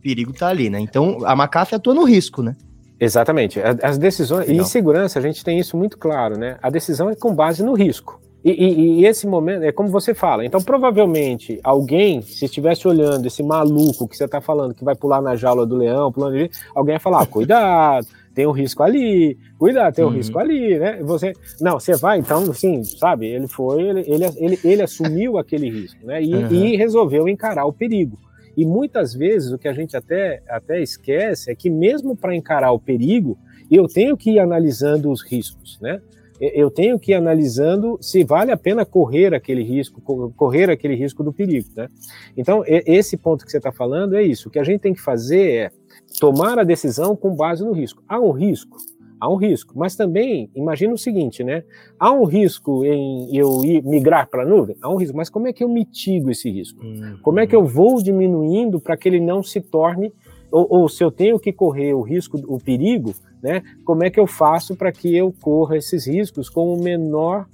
perigo 0.01 0.33
tá 0.33 0.49
ali, 0.49 0.69
né? 0.69 0.79
Então, 0.79 1.17
a 1.25 1.33
McAfee 1.33 1.75
atua 1.75 1.93
no 1.93 2.03
risco, 2.03 2.43
né? 2.43 2.55
Exatamente. 2.99 3.59
As 3.81 3.97
decisões, 3.97 4.47
Legal. 4.47 4.55
e 4.55 4.59
em 4.59 4.65
segurança 4.65 5.19
a 5.19 5.21
gente 5.21 5.43
tem 5.43 5.59
isso 5.59 5.77
muito 5.77 5.97
claro, 5.97 6.37
né? 6.37 6.57
A 6.61 6.69
decisão 6.69 7.09
é 7.09 7.15
com 7.15 7.33
base 7.33 7.63
no 7.63 7.73
risco. 7.73 8.19
E, 8.43 8.51
e, 8.51 9.01
e, 9.01 9.05
esse 9.05 9.27
momento, 9.27 9.63
é 9.63 9.71
como 9.71 9.89
você 9.89 10.13
fala, 10.13 10.45
então 10.45 10.61
provavelmente 10.61 11.59
alguém, 11.63 12.21
se 12.21 12.45
estivesse 12.45 12.87
olhando 12.87 13.25
esse 13.25 13.43
maluco 13.43 14.07
que 14.07 14.15
você 14.15 14.23
está 14.23 14.39
falando, 14.39 14.73
que 14.73 14.85
vai 14.85 14.95
pular 14.95 15.21
na 15.21 15.35
jaula 15.35 15.65
do 15.65 15.75
leão, 15.75 16.11
pulando 16.11 16.35
ali, 16.35 16.49
alguém 16.73 16.93
ia 16.93 16.99
falar, 16.99 17.23
ah, 17.23 17.25
cuidado, 17.25 18.07
tem 18.33 18.47
um 18.47 18.51
risco 18.51 18.83
ali, 18.83 19.37
cuidado, 19.57 19.95
tem 19.95 20.05
um 20.05 20.09
uhum. 20.09 20.13
risco 20.13 20.39
ali, 20.39 20.77
né? 20.77 20.99
Você, 21.01 21.33
não, 21.59 21.79
você 21.79 21.95
vai, 21.95 22.19
então, 22.19 22.43
assim, 22.51 22.83
sabe, 22.83 23.25
ele 23.25 23.47
foi, 23.47 23.81
ele, 23.81 24.05
ele, 24.07 24.25
ele, 24.37 24.59
ele 24.63 24.81
assumiu 24.83 25.37
aquele 25.37 25.69
risco, 25.69 26.05
né? 26.05 26.23
E, 26.23 26.33
uhum. 26.33 26.51
e 26.51 26.77
resolveu 26.77 27.27
encarar 27.27 27.65
o 27.65 27.73
perigo. 27.73 28.17
E 28.57 28.65
muitas 28.65 29.13
vezes 29.13 29.51
o 29.51 29.57
que 29.59 29.67
a 29.67 29.73
gente 29.73 29.95
até, 29.95 30.41
até 30.49 30.81
esquece 30.81 31.51
é 31.51 31.55
que, 31.55 31.69
mesmo 31.69 32.17
para 32.17 32.35
encarar 32.35 32.71
o 32.71 32.79
perigo, 32.79 33.37
eu 33.69 33.87
tenho 33.87 34.17
que 34.17 34.31
ir 34.31 34.39
analisando 34.39 35.11
os 35.11 35.21
riscos, 35.21 35.79
né? 35.79 36.01
Eu 36.39 36.69
tenho 36.69 36.99
que 36.99 37.11
ir 37.11 37.15
analisando 37.15 37.97
se 38.01 38.23
vale 38.23 38.51
a 38.51 38.57
pena 38.57 38.85
correr 38.85 39.33
aquele 39.33 39.63
risco, 39.63 40.01
correr 40.35 40.69
aquele 40.69 40.95
risco 40.95 41.23
do 41.23 41.33
perigo, 41.33 41.67
né? 41.75 41.87
Então, 42.35 42.63
esse 42.65 43.15
ponto 43.17 43.45
que 43.45 43.51
você 43.51 43.57
está 43.57 43.71
falando 43.71 44.15
é 44.15 44.23
isso. 44.23 44.47
O 44.47 44.51
que 44.51 44.59
a 44.59 44.63
gente 44.63 44.81
tem 44.81 44.93
que 44.93 45.01
fazer 45.01 45.51
é 45.51 45.71
tomar 46.19 46.57
a 46.57 46.63
decisão 46.63 47.15
com 47.15 47.35
base 47.35 47.63
no 47.63 47.71
risco. 47.71 48.03
Há 48.07 48.19
um 48.19 48.31
risco? 48.31 48.77
Há 49.19 49.29
um 49.29 49.35
risco. 49.35 49.73
Mas 49.75 49.95
também, 49.95 50.49
imagina 50.55 50.93
o 50.93 50.97
seguinte, 50.97 51.43
né? 51.43 51.63
Há 51.99 52.11
um 52.11 52.23
risco 52.23 52.83
em 52.85 53.35
eu 53.35 53.63
ir 53.63 53.83
migrar 53.83 54.29
para 54.29 54.43
a 54.43 54.45
nuvem? 54.45 54.75
Há 54.81 54.89
um 54.89 54.97
risco, 54.97 55.15
mas 55.15 55.29
como 55.29 55.47
é 55.47 55.53
que 55.53 55.63
eu 55.63 55.69
mitigo 55.69 56.29
esse 56.31 56.49
risco? 56.49 56.83
Uhum. 56.83 57.17
Como 57.21 57.39
é 57.39 57.47
que 57.47 57.55
eu 57.55 57.65
vou 57.65 58.01
diminuindo 58.01 58.79
para 58.79 58.95
que 58.95 59.07
ele 59.07 59.19
não 59.19 59.43
se 59.43 59.61
torne, 59.61 60.11
ou, 60.51 60.67
ou, 60.69 60.89
se 60.89 61.03
eu 61.03 61.11
tenho 61.11 61.39
que 61.39 61.51
correr 61.51 61.93
o 61.93 62.01
risco, 62.01 62.37
o 62.47 62.57
perigo, 62.59 63.13
né? 63.41 63.61
Como 63.83 64.03
é 64.03 64.09
que 64.09 64.19
eu 64.19 64.25
faço 64.25 64.75
para 64.75 64.91
que 64.91 65.15
eu 65.15 65.33
corra 65.41 65.77
esses 65.77 66.07
riscos 66.07 66.49
com 66.49 66.73
o 66.73 66.81
menor 66.81 67.45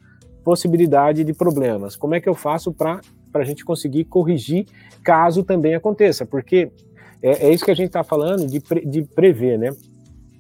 possibilidade 0.43 1.23
de 1.23 1.33
problemas? 1.33 1.95
Como 1.95 2.13
é 2.13 2.21
que 2.21 2.29
eu 2.29 2.35
faço 2.35 2.71
para 2.71 3.01
a 3.33 3.43
gente 3.43 3.65
conseguir 3.65 4.05
corrigir 4.05 4.65
caso 5.03 5.43
também 5.43 5.73
aconteça? 5.73 6.25
Porque 6.25 6.71
é, 7.21 7.47
é 7.47 7.53
isso 7.53 7.63
que 7.63 7.71
a 7.71 7.75
gente 7.75 7.87
está 7.87 8.03
falando 8.03 8.45
de, 8.45 8.59
pre, 8.59 8.85
de 8.85 9.03
prever, 9.03 9.57
né? 9.57 9.69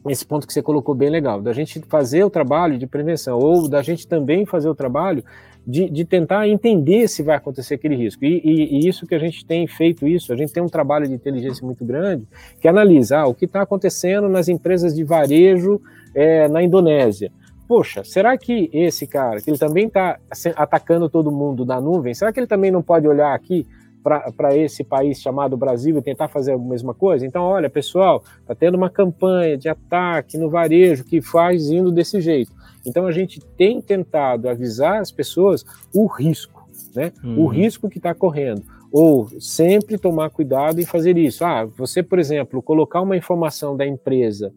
Esse 0.09 0.25
ponto 0.25 0.45
que 0.45 0.53
você 0.53 0.61
colocou 0.61 0.93
bem 0.93 1.09
legal, 1.09 1.41
da 1.41 1.53
gente 1.53 1.79
fazer 1.87 2.23
o 2.23 2.29
trabalho 2.29 2.77
de 2.77 2.85
prevenção, 2.85 3.39
ou 3.39 3.69
da 3.69 3.81
gente 3.81 4.07
também 4.07 4.45
fazer 4.45 4.69
o 4.69 4.75
trabalho 4.75 5.23
de, 5.65 5.89
de 5.89 6.03
tentar 6.03 6.47
entender 6.47 7.07
se 7.07 7.23
vai 7.23 7.37
acontecer 7.37 7.75
aquele 7.75 7.95
risco. 7.95 8.23
E, 8.25 8.41
e, 8.43 8.75
e, 8.75 8.87
isso 8.87 9.07
que 9.07 9.15
a 9.15 9.19
gente 9.19 9.45
tem 9.45 9.65
feito 9.65 10.07
isso, 10.07 10.33
a 10.33 10.35
gente 10.35 10.51
tem 10.51 10.61
um 10.61 10.67
trabalho 10.67 11.07
de 11.07 11.13
inteligência 11.13 11.65
muito 11.65 11.85
grande, 11.85 12.27
que 12.59 12.67
analisa 12.67 13.19
ah, 13.19 13.27
o 13.27 13.33
que 13.33 13.45
está 13.45 13.61
acontecendo 13.61 14.27
nas 14.27 14.49
empresas 14.49 14.93
de 14.93 15.03
varejo 15.03 15.81
é, 16.13 16.47
na 16.49 16.61
Indonésia. 16.61 17.31
Poxa, 17.65 18.03
será 18.03 18.37
que 18.37 18.69
esse 18.73 19.07
cara, 19.07 19.39
que 19.39 19.49
ele 19.49 19.57
também 19.57 19.87
está 19.87 20.19
atacando 20.55 21.09
todo 21.09 21.31
mundo 21.31 21.63
da 21.63 21.79
nuvem, 21.79 22.13
será 22.13 22.31
que 22.33 22.39
ele 22.39 22.47
também 22.47 22.69
não 22.69 22.81
pode 22.81 23.07
olhar 23.07 23.33
aqui 23.33 23.65
para 24.03 24.55
esse 24.55 24.83
país 24.83 25.21
chamado 25.21 25.55
Brasil 25.55 25.97
e 25.97 26.01
tentar 26.01 26.27
fazer 26.27 26.53
a 26.53 26.57
mesma 26.57 26.93
coisa? 26.93 27.25
Então, 27.25 27.43
olha, 27.43 27.69
pessoal, 27.69 28.23
está 28.41 28.53
tendo 28.53 28.75
uma 28.75 28.89
campanha 28.89 29.57
de 29.57 29.69
ataque 29.69 30.37
no 30.37 30.49
varejo 30.49 31.03
que 31.03 31.21
faz 31.21 31.71
indo 31.71 31.91
desse 31.91 32.19
jeito. 32.19 32.51
Então, 32.85 33.07
a 33.07 33.11
gente 33.11 33.39
tem 33.57 33.81
tentado 33.81 34.49
avisar 34.49 34.99
as 34.99 35.11
pessoas 35.11 35.63
o 35.93 36.05
risco, 36.05 36.67
né? 36.93 37.13
Uhum. 37.23 37.43
O 37.43 37.47
risco 37.47 37.89
que 37.89 37.97
está 37.97 38.13
correndo. 38.13 38.63
Ou 38.91 39.27
sempre 39.39 39.97
tomar 39.97 40.29
cuidado 40.29 40.79
em 40.79 40.85
fazer 40.85 41.17
isso. 41.17 41.43
Ah, 41.43 41.65
você, 41.65 42.03
por 42.03 42.19
exemplo, 42.19 42.61
colocar 42.61 43.01
uma 43.01 43.17
informação 43.17 43.75
da 43.75 43.87
empresa 43.87 44.53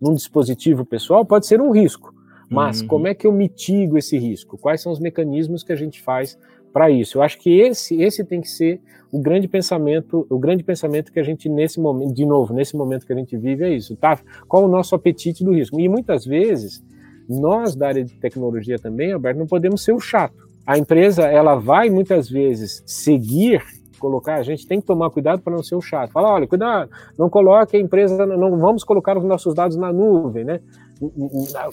num 0.00 0.12
dispositivo 0.12 0.84
pessoal 0.84 1.24
pode 1.24 1.46
ser 1.46 1.60
um 1.60 1.70
risco. 1.70 2.12
Mas 2.50 2.80
uhum. 2.80 2.86
como 2.86 3.06
é 3.06 3.14
que 3.14 3.26
eu 3.26 3.32
mitigo 3.32 3.98
esse 3.98 4.18
risco? 4.18 4.56
Quais 4.56 4.80
são 4.80 4.90
os 4.90 4.98
mecanismos 4.98 5.62
que 5.62 5.72
a 5.72 5.76
gente 5.76 6.00
faz 6.00 6.38
para 6.72 6.90
isso? 6.90 7.18
Eu 7.18 7.22
acho 7.22 7.38
que 7.38 7.60
esse, 7.60 8.00
esse 8.00 8.24
tem 8.24 8.40
que 8.40 8.48
ser 8.48 8.80
o 9.10 9.20
grande 9.20 9.48
pensamento, 9.48 10.26
o 10.28 10.38
grande 10.38 10.62
pensamento 10.62 11.12
que 11.12 11.18
a 11.18 11.22
gente 11.22 11.48
nesse 11.48 11.80
momento, 11.80 12.14
de 12.14 12.26
novo, 12.26 12.52
nesse 12.52 12.76
momento 12.76 13.06
que 13.06 13.12
a 13.12 13.16
gente 13.16 13.36
vive 13.36 13.64
é 13.64 13.70
isso, 13.70 13.96
tá? 13.96 14.18
Qual 14.46 14.64
o 14.64 14.68
nosso 14.68 14.94
apetite 14.94 15.42
do 15.42 15.52
risco? 15.52 15.80
E 15.80 15.88
muitas 15.88 16.24
vezes 16.24 16.82
nós 17.28 17.74
da 17.74 17.88
área 17.88 18.04
de 18.04 18.14
tecnologia 18.14 18.78
também, 18.78 19.12
Alberto, 19.12 19.38
não 19.38 19.46
podemos 19.46 19.82
ser 19.82 19.92
o 19.92 20.00
chato. 20.00 20.34
A 20.66 20.78
empresa 20.78 21.26
ela 21.26 21.54
vai 21.54 21.88
muitas 21.88 22.28
vezes 22.28 22.82
seguir 22.86 23.62
colocar, 23.98 24.36
a 24.36 24.42
gente 24.42 24.66
tem 24.66 24.80
que 24.80 24.86
tomar 24.86 25.10
cuidado 25.10 25.42
para 25.42 25.54
não 25.54 25.62
ser 25.62 25.74
o 25.74 25.80
chato. 25.80 26.12
Fala, 26.12 26.32
olha, 26.32 26.46
cuidado, 26.46 26.90
não 27.18 27.28
coloque 27.28 27.76
a 27.76 27.80
empresa, 27.80 28.24
não 28.24 28.56
vamos 28.56 28.84
colocar 28.84 29.18
os 29.18 29.24
nossos 29.24 29.54
dados 29.54 29.76
na 29.76 29.92
nuvem, 29.92 30.44
né? 30.44 30.60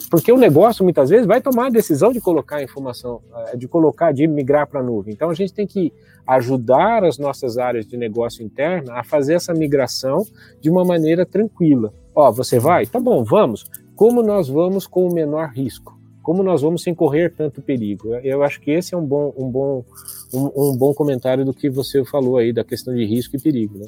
Porque 0.08 0.30
o 0.30 0.36
negócio 0.36 0.84
muitas 0.84 1.10
vezes 1.10 1.26
vai 1.26 1.40
tomar 1.40 1.66
a 1.66 1.70
decisão 1.70 2.12
de 2.12 2.20
colocar 2.20 2.56
a 2.56 2.62
informação, 2.62 3.20
eh, 3.48 3.56
de 3.56 3.66
colocar, 3.66 4.12
de 4.12 4.26
migrar 4.26 4.68
para 4.68 4.80
a 4.80 4.82
nuvem. 4.82 5.12
Então 5.12 5.30
a 5.30 5.34
gente 5.34 5.52
tem 5.52 5.66
que 5.66 5.92
ajudar 6.26 7.04
as 7.04 7.18
nossas 7.18 7.58
áreas 7.58 7.86
de 7.86 7.96
negócio 7.96 8.44
interna 8.44 8.94
a 8.94 9.04
fazer 9.04 9.34
essa 9.34 9.52
migração 9.52 10.24
de 10.60 10.70
uma 10.70 10.84
maneira 10.84 11.26
tranquila. 11.26 11.92
Ó, 12.14 12.30
você 12.30 12.58
vai? 12.58 12.86
Tá 12.86 13.00
bom, 13.00 13.24
vamos. 13.24 13.68
Como 13.94 14.22
nós 14.22 14.48
vamos 14.48 14.86
com 14.86 15.08
o 15.08 15.12
menor 15.12 15.50
risco? 15.50 15.96
Como 16.22 16.42
nós 16.42 16.62
vamos 16.62 16.82
sem 16.82 16.94
correr 16.94 17.32
tanto 17.32 17.62
perigo? 17.62 18.14
Eu 18.16 18.42
acho 18.42 18.60
que 18.60 18.70
esse 18.70 18.94
é 18.94 18.98
um 18.98 19.04
bom, 19.04 19.32
um 19.36 19.48
bom, 19.48 19.84
um, 20.34 20.72
um 20.72 20.76
bom 20.76 20.92
comentário 20.92 21.44
do 21.44 21.54
que 21.54 21.70
você 21.70 22.04
falou 22.04 22.36
aí 22.36 22.52
da 22.52 22.64
questão 22.64 22.94
de 22.94 23.04
risco 23.04 23.36
e 23.36 23.40
perigo, 23.40 23.78
né? 23.78 23.86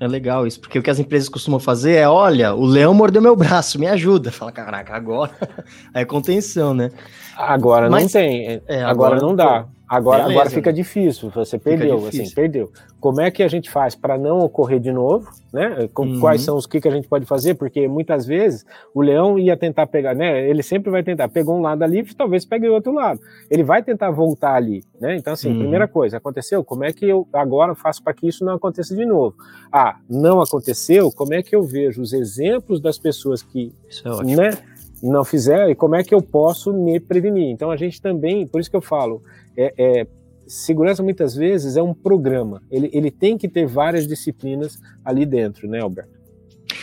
É 0.00 0.08
legal 0.08 0.46
isso, 0.46 0.58
porque 0.58 0.78
o 0.78 0.82
que 0.82 0.88
as 0.88 0.98
empresas 0.98 1.28
costumam 1.28 1.60
fazer 1.60 1.92
é: 1.96 2.08
olha, 2.08 2.54
o 2.54 2.64
leão 2.64 2.94
mordeu 2.94 3.20
meu 3.20 3.36
braço, 3.36 3.78
me 3.78 3.86
ajuda. 3.86 4.32
Fala, 4.32 4.50
caraca, 4.50 4.94
agora 4.94 5.30
é 5.92 6.06
contenção, 6.06 6.72
né? 6.72 6.90
Agora 7.36 7.88
Mas, 7.88 8.04
não 8.04 8.10
tem, 8.10 8.62
é, 8.66 8.82
agora, 8.82 8.90
agora, 8.90 9.20
não 9.20 9.34
dá. 9.34 9.66
Agora, 9.90 10.24
agora 10.24 10.48
fica 10.48 10.72
difícil, 10.72 11.30
você 11.30 11.58
perdeu, 11.58 11.96
assim, 11.96 12.04
difícil. 12.04 12.22
assim, 12.22 12.34
perdeu. 12.36 12.70
Como 13.00 13.20
é 13.20 13.28
que 13.28 13.42
a 13.42 13.48
gente 13.48 13.68
faz 13.68 13.92
para 13.92 14.16
não 14.16 14.38
ocorrer 14.38 14.78
de 14.78 14.92
novo, 14.92 15.28
né? 15.52 15.88
Uhum. 15.98 16.20
Quais 16.20 16.42
são 16.42 16.56
os 16.56 16.64
que, 16.64 16.80
que 16.80 16.86
a 16.86 16.92
gente 16.92 17.08
pode 17.08 17.26
fazer? 17.26 17.54
Porque 17.54 17.88
muitas 17.88 18.24
vezes 18.24 18.64
o 18.94 19.02
leão 19.02 19.36
ia 19.36 19.56
tentar 19.56 19.88
pegar, 19.88 20.14
né? 20.14 20.48
Ele 20.48 20.62
sempre 20.62 20.92
vai 20.92 21.02
tentar, 21.02 21.28
pegou 21.28 21.58
um 21.58 21.60
lado 21.60 21.82
ali, 21.82 22.04
talvez 22.14 22.44
pegue 22.44 22.68
o 22.68 22.72
outro 22.72 22.92
lado. 22.92 23.18
Ele 23.50 23.64
vai 23.64 23.82
tentar 23.82 24.12
voltar 24.12 24.54
ali, 24.54 24.84
né? 25.00 25.16
Então, 25.16 25.32
assim, 25.32 25.50
uhum. 25.50 25.58
primeira 25.58 25.88
coisa, 25.88 26.18
aconteceu, 26.18 26.62
como 26.62 26.84
é 26.84 26.92
que 26.92 27.06
eu 27.06 27.26
agora 27.32 27.74
faço 27.74 28.00
para 28.00 28.14
que 28.14 28.28
isso 28.28 28.44
não 28.44 28.54
aconteça 28.54 28.94
de 28.94 29.04
novo? 29.04 29.34
Ah, 29.72 29.96
não 30.08 30.40
aconteceu, 30.40 31.10
como 31.10 31.34
é 31.34 31.42
que 31.42 31.56
eu 31.56 31.64
vejo 31.64 32.00
os 32.00 32.12
exemplos 32.12 32.80
das 32.80 32.96
pessoas 32.96 33.42
que, 33.42 33.72
é 34.04 34.36
né? 34.36 34.50
Não 35.02 35.24
fizer 35.24 35.70
e 35.70 35.74
como 35.74 35.94
é 35.94 36.04
que 36.04 36.14
eu 36.14 36.22
posso 36.22 36.72
me 36.72 37.00
prevenir. 37.00 37.50
Então 37.50 37.70
a 37.70 37.76
gente 37.76 38.00
também, 38.00 38.46
por 38.46 38.60
isso 38.60 38.70
que 38.70 38.76
eu 38.76 38.82
falo, 38.82 39.22
é, 39.56 39.72
é, 39.76 40.06
segurança 40.46 41.02
muitas 41.02 41.34
vezes 41.34 41.76
é 41.76 41.82
um 41.82 41.94
programa. 41.94 42.62
Ele, 42.70 42.90
ele 42.92 43.10
tem 43.10 43.38
que 43.38 43.48
ter 43.48 43.66
várias 43.66 44.06
disciplinas 44.06 44.78
ali 45.04 45.24
dentro, 45.24 45.68
né, 45.68 45.80
Alberto? 45.80 46.19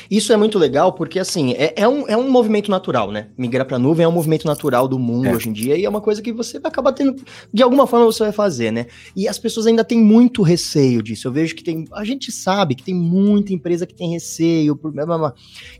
Isso 0.10 0.32
é 0.32 0.38
muito 0.38 0.58
legal 0.58 0.94
porque, 0.94 1.20
assim, 1.20 1.54
é, 1.54 1.74
é, 1.76 1.88
um, 1.88 2.08
é 2.08 2.16
um 2.16 2.30
movimento 2.30 2.72
natural, 2.72 3.12
né? 3.12 3.28
Migrar 3.38 3.66
para 3.66 3.78
nuvem 3.78 4.04
é 4.04 4.08
um 4.08 4.12
movimento 4.12 4.46
natural 4.46 4.88
do 4.88 4.98
mundo 4.98 5.28
é. 5.28 5.36
hoje 5.36 5.50
em 5.50 5.54
dia 5.54 5.78
e 5.78 5.86
é 5.86 5.90
uma 5.90 6.02
coisa 6.02 6.22
que 6.22 6.32
você 6.32 6.60
vai 6.60 6.72
acabar 6.72 6.94
tendo, 6.94 7.16
de 7.54 7.64
alguma 7.64 7.86
forma 7.88 8.06
você 8.06 8.24
vai 8.24 8.32
fazer, 8.32 8.72
né? 8.72 8.88
E 9.16 9.28
as 9.28 9.38
pessoas 9.38 9.68
ainda 9.68 9.84
têm 9.84 10.00
muito 10.00 10.42
receio 10.42 11.02
disso. 11.02 11.28
Eu 11.28 11.32
vejo 11.32 11.56
que 11.56 11.64
tem, 11.64 11.86
a 11.94 12.04
gente 12.04 12.32
sabe 12.32 12.76
que 12.76 12.84
tem 12.84 12.96
muita 12.96 13.54
empresa 13.54 13.86
que 13.86 13.94
tem 13.94 14.12
receio. 14.12 14.80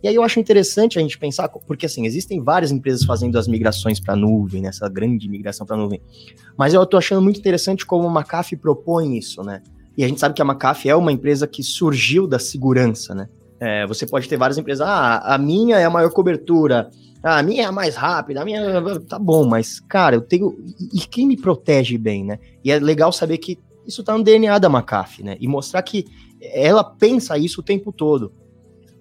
E 0.04 0.08
aí 0.08 0.16
eu 0.16 0.24
acho 0.24 0.40
interessante 0.40 0.98
a 0.98 1.02
gente 1.02 1.18
pensar, 1.18 1.48
porque, 1.50 1.86
assim, 1.86 2.06
existem 2.06 2.42
várias 2.42 2.72
empresas 2.72 3.04
fazendo 3.04 3.38
as 3.38 3.48
migrações 3.48 4.00
para 4.00 4.16
nuvem, 4.16 4.62
né? 4.62 4.70
Essa 4.70 4.90
grande 4.90 5.30
migração 5.30 5.66
para 5.66 5.78
nuvem. 5.78 6.02
Mas 6.58 6.74
eu 6.74 6.86
tô 6.86 6.98
achando 6.98 7.22
muito 7.22 7.40
interessante 7.40 7.86
como 7.86 8.08
a 8.08 8.12
McAfee 8.12 8.58
propõe 8.58 9.18
isso, 9.18 9.44
né? 9.44 9.62
E 9.98 10.04
a 10.04 10.08
gente 10.08 10.20
sabe 10.20 10.36
que 10.36 10.42
a 10.42 10.46
McAfee 10.46 10.92
é 10.92 10.96
uma 10.96 11.12
empresa 11.12 11.48
que 11.48 11.64
surgiu 11.64 12.28
da 12.28 12.38
segurança, 12.38 13.16
né? 13.16 13.28
É, 13.60 13.88
você 13.88 14.06
pode 14.06 14.30
ter 14.30 14.38
várias 14.38 14.58
empresas. 14.58 14.88
Ah, 14.88 15.20
a 15.34 15.38
minha 15.38 15.78
é 15.78 15.86
a 15.86 15.90
maior 15.90 16.12
cobertura. 16.12 16.90
Ah, 17.24 17.40
a 17.40 17.44
minha 17.44 17.64
é 17.64 17.66
a 17.66 17.72
mais 17.72 17.96
rápida. 17.96 18.42
A 18.42 18.46
minha. 18.46 18.62
Tá 19.08 19.18
bom, 19.18 19.46
mas, 19.46 19.80
cara, 19.80 20.16
eu 20.16 20.22
tenho. 20.22 20.58
E 20.94 21.00
quem 21.00 21.28
me 21.28 21.36
protege 21.36 21.98
bem, 21.98 22.24
né? 22.24 22.40
E 22.64 22.72
é 22.72 22.80
legal 22.80 23.12
saber 23.12 23.38
que 23.38 23.58
isso 23.86 24.04
tá 24.04 24.18
no 24.18 24.24
DNA 24.24 24.60
da 24.60 24.70
McAfee, 24.70 25.24
né? 25.24 25.38
E 25.40 25.48
mostrar 25.48 25.82
que 25.82 26.06
ela 26.42 26.84
pensa 26.84 27.38
isso 27.38 27.62
o 27.62 27.64
tempo 27.64 27.92
todo. 27.92 28.32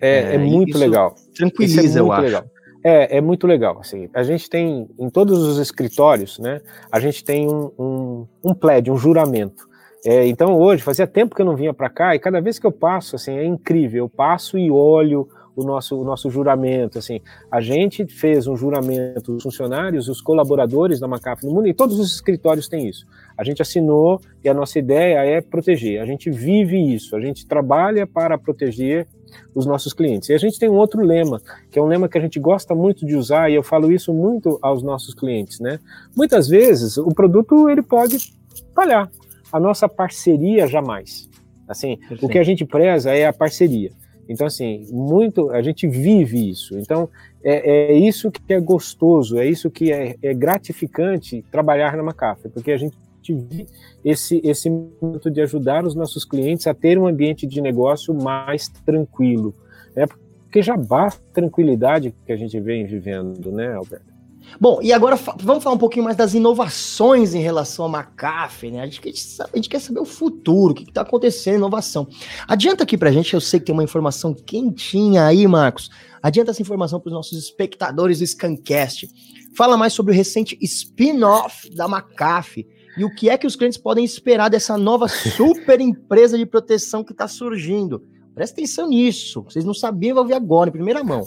É, 0.01 0.09
é, 0.09 0.35
é 0.35 0.39
muito 0.39 0.79
legal. 0.79 1.15
Tranquiliza, 1.35 1.99
é 1.99 2.01
eu 2.01 2.13
acho. 2.13 2.23
Legal. 2.23 2.45
É, 2.85 3.17
é 3.17 3.21
muito 3.21 3.47
legal. 3.47 3.79
Assim, 3.81 4.09
a 4.15 4.23
gente 4.23 4.49
tem, 4.49 4.89
em 4.99 5.11
todos 5.11 5.43
os 5.43 5.59
escritórios, 5.59 6.39
né? 6.39 6.61
A 6.91 7.01
gente 7.01 7.25
tem 7.25 7.49
um, 7.49 7.73
um, 7.79 8.27
um 8.45 8.55
pledge, 8.55 8.91
um 8.91 8.97
juramento. 8.97 9.69
É, 10.07 10.25
então 10.29 10.57
hoje, 10.57 10.85
fazia 10.85 11.05
tempo 11.05 11.35
que 11.35 11.43
eu 11.43 11.47
não 11.47 11.57
vinha 11.57 11.75
para 11.75 11.91
cá 11.91 12.15
e 12.15 12.21
cada 12.21 12.41
vez 12.41 12.61
que 12.61 12.67
eu 12.67 12.71
passo, 12.71 13.17
assim, 13.17 13.37
é 13.37 13.45
incrível. 13.45 14.05
Eu 14.05 14.09
passo 14.09 14.57
e 14.57 14.71
olho 14.71 15.29
o 15.57 15.65
nosso, 15.65 16.01
o 16.01 16.05
nosso 16.05 16.31
juramento, 16.31 16.97
assim. 16.99 17.21
A 17.51 17.61
gente 17.61 18.07
fez 18.07 18.47
um 18.47 18.57
juramento, 18.57 19.35
os 19.35 19.43
funcionários, 19.43 20.09
os 20.09 20.21
colaboradores 20.21 21.01
da 21.01 21.09
Macaf 21.09 21.45
no 21.45 21.51
mundo, 21.51 21.67
e 21.67 21.75
todos 21.75 21.99
os 21.99 22.15
escritórios 22.15 22.69
têm 22.69 22.87
isso. 22.89 23.05
A 23.37 23.43
gente 23.43 23.61
assinou 23.61 24.21
e 24.45 24.49
a 24.49 24.55
nossa 24.55 24.79
ideia 24.79 25.19
é 25.25 25.41
proteger. 25.41 26.01
A 26.01 26.07
gente 26.07 26.31
vive 26.31 26.79
isso, 26.95 27.17
a 27.17 27.21
gente 27.21 27.45
trabalha 27.45 28.07
para 28.07 28.39
proteger 28.39 29.09
os 29.57 29.67
nossos 29.67 29.93
clientes. 29.93 30.29
E 30.29 30.35
a 30.35 30.39
gente 30.39 30.57
tem 30.57 30.69
um 30.69 30.77
outro 30.77 31.03
lema, 31.03 31.43
que 31.69 31.81
é 31.81 31.83
um 31.83 31.87
lema 31.87 32.09
que 32.09 32.17
a 32.17 32.21
gente 32.21 32.39
gosta 32.39 32.77
muito 32.77 33.05
de 33.05 33.17
usar, 33.17 33.51
e 33.51 33.57
eu 33.57 33.63
falo 33.63 33.91
isso 33.91 34.15
muito 34.15 34.57
aos 34.63 34.85
nossos 34.85 35.15
clientes, 35.15 35.59
né? 35.59 35.81
Muitas 36.15 36.47
vezes 36.47 36.97
o 36.97 37.09
produto 37.09 37.69
ele 37.69 37.83
pode 37.83 38.33
falhar, 38.73 39.11
a 39.57 39.61
nossa 39.61 39.89
parceria 39.89 40.67
jamais. 40.67 41.29
Assim, 41.67 41.97
Perfeito. 41.97 42.27
o 42.27 42.29
que 42.29 42.39
a 42.39 42.43
gente 42.43 42.65
preza 42.65 43.11
é 43.13 43.27
a 43.27 43.33
parceria. 43.33 43.91
Então, 44.29 44.47
assim, 44.47 44.87
muito, 44.91 45.51
a 45.51 45.63
gente 45.63 45.87
vive 45.87 46.51
isso. 46.51 46.77
Então, 46.79 47.09
é, 47.43 47.93
é 47.93 47.99
isso 47.99 48.31
que 48.31 48.53
é 48.53 48.61
gostoso, 48.61 49.39
é 49.39 49.47
isso 49.47 49.71
que 49.71 49.93
é, 49.93 50.17
é 50.23 50.35
gratificante 50.35 51.45
trabalhar 51.51 51.97
na 51.97 52.03
Macafé, 52.03 52.49
porque 52.49 52.73
a 52.73 52.77
gente 52.77 52.97
vive 53.29 53.67
esse, 54.05 54.41
esse 54.45 54.69
momento 54.69 55.31
de 55.31 55.41
ajudar 55.41 55.85
os 55.85 55.95
nossos 55.95 56.25
clientes 56.25 56.67
a 56.67 56.75
ter 56.75 56.99
um 56.99 57.07
ambiente 57.07 57.47
de 57.47 57.61
negócio 57.61 58.15
mais 58.15 58.69
tranquilo, 58.69 59.55
né? 59.95 60.07
Porque 60.07 60.63
já 60.63 60.77
basta 60.77 61.23
tranquilidade 61.33 62.15
que 62.25 62.33
a 62.33 62.37
gente 62.37 62.59
vem 62.61 62.85
vivendo, 62.85 63.51
né, 63.51 63.75
Alberto? 63.75 64.16
Bom, 64.61 64.81
e 64.83 64.93
agora 64.93 65.17
vamos 65.41 65.63
falar 65.63 65.77
um 65.77 65.79
pouquinho 65.79 66.05
mais 66.05 66.17
das 66.17 66.33
inovações 66.35 67.35
em 67.35 67.41
relação 67.41 67.85
a 67.85 67.99
McAfee, 67.99 68.71
né? 68.71 68.81
A 68.81 68.87
gente, 68.87 69.01
a 69.41 69.57
gente 69.57 69.69
quer 69.69 69.81
saber 69.81 70.01
o 70.01 70.05
futuro, 70.05 70.73
o 70.73 70.75
que 70.75 70.85
está 70.85 71.03
acontecendo, 71.03 71.57
inovação. 71.57 72.07
Adianta 72.49 72.85
aqui 72.85 72.97
pra 72.97 73.13
gente, 73.13 73.35
eu 73.35 73.41
sei 73.41 73.61
que 73.61 73.67
tem 73.67 73.73
uma 73.73 73.85
informação 73.85 74.33
quentinha 74.33 75.25
aí, 75.27 75.47
Marcos. 75.47 75.91
Adianta 76.23 76.51
essa 76.51 76.63
informação 76.63 76.99
para 76.99 77.09
os 77.09 77.15
nossos 77.15 77.39
espectadores 77.39 78.21
do 78.21 78.27
Scancast. 78.27 79.09
Fala 79.57 79.77
mais 79.77 79.93
sobre 79.93 80.13
o 80.13 80.17
recente 80.17 80.57
spin-off 80.61 81.69
da 81.75 81.87
McAfee 81.87 82.67
e 82.97 83.05
o 83.05 83.15
que 83.15 83.29
é 83.29 83.37
que 83.37 83.47
os 83.47 83.57
clientes 83.57 83.79
podem 83.79 84.05
esperar 84.05 84.49
dessa 84.49 84.79
nova 84.79 85.07
super 85.09 85.81
empresa 85.81 86.39
de 86.39 86.47
proteção 86.47 87.05
que 87.05 87.13
está 87.13 87.29
surgindo. 87.29 88.03
Presta 88.35 88.55
atenção 88.55 88.89
nisso. 88.89 89.43
Vocês 89.43 89.65
não 89.65 89.75
sabiam, 89.75 90.15
vai 90.15 90.23
ouvir 90.23 90.35
agora, 90.35 90.69
em 90.69 90.73
primeira 90.73 91.03
mão. 91.05 91.27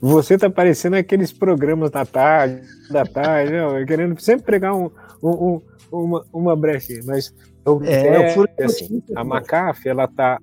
Você 0.00 0.38
tá 0.38 0.48
parecendo 0.48 0.96
aqueles 0.96 1.32
programas 1.32 1.90
da 1.90 2.04
tarde, 2.04 2.60
da 2.90 3.04
tarde, 3.04 3.52
não, 3.52 3.84
querendo 3.84 4.18
sempre 4.20 4.44
pregar 4.44 4.74
um, 4.74 4.90
um, 5.22 5.60
uma, 5.90 6.24
uma 6.32 6.56
brecha, 6.56 7.00
mas 7.04 7.34
eu, 7.66 7.82
é, 7.82 8.06
é, 8.06 8.28
o 8.28 8.34
furo 8.34 8.48
é 8.56 8.64
assim, 8.64 9.02
a 9.14 9.24
McAfee, 9.24 9.90
ela 9.90 10.06
tá 10.06 10.38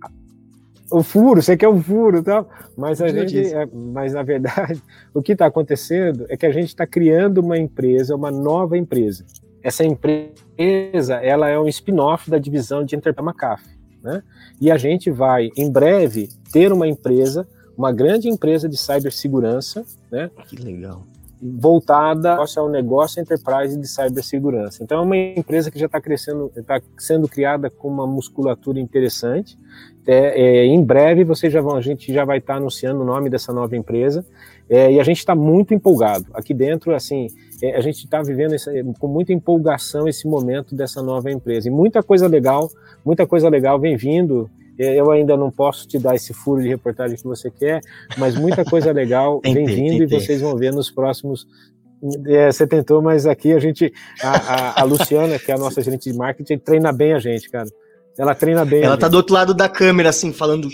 o 0.92 1.02
furo, 1.02 1.42
você 1.42 1.58
quer 1.58 1.68
o 1.68 1.82
furo, 1.82 2.22
tal, 2.22 2.48
mas 2.78 3.02
a 3.02 3.08
gente, 3.08 3.54
é, 3.54 3.66
mas 3.74 4.14
na 4.14 4.24
verdade, 4.24 4.82
o 5.14 5.22
que 5.22 5.32
está 5.32 5.48
acontecendo 5.48 6.26
é 6.30 6.38
que 6.38 6.46
a 6.46 6.52
gente 6.52 6.68
está 6.68 6.86
criando 6.86 7.40
uma 7.40 7.58
empresa, 7.58 8.16
uma 8.16 8.32
nova 8.32 8.78
empresa. 8.78 9.26
Essa 9.64 9.84
empresa, 9.84 11.16
ela 11.24 11.50
é 11.50 11.58
um 11.58 11.68
spin-off 11.68 12.30
da 12.30 12.38
divisão 12.38 12.86
de 12.86 12.96
Enterprise 12.96 13.28
McAfee, 13.28 13.80
né? 14.04 14.22
E 14.62 14.70
a 14.70 14.78
gente 14.78 15.10
vai, 15.10 15.50
em 15.58 15.72
breve, 15.72 16.30
ter 16.52 16.72
uma 16.72 16.88
empresa 16.88 17.48
uma 17.78 17.92
grande 17.92 18.30
empresa 18.30 18.68
de 18.68 18.78
cibersegurança, 18.78 19.84
né? 20.12 20.30
Que 20.48 20.56
legal. 20.56 21.04
Voltada 21.42 22.38
ao 22.58 22.70
negócio 22.70 23.22
enterprise 23.22 23.78
de 23.78 23.88
cibersegurança. 23.88 24.84
Então, 24.84 25.00
é 25.00 25.02
uma 25.02 25.18
empresa 25.18 25.70
que 25.70 25.78
já 25.78 25.86
está 25.86 26.00
crescendo, 26.00 26.52
está 26.56 26.82
sendo 26.98 27.28
criada 27.28 27.70
com 27.70 27.88
uma 27.88 28.08
musculatura 28.08 28.80
interessante. 28.80 29.58
É, 30.08 30.42
é, 30.42 30.66
em 30.66 30.82
breve, 30.84 31.24
você 31.24 31.50
já 31.50 31.62
vão, 31.62 31.76
a 31.76 31.82
gente 31.82 32.14
já 32.14 32.24
vai 32.24 32.38
estar 32.38 32.54
tá 32.54 32.60
anunciando 32.60 33.02
o 33.02 33.06
nome 33.06 33.30
dessa 33.30 33.52
nova 33.52 33.76
empresa. 33.76 34.26
É, 34.70 34.92
e 34.94 35.00
a 35.00 35.04
gente 35.04 35.20
está 35.20 35.36
muito 35.36 35.74
empolgado. 35.74 36.26
Aqui 36.34 36.54
dentro, 36.54 36.96
assim, 36.96 37.28
é, 37.62 37.76
a 37.76 37.82
gente 37.82 38.04
está 38.04 38.22
vivendo 38.22 38.54
esse, 38.54 38.84
com 39.00 39.08
muita 39.08 39.34
empolgação 39.34 40.08
esse 40.08 40.28
momento 40.28 40.76
dessa 40.76 41.02
nova 41.02 41.32
empresa. 41.32 41.68
E 41.68 41.72
muita 41.72 42.02
coisa 42.02 42.28
legal, 42.28 42.70
muita 43.04 43.28
coisa 43.28 43.50
legal 43.50 43.80
vem 43.80 43.96
vindo. 43.96 44.50
Eu 44.78 45.12
ainda 45.12 45.38
não 45.38 45.50
posso 45.50 45.88
te 45.88 45.98
dar 45.98 46.16
esse 46.16 46.34
furo 46.34 46.62
de 46.62 46.68
reportagem 46.68 47.18
que 47.18 47.24
você 47.24 47.50
quer, 47.50 47.82
mas 48.18 48.36
muita 48.36 48.66
coisa 48.66 48.92
legal 48.92 49.40
vem 49.44 49.66
vindo 49.66 50.04
e 50.04 50.08
vocês 50.08 50.42
vão 50.42 50.56
ver 50.56 50.74
nos 50.74 50.92
próximos. 50.92 51.48
É, 52.28 52.52
você 52.52 52.68
tentou, 52.68 53.02
mas 53.02 53.26
aqui 53.26 53.54
a 53.54 53.60
gente, 53.60 53.92
a, 54.22 54.30
a, 54.30 54.82
a 54.82 54.84
Luciana, 54.84 55.40
que 55.40 55.52
é 55.52 55.56
a 55.56 55.58
nossa 55.58 55.82
gerente 55.82 56.12
de 56.12 56.18
marketing, 56.18 56.58
treina 56.58 56.92
bem 56.92 57.14
a 57.14 57.20
gente, 57.20 57.50
cara. 57.50 57.68
Ela 58.18 58.36
treina 58.36 58.64
bem. 58.64 58.84
Ela 58.84 58.98
tá 58.98 59.08
do 59.08 59.18
outro 59.18 59.34
lado 59.34 59.54
da 59.54 59.68
câmera, 59.68 60.10
assim, 60.10 60.32
falando. 60.32 60.70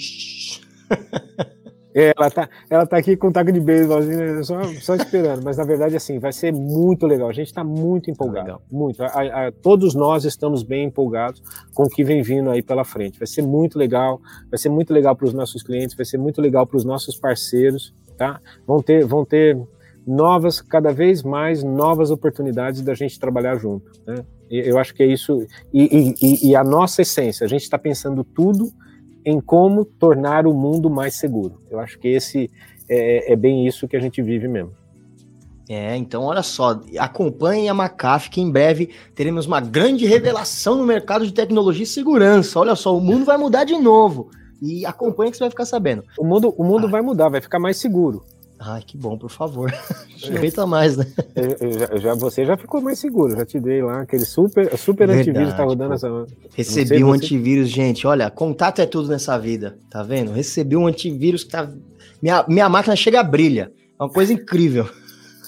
É, 1.94 2.14
ela 2.18 2.32
tá, 2.32 2.50
ela 2.70 2.86
tá 2.86 2.98
aqui 2.98 3.18
com 3.18 3.28
um 3.28 3.32
taco 3.32 3.52
de 3.52 3.60
beisebol, 3.60 3.98
assim, 3.98 4.44
só, 4.44 4.64
só 4.82 4.96
esperando. 4.96 5.44
Mas 5.44 5.58
na 5.58 5.64
verdade, 5.64 5.96
assim, 5.96 6.20
vai 6.20 6.32
ser 6.32 6.54
muito 6.54 7.06
legal. 7.06 7.30
A 7.30 7.34
gente 7.34 7.48
está 7.48 7.64
muito 7.64 8.10
empolgado. 8.10 8.46
Legal. 8.46 8.62
Muito. 8.72 9.04
A, 9.04 9.08
a, 9.08 9.52
todos 9.52 9.94
nós 9.94 10.24
estamos 10.24 10.64
bem 10.64 10.86
empolgados 10.86 11.42
com 11.74 11.84
o 11.84 11.90
que 11.90 12.04
vem 12.04 12.22
vindo 12.22 12.50
aí 12.50 12.62
pela 12.62 12.84
frente. 12.84 13.20
Vai 13.20 13.28
ser 13.28 13.42
muito 13.42 13.78
legal. 13.78 14.22
Vai 14.50 14.58
ser 14.58 14.70
muito 14.70 14.94
legal 14.94 15.16
para 15.16 15.26
os 15.26 15.34
nossos 15.34 15.64
clientes. 15.64 15.96
Vai 15.96 16.06
ser 16.06 16.18
muito 16.18 16.42
legal 16.42 16.66
para 16.66 16.78
os 16.78 16.86
nossos 16.86 17.18
parceiros. 17.18 17.94
Tá? 18.18 18.40
Vão 18.66 18.82
ter, 18.82 19.06
vão 19.06 19.26
ter 19.26 19.60
novas, 20.06 20.62
cada 20.62 20.94
vez 20.94 21.24
mais 21.24 21.64
novas 21.64 22.12
oportunidades 22.12 22.82
da 22.82 22.94
gente 22.94 23.20
trabalhar 23.20 23.56
junto. 23.58 23.92
Né? 24.06 24.24
Eu 24.50 24.78
acho 24.78 24.94
que 24.94 25.04
é 25.04 25.08
isso. 25.08 25.46
E, 25.74 26.16
e, 26.22 26.50
e 26.50 26.56
a 26.56 26.64
nossa 26.64 27.02
essência. 27.02 27.46
A 27.46 27.50
gente 27.50 27.64
está 27.64 27.78
pensando 27.78 28.24
tudo 28.24 28.72
em 29.26 29.40
como 29.40 29.86
tornar 29.86 30.46
o 30.48 30.54
mundo 30.54 30.90
mais 30.90 31.16
seguro. 31.16 31.62
Eu 31.70 31.80
acho 31.80 31.98
que 32.00 32.08
esse 32.08 32.50
é, 32.90 33.34
é 33.34 33.36
bem 33.36 33.68
isso 33.68 33.88
que 33.88 33.96
a 33.96 34.00
gente 34.00 34.22
vive 34.22 34.48
mesmo. 34.48 34.72
É, 35.70 35.96
então 35.96 36.24
olha 36.24 36.44
só, 36.44 36.82
acompanhem 37.00 37.70
a 37.70 37.74
McAfee 37.74 38.30
que 38.30 38.42
em 38.42 38.52
breve 38.52 38.90
teremos 39.16 39.46
uma 39.46 39.62
grande 39.62 40.06
revelação 40.06 40.76
no 40.76 40.86
mercado 40.86 41.26
de 41.26 41.34
tecnologia 41.34 41.84
e 41.84 41.88
segurança. 41.88 42.60
Olha 42.60 42.76
só, 42.76 42.96
o 42.96 43.00
mundo 43.00 43.24
vai 43.24 43.38
mudar 43.38 43.64
de 43.64 43.78
novo. 43.78 44.30
E 44.62 44.86
acompanhe 44.86 45.32
que 45.32 45.38
você 45.38 45.46
vai 45.46 45.50
ficar 45.50 45.66
sabendo. 45.66 46.04
O 46.20 46.26
mundo, 46.26 46.54
o 46.58 46.64
mundo 46.64 46.88
ah. 46.88 46.90
vai 46.90 47.02
mudar, 47.02 47.30
vai 47.30 47.42
ficar 47.42 47.58
mais 47.58 47.78
seguro. 47.78 48.24
Ai, 48.64 48.84
que 48.86 48.96
bom, 48.96 49.18
por 49.18 49.32
favor. 49.32 49.74
Aproveita 50.24 50.68
mais, 50.68 50.96
né? 50.96 51.08
Eu, 51.36 51.68
eu 51.68 51.80
já, 51.80 51.98
já, 51.98 52.14
você 52.14 52.46
já 52.46 52.56
ficou 52.56 52.80
mais 52.80 53.00
seguro, 53.00 53.36
já 53.36 53.44
te 53.44 53.60
dei 53.60 53.82
lá 53.82 54.02
aquele 54.02 54.24
super, 54.24 54.78
super 54.78 55.10
antivírus 55.10 55.56
tá 55.56 55.64
rodando 55.64 55.96
essa. 55.96 56.08
Recebi 56.54 57.04
um 57.04 57.08
você... 57.08 57.18
antivírus, 57.18 57.70
gente. 57.70 58.06
Olha, 58.06 58.30
contato 58.30 58.80
é 58.80 58.86
tudo 58.86 59.10
nessa 59.10 59.36
vida, 59.40 59.80
tá 59.90 60.04
vendo? 60.04 60.32
Recebi 60.32 60.78
um 60.78 60.86
antivírus 60.86 61.44
que 61.44 61.50
tá. 61.50 61.72
Minha, 62.22 62.46
minha 62.48 62.70
máquina 62.70 62.96
chega 62.96 63.20
a 63.20 63.24
brilha. 63.24 63.72
É 64.00 64.04
uma 64.04 64.12
coisa 64.12 64.32
incrível. 64.32 64.88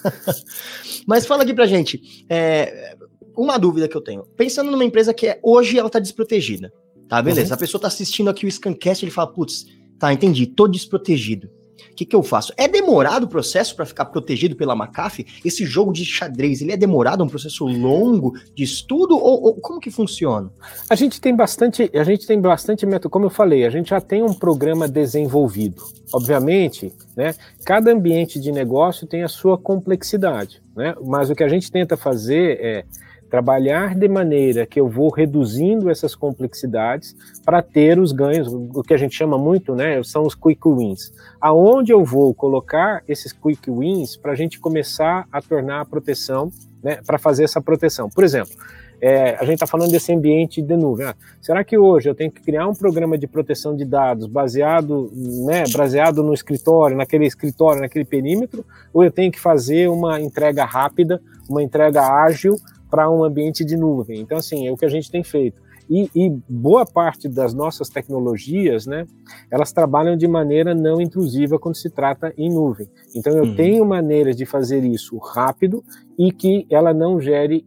Mas 1.05 1.27
fala 1.27 1.43
aqui 1.43 1.53
pra 1.53 1.67
gente. 1.67 2.25
É, 2.27 2.95
uma 3.37 3.59
dúvida 3.59 3.87
que 3.87 3.95
eu 3.95 4.01
tenho. 4.01 4.23
Pensando 4.35 4.71
numa 4.71 4.83
empresa 4.83 5.13
que 5.13 5.27
é, 5.27 5.39
hoje 5.43 5.77
ela 5.77 5.89
tá 5.89 5.99
desprotegida. 5.99 6.73
Tá, 7.07 7.21
beleza. 7.21 7.49
Uhum. 7.49 7.55
A 7.55 7.59
pessoa 7.59 7.79
tá 7.79 7.87
assistindo 7.87 8.31
aqui 8.31 8.47
o 8.47 8.51
Scancast 8.51 9.05
ele 9.05 9.11
fala, 9.11 9.31
putz, 9.31 9.65
tá, 9.99 10.11
entendi, 10.11 10.47
tô 10.47 10.67
desprotegido. 10.67 11.47
O 11.93 11.95
que, 11.95 12.05
que 12.05 12.15
eu 12.15 12.23
faço? 12.23 12.51
É 12.57 12.67
demorado 12.67 13.25
o 13.25 13.27
processo 13.27 13.75
para 13.75 13.85
ficar 13.85 14.05
protegido 14.05 14.55
pela 14.55 14.75
McAfee? 14.75 15.27
Esse 15.45 15.63
jogo 15.63 15.93
de 15.93 16.03
xadrez, 16.03 16.59
ele 16.59 16.71
é 16.71 16.77
demorado, 16.77 17.23
um 17.23 17.29
processo 17.29 17.65
longo 17.67 18.33
de 18.55 18.63
estudo 18.63 19.15
ou, 19.15 19.43
ou, 19.43 19.53
como 19.55 19.79
que 19.79 19.91
funciona? 19.91 20.51
A 20.89 20.95
gente 20.95 21.21
tem 21.21 21.35
bastante, 21.35 21.91
a 21.93 22.03
gente 22.03 22.25
tem 22.25 22.41
bastante 22.41 22.83
método, 22.83 23.11
como 23.11 23.25
eu 23.25 23.29
falei, 23.29 23.63
a 23.63 23.69
gente 23.69 23.91
já 23.91 24.01
tem 24.01 24.23
um 24.23 24.33
programa 24.33 24.87
desenvolvido. 24.87 25.83
Obviamente, 26.11 26.91
né, 27.15 27.35
cada 27.63 27.91
ambiente 27.91 28.39
de 28.39 28.51
negócio 28.51 29.05
tem 29.05 29.21
a 29.21 29.27
sua 29.27 29.55
complexidade, 29.55 30.63
né? 30.75 30.95
Mas 31.05 31.29
o 31.29 31.35
que 31.35 31.43
a 31.43 31.47
gente 31.47 31.71
tenta 31.71 31.95
fazer 31.95 32.59
é 32.59 32.85
trabalhar 33.33 33.95
de 33.95 34.07
maneira 34.07 34.63
que 34.63 34.79
eu 34.79 34.87
vou 34.87 35.09
reduzindo 35.09 35.89
essas 35.89 36.13
complexidades 36.13 37.15
para 37.43 37.63
ter 37.63 37.97
os 37.97 38.11
ganhos, 38.11 38.47
o 38.53 38.83
que 38.83 38.93
a 38.93 38.97
gente 38.97 39.15
chama 39.15 39.39
muito, 39.39 39.73
né, 39.73 40.03
são 40.03 40.21
os 40.21 40.35
quick 40.35 40.61
wins. 40.69 41.11
Aonde 41.41 41.91
eu 41.91 42.05
vou 42.05 42.31
colocar 42.35 43.01
esses 43.07 43.33
quick 43.33 43.71
wins 43.71 44.15
para 44.15 44.33
a 44.33 44.35
gente 44.35 44.59
começar 44.59 45.27
a 45.31 45.41
tornar 45.41 45.81
a 45.81 45.85
proteção, 45.85 46.51
né, 46.83 46.99
para 47.03 47.17
fazer 47.17 47.45
essa 47.45 47.59
proteção. 47.59 48.07
Por 48.07 48.23
exemplo, 48.23 48.53
é, 49.01 49.31
a 49.31 49.43
gente 49.45 49.55
está 49.55 49.65
falando 49.65 49.89
desse 49.89 50.13
ambiente 50.13 50.61
de 50.61 50.77
nuvem. 50.77 51.07
Ah, 51.07 51.15
será 51.41 51.63
que 51.63 51.75
hoje 51.75 52.07
eu 52.07 52.13
tenho 52.13 52.31
que 52.31 52.39
criar 52.39 52.67
um 52.67 52.75
programa 52.75 53.17
de 53.17 53.25
proteção 53.25 53.75
de 53.75 53.83
dados 53.83 54.27
baseado, 54.27 55.11
né, 55.43 55.63
baseado 55.75 56.21
no 56.21 56.35
escritório, 56.35 56.95
naquele 56.95 57.25
escritório, 57.25 57.81
naquele 57.81 58.05
perímetro, 58.05 58.63
ou 58.93 59.03
eu 59.03 59.09
tenho 59.09 59.31
que 59.31 59.39
fazer 59.39 59.89
uma 59.89 60.21
entrega 60.21 60.63
rápida, 60.65 61.19
uma 61.49 61.63
entrega 61.63 62.03
ágil 62.03 62.57
para 62.93 63.09
um 63.09 63.23
ambiente 63.23 63.65
de 63.65 63.75
nuvem. 63.75 64.19
Então, 64.19 64.37
assim, 64.37 64.67
é 64.67 64.71
o 64.71 64.77
que 64.77 64.85
a 64.85 64.89
gente 64.89 65.09
tem 65.09 65.23
feito. 65.23 65.59
E, 65.89 66.11
e, 66.13 66.29
boa 66.47 66.85
parte 66.85 67.27
das 67.27 67.51
nossas 67.51 67.89
tecnologias, 67.89 68.85
né, 68.85 69.07
elas 69.49 69.73
trabalham 69.73 70.15
de 70.15 70.27
maneira 70.27 70.75
não 70.75 71.01
intrusiva 71.01 71.57
quando 71.57 71.73
se 71.73 71.89
trata 71.89 72.31
em 72.37 72.53
nuvem. 72.53 72.87
Então, 73.15 73.35
eu 73.35 73.45
uhum. 73.45 73.55
tenho 73.55 73.83
maneiras 73.83 74.35
de 74.35 74.45
fazer 74.45 74.83
isso 74.83 75.17
rápido 75.17 75.83
e 76.19 76.31
que 76.31 76.67
ela 76.69 76.93
não 76.93 77.19
gere 77.19 77.65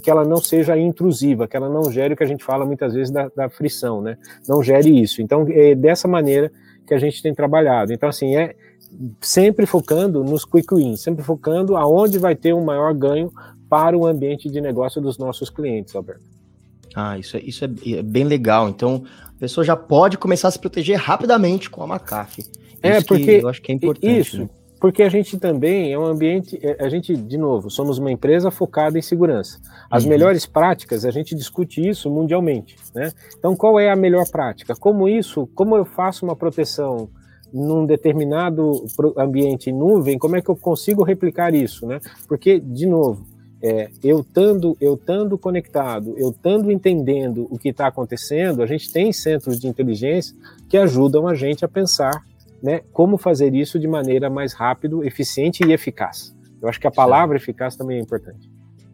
que 0.00 0.08
ela 0.08 0.24
não 0.24 0.36
seja 0.36 0.78
intrusiva, 0.78 1.48
que 1.48 1.56
ela 1.56 1.68
não 1.68 1.90
gere 1.90 2.14
o 2.14 2.16
que 2.16 2.22
a 2.22 2.26
gente 2.26 2.44
fala 2.44 2.64
muitas 2.64 2.94
vezes 2.94 3.10
da, 3.10 3.28
da 3.34 3.48
frição, 3.48 4.00
né? 4.00 4.16
Não 4.48 4.62
gere 4.62 5.02
isso. 5.02 5.20
Então, 5.20 5.44
é 5.48 5.74
dessa 5.74 6.06
maneira 6.06 6.52
que 6.86 6.94
a 6.94 6.98
gente 6.98 7.20
tem 7.20 7.34
trabalhado. 7.34 7.92
Então, 7.92 8.08
assim, 8.08 8.36
é 8.36 8.54
sempre 9.20 9.66
focando 9.66 10.22
nos 10.22 10.44
quick 10.44 10.72
wins, 10.72 11.02
sempre 11.02 11.24
focando 11.24 11.76
aonde 11.76 12.16
vai 12.16 12.36
ter 12.36 12.54
um 12.54 12.64
maior 12.64 12.94
ganho 12.94 13.32
para 13.68 13.96
o 13.96 14.06
ambiente 14.06 14.48
de 14.48 14.60
negócio 14.60 15.00
dos 15.00 15.18
nossos 15.18 15.50
clientes, 15.50 15.94
Alberto. 15.94 16.24
Ah, 16.94 17.18
isso 17.18 17.36
é, 17.36 17.40
isso 17.40 17.64
é, 17.64 17.68
é 17.98 18.02
bem 18.02 18.24
legal. 18.24 18.68
Então, 18.68 19.04
a 19.24 19.38
pessoa 19.38 19.64
já 19.64 19.76
pode 19.76 20.16
começar 20.16 20.48
a 20.48 20.50
se 20.50 20.58
proteger 20.58 20.98
rapidamente 20.98 21.68
com 21.68 21.82
a 21.82 21.86
McAfee. 21.86 22.46
É, 22.82 22.98
isso 22.98 23.06
porque 23.06 23.30
eu 23.30 23.48
acho 23.48 23.60
que 23.60 23.72
é 23.72 23.74
importante. 23.74 24.18
Isso, 24.18 24.40
né? 24.42 24.48
porque 24.80 25.02
a 25.02 25.08
gente 25.08 25.38
também 25.38 25.92
é 25.92 25.98
um 25.98 26.04
ambiente, 26.04 26.58
é, 26.62 26.84
a 26.84 26.88
gente, 26.88 27.16
de 27.16 27.38
novo, 27.38 27.70
somos 27.70 27.98
uma 27.98 28.12
empresa 28.12 28.50
focada 28.50 28.98
em 28.98 29.02
segurança. 29.02 29.58
As 29.90 30.04
uhum. 30.04 30.10
melhores 30.10 30.46
práticas, 30.46 31.04
a 31.04 31.10
gente 31.10 31.34
discute 31.34 31.86
isso 31.86 32.10
mundialmente, 32.10 32.76
né? 32.94 33.12
Então, 33.38 33.56
qual 33.56 33.80
é 33.80 33.90
a 33.90 33.96
melhor 33.96 34.28
prática? 34.30 34.74
Como 34.74 35.08
isso, 35.08 35.48
como 35.54 35.76
eu 35.76 35.84
faço 35.84 36.24
uma 36.24 36.36
proteção 36.36 37.08
num 37.52 37.86
determinado 37.86 38.84
ambiente 39.16 39.70
em 39.70 39.72
nuvem, 39.72 40.18
como 40.18 40.36
é 40.36 40.42
que 40.42 40.50
eu 40.50 40.56
consigo 40.56 41.02
replicar 41.02 41.54
isso, 41.54 41.86
né? 41.86 42.00
Porque, 42.28 42.60
de 42.60 42.86
novo, 42.86 43.26
é, 43.66 43.90
eu 44.00 44.20
estando 44.20 44.76
eu 44.80 44.96
tando 44.96 45.36
conectado, 45.36 46.14
eu 46.16 46.30
estando 46.30 46.70
entendendo 46.70 47.48
o 47.50 47.58
que 47.58 47.70
está 47.70 47.88
acontecendo, 47.88 48.62
a 48.62 48.66
gente 48.66 48.92
tem 48.92 49.12
centros 49.12 49.58
de 49.58 49.66
inteligência 49.66 50.36
que 50.68 50.76
ajudam 50.76 51.26
a 51.26 51.34
gente 51.34 51.64
a 51.64 51.68
pensar 51.68 52.22
né, 52.62 52.82
como 52.92 53.18
fazer 53.18 53.52
isso 53.56 53.76
de 53.76 53.88
maneira 53.88 54.30
mais 54.30 54.52
rápido, 54.52 55.04
eficiente 55.04 55.64
e 55.64 55.72
eficaz. 55.72 56.32
Eu 56.62 56.68
acho 56.68 56.80
que 56.80 56.86
a 56.86 56.92
palavra 56.92 57.36
eficaz 57.36 57.74
também 57.74 57.98
é 57.98 58.00
importante. 58.00 58.48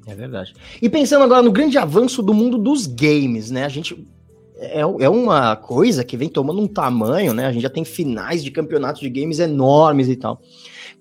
É 0.07 0.15
verdade. 0.15 0.55
E 0.81 0.89
pensando 0.89 1.23
agora 1.23 1.43
no 1.43 1.53
grande 1.53 1.77
avanço 1.77 2.23
do 2.23 2.33
mundo 2.33 2.57
dos 2.57 2.87
games, 2.87 3.51
né? 3.51 3.67
A 3.67 3.69
gente 3.69 4.09
é, 4.57 4.81
é 4.81 5.09
uma 5.09 5.55
coisa 5.55 6.03
que 6.03 6.17
vem 6.17 6.31
tomando 6.31 6.63
um 6.63 6.67
tamanho, 6.67 7.35
né? 7.35 7.45
A 7.45 7.53
gente 7.53 7.63
já 7.63 7.71
tem 7.71 7.85
finais 7.85 8.43
de 8.43 8.51
campeonatos 8.51 9.03
de 9.03 9.11
games 9.11 9.39
enormes 9.39 10.09
e 10.09 10.17
tal. 10.17 10.41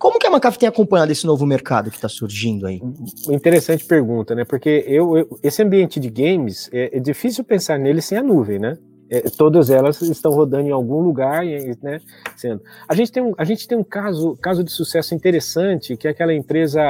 Como 0.02 0.18
que 0.18 0.26
a 0.26 0.32
Macaf 0.32 0.58
tem 0.58 0.68
acompanhado 0.68 1.12
esse 1.12 1.28
novo 1.28 1.45
mercado 1.45 1.91
que 1.91 1.95
está 1.95 2.10
surgindo 2.10 2.66
aí? 2.66 2.82
Interessante 3.30 3.86
pergunta, 3.86 4.34
né? 4.34 4.43
Porque 4.43 4.84
eu, 4.88 5.16
eu 5.16 5.39
esse 5.43 5.62
ambiente 5.62 5.99
de 5.99 6.10
games 6.10 6.68
é, 6.74 6.97
é, 6.97 6.99
difícil 6.99 7.43
pensar 7.43 7.78
nele 7.78 8.02
sem 8.02 8.18
a 8.18 8.24
nuvem, 8.24 8.58
né? 8.58 8.80
É, 9.12 9.22
todas 9.38 9.70
elas 9.70 10.02
estão 10.02 10.32
rodando 10.32 10.68
em 10.68 10.72
algum 10.72 11.02
lugar, 11.02 11.45
né? 11.84 11.99
Sendo. 12.36 12.64
A 12.89 12.95
gente 12.95 13.12
tem 13.12 13.22
um, 13.22 13.34
a 13.38 13.43
gente 13.43 13.68
tem 13.68 13.78
um 13.78 13.84
caso, 13.84 14.36
caso 14.41 14.64
de 14.64 14.72
sucesso 14.72 15.14
interessante 15.14 15.95
que 15.95 16.08
é 16.08 16.12
aquela 16.12 16.34
empresa 16.34 16.82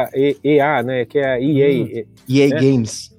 EA, 0.42 0.82
né? 0.82 1.04
Que 1.04 1.20
é 1.20 1.34
a 1.34 1.42
EA, 1.42 1.84
hum, 1.84 2.06
EA 2.30 2.48
né? 2.48 2.62
Games. 2.62 3.12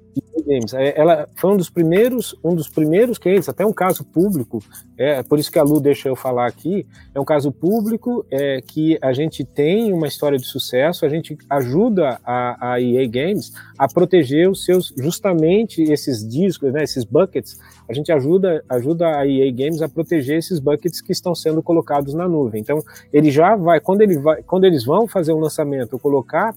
Games. 0.46 0.72
É, 0.74 0.98
ela 0.98 1.28
foi 1.36 1.52
um 1.52 1.56
dos 1.56 1.68
primeiros, 1.68 2.34
um 2.42 2.54
dos 2.54 2.68
primeiros 2.68 3.18
cases, 3.18 3.48
até 3.48 3.64
um 3.64 3.72
caso 3.72 4.04
público, 4.04 4.60
é 5.04 5.22
por 5.22 5.38
isso 5.38 5.50
que 5.50 5.58
a 5.58 5.62
Lu 5.62 5.80
deixa 5.80 6.08
eu 6.08 6.16
falar 6.16 6.46
aqui, 6.46 6.86
é 7.14 7.20
um 7.20 7.24
caso 7.24 7.50
público 7.50 8.24
é, 8.30 8.60
que 8.60 8.98
a 9.02 9.12
gente 9.12 9.44
tem 9.44 9.92
uma 9.92 10.06
história 10.06 10.38
de 10.38 10.46
sucesso, 10.46 11.04
a 11.04 11.08
gente 11.08 11.36
ajuda 11.48 12.20
a, 12.24 12.72
a 12.72 12.80
EA 12.80 13.06
Games 13.08 13.52
a 13.78 13.88
proteger 13.88 14.48
os 14.48 14.64
seus, 14.64 14.92
justamente 14.96 15.82
esses 15.82 16.26
discos, 16.26 16.72
né, 16.72 16.82
esses 16.82 17.04
buckets, 17.04 17.58
a 17.88 17.92
gente 17.92 18.10
ajuda, 18.12 18.64
ajuda 18.68 19.18
a 19.18 19.26
EA 19.26 19.50
Games 19.52 19.82
a 19.82 19.88
proteger 19.88 20.38
esses 20.38 20.58
buckets 20.58 21.00
que 21.00 21.12
estão 21.12 21.34
sendo 21.34 21.62
colocados 21.62 22.14
na 22.14 22.28
nuvem. 22.28 22.60
Então, 22.60 22.82
ele 23.12 23.30
já 23.30 23.56
vai, 23.56 23.80
quando, 23.80 24.02
ele 24.02 24.18
vai, 24.18 24.42
quando 24.42 24.64
eles 24.64 24.84
vão 24.84 25.06
fazer 25.06 25.32
um 25.32 25.40
lançamento, 25.40 25.98
colocar 25.98 26.54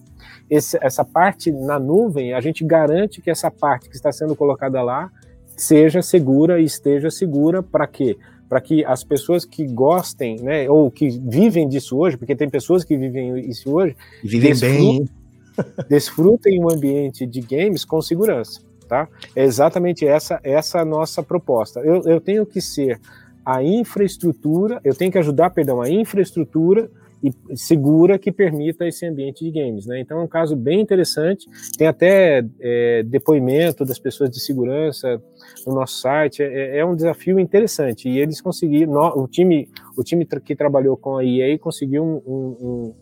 esse, 0.50 0.78
essa 0.82 1.04
parte 1.04 1.52
na 1.52 1.80
nuvem, 1.80 2.34
a 2.34 2.42
gente 2.42 2.64
garante 2.64 3.22
que 3.22 3.30
essa 3.30 3.50
parte 3.50 3.90
que 3.90 3.96
está 3.96 4.12
sendo 4.12 4.36
colocada 4.36 4.82
lá 4.82 5.12
seja 5.58 6.02
segura 6.02 6.60
e 6.60 6.66
esteja 6.66 7.10
segura 7.10 7.64
para 7.64 7.88
quê? 7.88 8.18
Para 8.48 8.62
que 8.62 8.86
as 8.86 9.04
pessoas 9.04 9.46
que 9.46 9.66
gostem, 9.66 10.38
né, 10.38 10.70
ou 10.70 10.90
que 10.92 11.10
vivem 11.10 11.68
disso 11.68 11.98
hoje, 11.98 12.18
porque 12.18 12.36
tem 12.36 12.50
pessoas 12.50 12.84
que 12.84 12.96
vivem 12.96 13.40
isso 13.50 13.72
hoje, 13.74 13.96
vivem 14.24 14.52
desfrutem, 14.52 14.98
bem, 15.00 15.10
desfrutem 15.90 16.64
um 16.64 16.70
ambiente 16.70 17.26
de 17.26 17.42
games 17.42 17.84
com 17.84 18.02
segurança, 18.02 18.62
tá? 18.88 19.08
É 19.36 19.44
exatamente 19.44 20.06
essa 20.06 20.40
essa 20.44 20.84
nossa 20.86 21.24
proposta. 21.24 21.80
Eu, 21.80 22.02
eu 22.04 22.22
tenho 22.22 22.46
que 22.46 22.62
ser 22.62 23.00
a 23.46 23.64
infraestrutura, 23.64 24.80
eu 24.84 24.96
tenho 24.96 25.12
que 25.12 25.20
ajudar, 25.20 25.52
perdão, 25.52 25.82
a 25.82 25.90
infraestrutura 25.90 26.90
e 27.24 27.58
segura 27.58 28.20
que 28.20 28.32
permita 28.32 28.88
esse 28.88 29.06
ambiente 29.06 29.44
de 29.44 29.52
games. 29.52 29.86
Né? 29.86 30.00
Então 30.00 30.20
é 30.20 30.24
um 30.24 30.28
caso 30.28 30.56
bem 30.56 30.82
interessante, 30.82 31.48
tem 31.78 31.88
até 31.88 32.46
é, 32.60 33.04
depoimento 33.04 33.86
das 33.86 33.98
pessoas 33.98 34.30
de 34.30 34.40
segurança 34.40 35.22
no 35.66 35.74
nosso 35.74 36.00
site, 36.00 36.42
é, 36.42 36.80
é 36.80 36.86
um 36.86 36.96
desafio 36.96 37.40
interessante 37.40 38.10
e 38.10 38.20
eles 38.20 38.42
conseguiram, 38.42 38.94
no, 38.94 39.24
o 39.24 39.28
time, 39.28 39.70
o 39.98 40.04
time 40.04 40.26
que 40.26 40.56
trabalhou 40.56 40.96
com 40.98 41.18
a 41.18 41.26
EA 41.26 41.58
conseguiu 41.58 42.04
um, 42.04 42.22
um, 42.26 42.94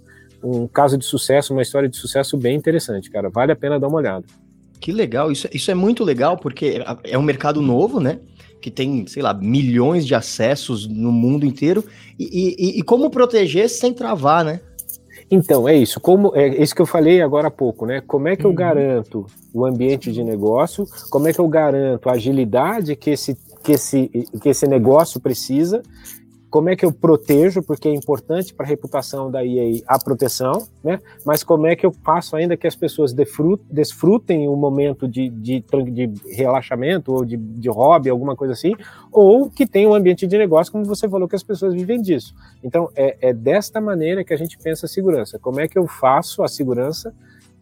um, 0.43 0.63
um 0.63 0.67
caso 0.67 0.97
de 0.97 1.05
sucesso, 1.05 1.53
uma 1.53 1.61
história 1.61 1.89
de 1.89 1.97
sucesso 1.97 2.37
bem 2.37 2.55
interessante, 2.55 3.09
cara, 3.09 3.29
vale 3.29 3.51
a 3.51 3.55
pena 3.55 3.79
dar 3.79 3.87
uma 3.87 3.97
olhada. 3.97 4.25
Que 4.79 4.91
legal, 4.91 5.31
isso, 5.31 5.47
isso 5.53 5.71
é 5.71 5.75
muito 5.75 6.03
legal 6.03 6.37
porque 6.37 6.83
é 7.03 7.17
um 7.17 7.23
mercado 7.23 7.61
novo, 7.61 7.99
né? 7.99 8.19
que 8.63 8.71
tem, 8.71 9.05
sei 9.07 9.21
lá, 9.21 9.33
milhões 9.33 10.07
de 10.07 10.15
acessos 10.15 10.87
no 10.87 11.11
mundo 11.11 11.45
inteiro, 11.45 11.83
e, 12.17 12.55
e, 12.57 12.79
e 12.79 12.81
como 12.81 13.09
proteger 13.09 13.69
sem 13.69 13.93
travar, 13.93 14.45
né? 14.45 14.61
Então, 15.34 15.67
é 15.67 15.75
isso. 15.75 15.99
Como 15.99 16.31
é 16.36 16.47
isso 16.61 16.75
que 16.75 16.81
eu 16.84 16.86
falei 16.86 17.19
agora 17.19 17.47
há 17.47 17.51
pouco, 17.51 17.88
né? 17.88 18.01
Como 18.05 18.27
é 18.27 18.36
que 18.36 18.45
eu 18.45 18.51
uhum. 18.51 18.55
garanto 18.55 19.25
o 19.51 19.65
ambiente 19.65 20.11
de 20.11 20.23
negócio? 20.23 20.86
Como 21.09 21.27
é 21.27 21.34
que 21.34 21.39
eu 21.39 21.47
garanto 21.47 22.07
a 22.07 22.11
agilidade 22.11 22.95
que 22.95 23.09
esse, 23.09 23.36
que 23.63 23.71
esse, 23.71 24.09
que 24.39 24.49
esse 24.49 24.67
negócio 24.67 25.19
precisa? 25.19 25.81
Como 26.53 26.69
é 26.69 26.75
que 26.75 26.85
eu 26.85 26.91
protejo, 26.91 27.63
porque 27.63 27.87
é 27.89 27.91
importante 27.91 28.53
para 28.53 28.63
a 28.63 28.69
reputação 28.69 29.31
da 29.31 29.43
EA 29.43 29.81
a 29.87 29.97
proteção, 29.97 30.67
né? 30.83 30.99
Mas 31.25 31.43
como 31.43 31.65
é 31.65 31.75
que 31.75 31.83
eu 31.83 31.91
faço 31.91 32.35
ainda 32.35 32.55
que 32.55 32.67
as 32.67 32.75
pessoas 32.75 33.11
desfrutem 33.11 34.47
o 34.47 34.53
um 34.53 34.55
momento 34.55 35.07
de, 35.07 35.29
de, 35.29 35.65
de, 35.91 36.11
relaxamento 36.31 37.11
ou 37.11 37.25
de, 37.25 37.37
de 37.37 37.69
hobby, 37.71 38.07
alguma 38.07 38.35
coisa 38.35 38.53
assim, 38.53 38.75
ou 39.11 39.49
que 39.49 39.65
tenha 39.65 39.89
um 39.89 39.95
ambiente 39.95 40.27
de 40.27 40.37
negócio, 40.37 40.71
como 40.71 40.85
você 40.85 41.09
falou, 41.09 41.27
que 41.27 41.35
as 41.35 41.41
pessoas 41.41 41.73
vivem 41.73 41.99
disso. 41.99 42.35
Então, 42.63 42.87
é, 42.95 43.17
é 43.29 43.33
desta 43.33 43.81
maneira 43.81 44.23
que 44.23 44.31
a 44.31 44.37
gente 44.37 44.55
pensa 44.59 44.85
a 44.85 44.89
segurança. 44.89 45.39
Como 45.39 45.59
é 45.59 45.67
que 45.67 45.79
eu 45.79 45.87
faço 45.87 46.43
a 46.43 46.47
segurança 46.47 47.15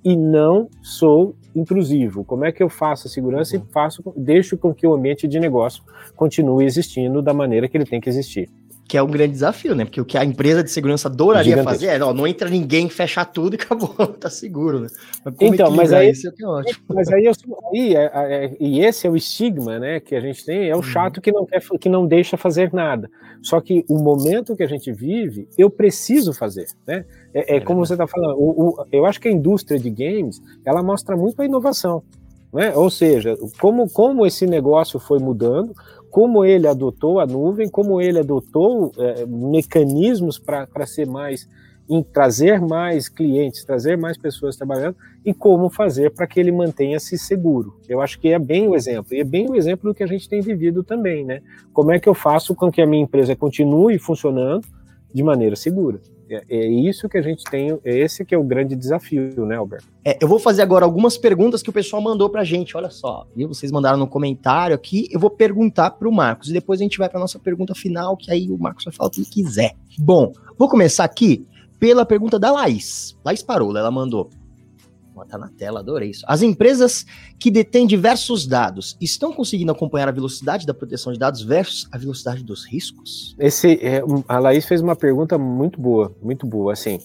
e 0.03 0.17
não 0.17 0.67
sou 0.81 1.33
intrusivo? 1.55 2.25
Como 2.25 2.43
é 2.43 2.51
que 2.51 2.61
eu 2.61 2.67
faço 2.67 3.07
a 3.07 3.09
segurança 3.09 3.55
uhum. 3.55 3.63
e 3.63 3.71
faço, 3.71 4.03
deixo 4.17 4.57
com 4.57 4.73
que 4.73 4.85
o 4.85 4.93
ambiente 4.93 5.29
de 5.29 5.39
negócio 5.39 5.81
continue 6.13 6.65
existindo 6.65 7.21
da 7.21 7.33
maneira 7.33 7.69
que 7.69 7.77
ele 7.77 7.85
tem 7.85 8.01
que 8.01 8.09
existir? 8.09 8.49
Que 8.91 8.97
é 8.97 9.01
um 9.01 9.07
grande 9.07 9.31
desafio, 9.31 9.73
né? 9.73 9.85
Porque 9.85 10.01
o 10.01 10.03
que 10.03 10.17
a 10.17 10.25
empresa 10.25 10.61
de 10.61 10.69
segurança 10.69 11.07
adoraria 11.07 11.55
Gigantesco. 11.55 11.85
fazer 11.85 11.97
é, 11.97 12.03
ó, 12.03 12.13
não 12.13 12.27
entra 12.27 12.49
ninguém, 12.49 12.89
fecha 12.89 13.23
tudo 13.23 13.53
e 13.53 13.55
acabou, 13.55 13.87
tá 14.19 14.29
seguro, 14.29 14.81
né? 14.81 14.87
Mas 15.23 15.33
então, 15.39 15.71
mas 15.71 15.93
aí, 15.93 16.09
isso 16.09 16.27
é 16.27 16.45
ótimo. 16.45 16.83
mas 16.93 17.07
aí, 17.07 17.23
eu, 17.23 17.31
aí 17.71 17.95
é, 17.95 18.11
é, 18.13 18.57
e 18.59 18.81
esse 18.81 19.07
é 19.07 19.09
o 19.09 19.15
estigma, 19.15 19.79
né, 19.79 20.01
que 20.01 20.13
a 20.13 20.19
gente 20.19 20.43
tem, 20.43 20.69
é 20.69 20.73
o 20.73 20.79
uhum. 20.79 20.83
chato 20.83 21.21
que 21.21 21.31
não 21.31 21.45
quer, 21.45 21.61
que 21.79 21.87
não 21.87 22.05
deixa 22.05 22.35
fazer 22.35 22.73
nada. 22.73 23.09
Só 23.41 23.61
que 23.61 23.85
o 23.87 23.97
momento 23.97 24.57
que 24.57 24.63
a 24.63 24.67
gente 24.67 24.91
vive, 24.91 25.47
eu 25.57 25.69
preciso 25.69 26.33
fazer, 26.33 26.65
né? 26.85 27.05
É, 27.33 27.53
é, 27.53 27.57
é 27.57 27.59
como 27.61 27.85
você 27.85 27.93
está 27.93 28.05
falando, 28.05 28.37
o, 28.37 28.71
o, 28.71 28.85
eu 28.91 29.05
acho 29.05 29.21
que 29.21 29.29
a 29.29 29.31
indústria 29.31 29.79
de 29.79 29.89
games, 29.89 30.41
ela 30.65 30.83
mostra 30.83 31.15
muito 31.15 31.41
a 31.41 31.45
inovação. 31.45 32.03
Né? 32.51 32.75
Ou 32.75 32.89
seja, 32.89 33.37
como, 33.61 33.89
como 33.89 34.25
esse 34.25 34.45
negócio 34.45 34.99
foi 34.99 35.19
mudando, 35.19 35.73
como 36.11 36.43
ele 36.43 36.67
adotou 36.67 37.21
a 37.21 37.25
nuvem, 37.25 37.69
como 37.69 38.01
ele 38.01 38.19
adotou 38.19 38.91
é, 38.97 39.25
mecanismos 39.25 40.37
para 40.37 40.85
ser 40.85 41.07
mais, 41.07 41.47
em 41.89 42.03
trazer 42.03 42.59
mais 42.59 43.07
clientes, 43.07 43.63
trazer 43.63 43.97
mais 43.97 44.17
pessoas 44.17 44.57
trabalhando 44.57 44.97
e 45.25 45.33
como 45.33 45.69
fazer 45.69 46.11
para 46.11 46.27
que 46.27 46.37
ele 46.37 46.51
mantenha-se 46.51 47.17
seguro. 47.17 47.79
Eu 47.87 48.01
acho 48.01 48.19
que 48.19 48.27
é 48.27 48.37
bem 48.37 48.67
o 48.67 48.75
exemplo, 48.75 49.13
e 49.13 49.21
é 49.21 49.23
bem 49.23 49.49
o 49.49 49.55
exemplo 49.55 49.89
do 49.89 49.95
que 49.95 50.03
a 50.03 50.07
gente 50.07 50.27
tem 50.27 50.41
vivido 50.41 50.83
também, 50.83 51.23
né? 51.23 51.41
Como 51.71 51.91
é 51.91 51.99
que 51.99 52.09
eu 52.09 52.13
faço 52.13 52.53
com 52.53 52.69
que 52.69 52.81
a 52.81 52.85
minha 52.85 53.03
empresa 53.03 53.33
continue 53.33 53.97
funcionando 53.97 54.67
de 55.13 55.23
maneira 55.23 55.55
segura? 55.55 56.01
É, 56.31 56.43
é, 56.49 56.67
isso 56.67 57.09
que 57.09 57.17
a 57.17 57.21
gente 57.21 57.43
tem, 57.43 57.77
é 57.83 57.99
esse 57.99 58.23
que 58.23 58.33
é 58.33 58.37
o 58.37 58.43
grande 58.43 58.73
desafio, 58.73 59.45
né, 59.45 59.57
Alberto? 59.57 59.85
É, 60.05 60.17
eu 60.21 60.27
vou 60.27 60.39
fazer 60.39 60.61
agora 60.61 60.85
algumas 60.85 61.17
perguntas 61.17 61.61
que 61.61 61.69
o 61.69 61.73
pessoal 61.73 62.01
mandou 62.01 62.29
pra 62.29 62.45
gente, 62.45 62.77
olha 62.77 62.89
só, 62.89 63.27
viu? 63.35 63.49
Vocês 63.49 63.71
mandaram 63.71 63.97
no 63.97 64.07
comentário 64.07 64.73
aqui, 64.73 65.09
eu 65.11 65.19
vou 65.19 65.29
perguntar 65.29 65.91
pro 65.91 66.11
Marcos, 66.11 66.49
e 66.49 66.53
depois 66.53 66.79
a 66.79 66.83
gente 66.83 66.97
vai 66.97 67.09
pra 67.09 67.19
nossa 67.19 67.37
pergunta 67.37 67.75
final, 67.75 68.15
que 68.15 68.31
aí 68.31 68.49
o 68.49 68.57
Marcos 68.57 68.85
vai 68.85 68.93
falar 68.93 69.09
o 69.09 69.11
que 69.11 69.25
quiser. 69.25 69.73
Bom, 69.99 70.31
vou 70.57 70.69
começar 70.69 71.03
aqui 71.03 71.45
pela 71.77 72.05
pergunta 72.05 72.39
da 72.39 72.51
Laís. 72.51 73.17
Laís 73.25 73.43
Parola, 73.43 73.79
ela 73.79 73.91
mandou. 73.91 74.29
Tá 75.25 75.37
na 75.37 75.49
tela, 75.49 75.79
adorei 75.79 76.09
isso. 76.09 76.25
As 76.27 76.41
empresas 76.41 77.05
que 77.39 77.51
detêm 77.51 77.87
diversos 77.87 78.45
dados 78.47 78.97
estão 78.99 79.33
conseguindo 79.33 79.71
acompanhar 79.71 80.07
a 80.07 80.11
velocidade 80.11 80.65
da 80.65 80.73
proteção 80.73 81.13
de 81.13 81.19
dados 81.19 81.41
versus 81.41 81.87
a 81.91 81.97
velocidade 81.97 82.43
dos 82.43 82.65
riscos? 82.65 83.35
Esse, 83.39 83.79
é, 83.81 84.01
a 84.27 84.39
Laís 84.39 84.65
fez 84.65 84.81
uma 84.81 84.95
pergunta 84.95 85.37
muito 85.37 85.79
boa, 85.79 86.15
muito 86.21 86.45
boa. 86.45 86.73
Assim, 86.73 86.99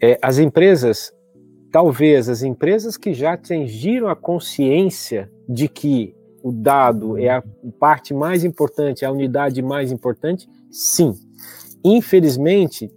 é, 0.00 0.18
as 0.22 0.38
empresas, 0.38 1.12
talvez 1.70 2.28
as 2.28 2.42
empresas 2.42 2.96
que 2.96 3.14
já 3.14 3.34
atingiram 3.34 4.08
a 4.08 4.16
consciência 4.16 5.30
de 5.48 5.68
que 5.68 6.14
o 6.42 6.50
dado 6.50 7.16
é 7.16 7.28
a 7.28 7.42
parte 7.78 8.12
mais 8.12 8.44
importante, 8.44 9.04
a 9.04 9.12
unidade 9.12 9.62
mais 9.62 9.92
importante, 9.92 10.48
sim. 10.70 11.14
Infelizmente, 11.84 12.90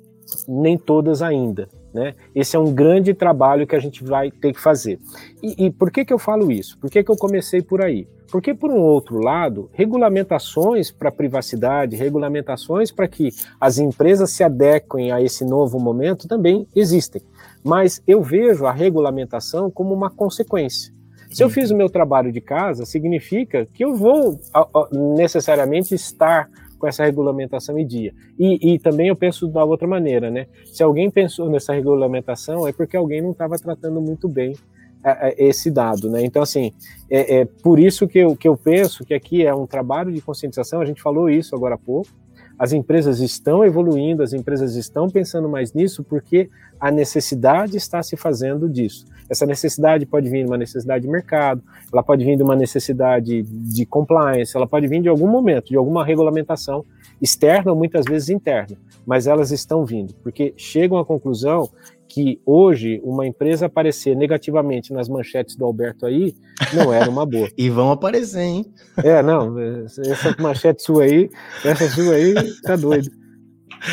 nem 0.48 0.78
todas 0.78 1.22
ainda. 1.22 1.70
Né? 1.96 2.14
Esse 2.36 2.58
é 2.58 2.60
um 2.60 2.74
grande 2.74 3.14
trabalho 3.14 3.66
que 3.66 3.74
a 3.74 3.80
gente 3.80 4.04
vai 4.04 4.30
ter 4.30 4.52
que 4.52 4.60
fazer. 4.60 5.00
E, 5.42 5.68
e 5.68 5.72
por 5.72 5.90
que, 5.90 6.04
que 6.04 6.12
eu 6.12 6.20
falo 6.20 6.52
isso? 6.52 6.78
Por 6.78 6.90
que, 6.90 7.02
que 7.02 7.10
eu 7.10 7.16
comecei 7.16 7.62
por 7.62 7.82
aí? 7.82 8.06
Porque, 8.30 8.54
por 8.54 8.70
um 8.70 8.82
outro 8.82 9.18
lado, 9.18 9.70
regulamentações 9.72 10.92
para 10.92 11.10
privacidade, 11.10 11.96
regulamentações 11.96 12.92
para 12.92 13.08
que 13.08 13.30
as 13.62 13.78
empresas 13.78 14.32
se 14.32 14.44
adequem 14.44 15.10
a 15.14 15.22
esse 15.22 15.46
novo 15.46 15.80
momento 15.80 16.28
também 16.28 16.68
existem. 16.76 17.22
Mas 17.64 18.04
eu 18.06 18.22
vejo 18.22 18.66
a 18.66 18.74
regulamentação 18.74 19.72
como 19.72 19.94
uma 19.94 20.10
consequência. 20.10 20.94
Se 21.32 21.46
eu 21.46 21.50
fiz 21.50 21.72
o 21.72 21.78
meu 21.78 21.90
trabalho 21.90 22.30
de 22.30 22.42
casa, 22.42 22.86
significa 22.86 23.66
que 23.74 23.86
eu 23.86 23.96
vou 23.96 24.38
necessariamente 25.16 25.96
estar 25.96 26.50
com 26.78 26.88
essa 26.88 27.06
regulamentação 27.06 27.78
em 27.78 27.86
dia. 27.86 28.14
E, 28.38 28.74
e, 28.74 28.80
também 28.80 29.08
eu 29.08 29.16
penso 29.16 29.48
da 29.48 29.64
outra 29.64 29.88
maneira, 29.88 30.30
né? 30.30 30.48
Se 30.66 30.84
alguém 30.84 31.10
pensou 31.10 31.50
nessa 31.50 31.74
regulamentação, 31.74 32.68
é 32.68 32.74
porque 32.74 32.98
alguém 32.98 33.22
não 33.22 33.32
estava 33.32 33.58
tratando 33.58 34.02
muito 34.02 34.28
bem 34.28 34.54
a, 35.04 35.28
a, 35.28 35.34
esse 35.38 35.70
dado, 35.72 36.10
né? 36.10 36.24
Então, 36.24 36.42
assim, 36.42 36.72
é, 37.10 37.40
é, 37.40 37.46
por 37.46 37.80
isso 37.80 38.08
que 38.08 38.20
eu, 38.20 38.36
que 38.36 38.48
eu 38.48 38.58
penso 38.58 39.06
que 39.06 39.14
aqui 39.14 39.46
é 39.46 39.54
um 39.54 39.68
trabalho 39.68 40.12
de 40.12 40.22
conscientização, 40.22 40.82
a 40.82 40.86
gente 40.86 41.02
falou 41.02 41.30
isso 41.30 41.56
agora 41.56 41.76
há 41.76 41.78
pouco, 41.78 42.10
as 42.58 42.74
empresas 42.74 43.20
estão 43.20 43.64
evoluindo, 43.64 44.24
as 44.24 44.34
empresas 44.34 44.76
estão 44.76 45.10
pensando 45.10 45.50
mais 45.50 45.74
nisso, 45.74 46.04
porque 46.04 46.50
a 46.80 46.92
necessidade 46.92 47.78
está 47.78 48.02
se 48.02 48.16
fazendo 48.16 48.70
disso. 48.70 49.06
Essa 49.30 49.46
necessidade 49.46 50.06
pode 50.06 50.30
vir 50.30 50.44
de 50.44 50.50
uma 50.50 50.58
necessidade 50.58 51.06
de 51.06 51.12
mercado, 51.12 51.62
ela 51.92 52.04
pode 52.04 52.24
vir 52.24 52.38
de 52.38 52.44
uma 52.44 52.56
necessidade 52.56 53.44
de 53.44 53.86
compliance, 53.86 54.56
ela 54.56 54.68
pode 54.68 54.88
vir 54.88 55.02
de 55.02 55.10
algum 55.10 55.28
momento, 55.28 55.70
de 55.70 55.78
alguma 55.78 56.06
regulamentação 56.06 56.86
externa 57.22 57.72
ou 57.72 57.78
muitas 57.78 58.06
vezes 58.06 58.30
interna, 58.30 58.78
mas 59.06 59.26
elas 59.26 59.52
estão 59.52 59.86
vindo, 59.86 60.14
porque 60.22 60.54
chegam 60.58 60.98
à 60.98 61.06
conclusão 61.06 61.70
que 62.08 62.40
hoje 62.46 63.02
uma 63.04 63.26
empresa 63.26 63.66
aparecer 63.66 64.16
negativamente 64.16 64.94
nas 64.94 65.10
manchetes 65.10 65.56
do 65.56 65.66
Alberto 65.66 66.06
aí 66.06 66.36
não 66.74 66.94
era 66.94 67.10
uma 67.10 67.26
boa. 67.26 67.50
e 67.58 67.70
vão 67.70 67.92
aparecer, 67.92 68.42
hein? 68.42 68.66
É, 69.04 69.22
não, 69.22 69.58
essa 69.60 70.36
manchete 70.40 70.84
sua 70.84 71.04
aí, 71.04 71.30
essa 71.64 71.90
sua 71.90 72.14
aí, 72.16 72.34
tá 72.62 72.76
doido. 72.76 73.10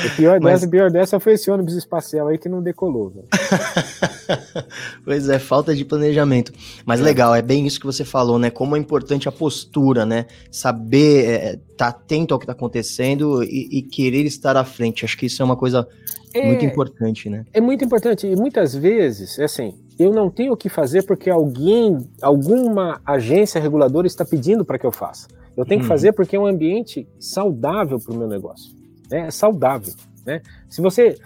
O 0.07 0.17
pior, 0.17 0.41
Mas... 0.41 0.61
dessa, 0.61 0.71
pior 0.71 0.91
dessa 0.91 1.21
foi 1.21 1.35
esse 1.35 1.51
ônibus 1.51 1.75
espacial 1.75 2.29
aí 2.29 2.39
que 2.39 2.49
não 2.49 2.63
decolou. 2.63 3.13
pois 5.05 5.29
é, 5.29 5.39
falta 5.39 5.75
de 5.75 5.85
planejamento. 5.85 6.53
Mas 6.87 7.01
é. 7.01 7.03
legal, 7.03 7.35
é 7.35 7.43
bem 7.43 7.67
isso 7.67 7.79
que 7.79 7.87
você 7.87 8.05
falou, 8.05 8.39
né? 8.39 8.51
Como 8.51 8.75
é 8.77 8.79
importante 8.79 9.29
a 9.29 9.33
postura, 9.33 10.07
né? 10.07 10.27
Saber 10.51 11.25
é, 11.27 11.61
tá 11.77 11.89
atento 11.89 12.33
ao 12.33 12.41
que 12.41 12.45
está 12.45 12.53
acontecendo 12.53 13.43
e, 13.43 13.69
e, 13.79 13.83
querer 13.83 14.25
estar 14.25 14.57
à 14.57 14.65
frente. 14.65 15.05
Acho 15.05 15.17
que 15.17 15.27
isso 15.27 15.43
é 15.43 15.45
uma 15.45 15.57
coisa 15.57 15.87
é, 16.35 16.47
muito 16.47 16.65
importante, 16.65 17.31
né? 17.31 17.45
É 17.53 17.61
muito 17.61 17.85
importante. 17.85 18.27
E 18.27 18.37
muitas 18.37 18.75
vezes, 18.75 19.39
é 19.39 19.45
assim, 19.45 19.75
eu 19.99 20.13
não 20.13 20.31
tenho 20.31 20.53
o 20.53 20.57
que 20.57 20.69
fazer 20.69 21.03
porque 21.05 21.31
alguém, 21.31 21.99
alguma 22.21 23.01
agência 23.05 23.61
reguladora 23.61 24.07
está 24.07 24.25
pedindo 24.25 24.65
para 24.65 24.79
que 24.79 24.87
eu 24.87 24.93
faça. 24.93 25.29
Eu 25.57 25.65
tenho 25.65 25.81
hum. 25.81 25.83
que 25.83 25.85
uhum. 25.85 25.89
fazer 25.89 26.13
porque 26.13 26.37
é 26.37 26.41
um 26.41 26.47
ambiente 26.47 27.07
saudável 27.19 28.01
para 28.01 28.15
o 28.15 28.17
meu 28.17 28.29
negócio 28.29 28.83
né? 29.13 29.27
É 29.27 29.31
saudável. 29.31 29.93
Né? 30.25 30.41
Se 30.69 30.81
você, 30.81 31.17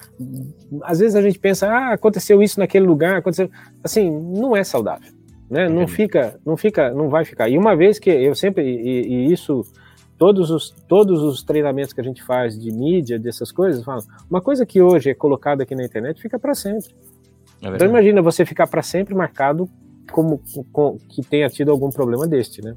às 0.82 0.98
vezes 0.98 1.14
a 1.14 1.22
gente 1.22 1.38
pensa, 1.38 1.68
ah, 1.68 1.92
aconteceu 1.92 2.42
isso 2.42 2.58
naquele 2.58 2.86
lugar, 2.86 3.18
aconteceu, 3.18 3.48
assim, 3.84 4.10
não 4.10 4.56
é 4.56 4.64
saudável, 4.64 5.12
né? 5.48 5.68
Não 5.68 5.86
fica, 5.86 6.38
não 6.44 6.56
fica, 6.56 6.90
não 6.92 7.08
vai 7.08 7.24
ficar. 7.24 7.48
E 7.48 7.56
uma 7.56 7.76
vez 7.76 7.98
que 7.98 8.10
eu 8.10 8.34
sempre, 8.34 8.64
e, 8.64 9.06
e 9.06 9.32
isso 9.32 9.62
todos 10.18 10.50
os, 10.50 10.70
todos 10.88 11.22
os 11.22 11.42
treinamentos 11.42 11.92
que 11.92 12.00
a 12.00 12.04
gente 12.04 12.22
faz 12.22 12.58
de 12.58 12.70
mídia, 12.70 13.18
dessas 13.18 13.52
coisas, 13.52 13.84
falam, 13.84 14.04
uma 14.30 14.40
coisa 14.40 14.64
que 14.64 14.80
hoje 14.80 15.10
é 15.10 15.14
colocada 15.14 15.62
aqui 15.62 15.74
na 15.74 15.84
internet 15.84 16.20
fica 16.20 16.38
para 16.38 16.54
sempre. 16.54 16.94
É 17.62 17.68
então 17.68 17.88
imagina 17.88 18.22
você 18.22 18.44
ficar 18.44 18.66
para 18.66 18.82
sempre 18.82 19.14
marcado 19.14 19.68
como 20.10 20.40
com, 20.72 20.98
que 21.08 21.22
tenha 21.22 21.48
tido 21.48 21.70
algum 21.70 21.90
problema 21.90 22.26
deste, 22.26 22.62
né? 22.62 22.76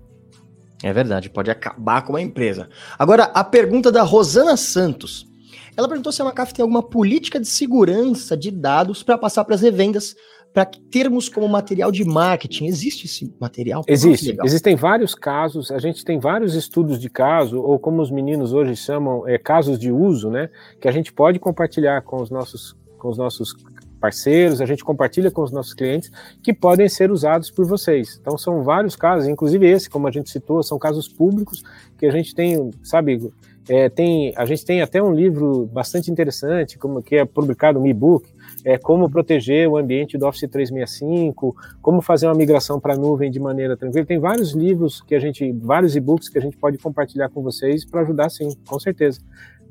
É 0.82 0.94
verdade, 0.94 1.30
pode 1.30 1.52
acabar 1.52 2.02
com 2.04 2.14
uma 2.14 2.22
empresa. 2.22 2.70
Agora, 2.98 3.24
a 3.26 3.44
pergunta 3.44 3.92
da 3.92 4.04
Rosana 4.04 4.56
Santos. 4.56 5.28
Ela 5.76 5.88
perguntou 5.88 6.12
se 6.12 6.22
a 6.22 6.26
Macaf 6.26 6.54
tem 6.54 6.64
alguma 6.64 6.84
política 6.84 7.40
de 7.40 7.48
segurança 7.48 8.36
de 8.36 8.52
dados 8.52 9.04
para 9.04 9.18
passar 9.18 9.46
para 9.46 9.56
as 9.56 9.62
revendas, 9.62 10.16
para 10.60 10.66
termos 10.66 11.30
como 11.30 11.48
material 11.48 11.90
de 11.90 12.04
marketing. 12.04 12.66
Existe 12.66 13.06
esse 13.06 13.34
material? 13.40 13.84
Existe. 13.88 14.38
Existem 14.44 14.76
vários 14.76 15.16
casos, 15.16 15.72
a 15.72 15.80
gente 15.80 16.04
tem 16.04 16.20
vários 16.20 16.54
estudos 16.54 17.00
de 17.00 17.10
caso, 17.10 17.62
ou 17.62 17.80
como 17.80 18.02
os 18.02 18.12
meninos 18.12 18.52
hoje 18.52 18.76
chamam, 18.76 19.26
é, 19.26 19.38
casos 19.38 19.80
de 19.80 19.90
uso, 19.90 20.30
né? 20.30 20.50
Que 20.82 20.90
a 20.90 20.92
gente 20.92 21.14
pode 21.14 21.40
compartilhar 21.40 22.02
com 22.02 22.22
os 22.22 22.30
nossos, 22.30 22.76
com 22.98 23.08
os 23.08 23.18
nossos 23.18 23.56
parceiros, 24.02 24.60
a 24.60 24.66
gente 24.66 24.84
compartilha 24.84 25.32
com 25.32 25.44
os 25.44 25.52
nossos 25.52 25.74
clientes 25.74 26.12
que 26.42 26.54
podem 26.54 26.90
ser 26.90 27.10
usados 27.10 27.50
por 27.50 27.66
vocês. 27.66 28.18
Então 28.20 28.38
são 28.38 28.62
vários 28.62 28.98
casos, 28.98 29.30
inclusive 29.30 29.66
esse, 29.66 29.90
como 29.90 30.08
a 30.08 30.12
gente 30.12 30.30
citou, 30.30 30.62
são 30.62 30.78
casos 30.78 31.08
públicos 31.08 31.64
que 31.98 32.06
a 32.06 32.12
gente 32.12 32.36
tem, 32.36 32.72
sabe, 32.84 33.32
é, 33.70 33.88
tem, 33.88 34.34
a 34.36 34.46
gente 34.46 34.66
tem 34.66 34.82
até 34.82 35.02
um 35.02 35.14
livro 35.14 35.68
bastante 35.68 36.10
interessante, 36.12 36.78
como 36.78 37.02
que 37.02 37.16
é 37.16 37.24
publicado 37.26 37.80
um 37.80 37.88
e-book, 37.88 38.30
é 38.66 38.78
como 38.78 39.10
proteger 39.10 39.68
o 39.68 39.78
ambiente 39.78 40.18
do 40.18 40.26
Office 40.28 40.50
365, 40.50 41.56
como 41.82 42.02
fazer 42.02 42.28
uma 42.28 42.36
migração 42.36 42.80
para 42.80 42.94
a 42.94 42.98
nuvem 42.98 43.32
de 43.32 43.40
maneira 43.40 43.78
tranquila. 43.78 44.06
Tem 44.06 44.20
vários 44.20 44.54
livros 44.54 45.02
que 45.02 45.16
a 45.16 45.20
gente, 45.20 45.52
vários 45.52 45.96
e-books 45.96 46.30
que 46.30 46.38
a 46.38 46.42
gente 46.42 46.58
pode 46.58 46.78
compartilhar 46.78 47.30
com 47.30 47.42
vocês 47.42 47.86
para 47.86 48.02
ajudar, 48.02 48.30
sim, 48.30 48.50
com 48.68 48.80
certeza. 48.80 49.20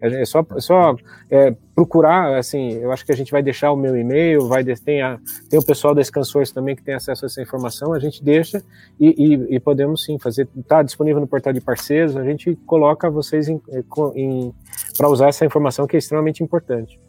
É, 0.01 0.23
é 0.23 0.25
só, 0.25 0.47
é 0.57 0.61
só 0.61 0.97
é, 1.31 1.55
procurar, 1.75 2.37
assim, 2.39 2.75
eu 2.75 2.93
acho 2.93 3.05
que 3.05 3.13
a 3.13 3.17
gente 3.17 3.33
vai 3.33 3.43
deixar 3.43 3.73
o 3.73 3.77
meu 3.77 3.97
e-mail, 3.97 4.47
vai 4.47 4.65
tem, 4.65 5.03
a, 5.03 5.19
tem 5.49 5.59
o 5.59 5.65
pessoal 5.65 5.95
da 5.95 6.03
Scansource 6.03 6.55
também 6.55 6.77
que 6.77 6.83
tem 6.83 6.95
acesso 6.95 7.25
a 7.25 7.27
essa 7.27 7.43
informação, 7.43 7.93
a 7.93 7.99
gente 7.99 8.23
deixa 8.23 8.63
e, 8.99 9.09
e, 9.09 9.57
e 9.57 9.61
podemos 9.61 10.05
sim 10.05 10.19
fazer, 10.19 10.49
está 10.57 10.83
disponível 10.83 11.21
no 11.21 11.27
portal 11.27 11.53
de 11.53 11.61
parceiros, 11.61 12.17
a 12.17 12.25
gente 12.25 12.55
coloca 12.67 13.11
vocês 13.11 13.49
para 14.97 15.09
usar 15.09 15.29
essa 15.29 15.45
informação 15.45 15.87
que 15.87 15.97
é 15.97 15.99
extremamente 15.99 16.43
importante. 16.43 17.01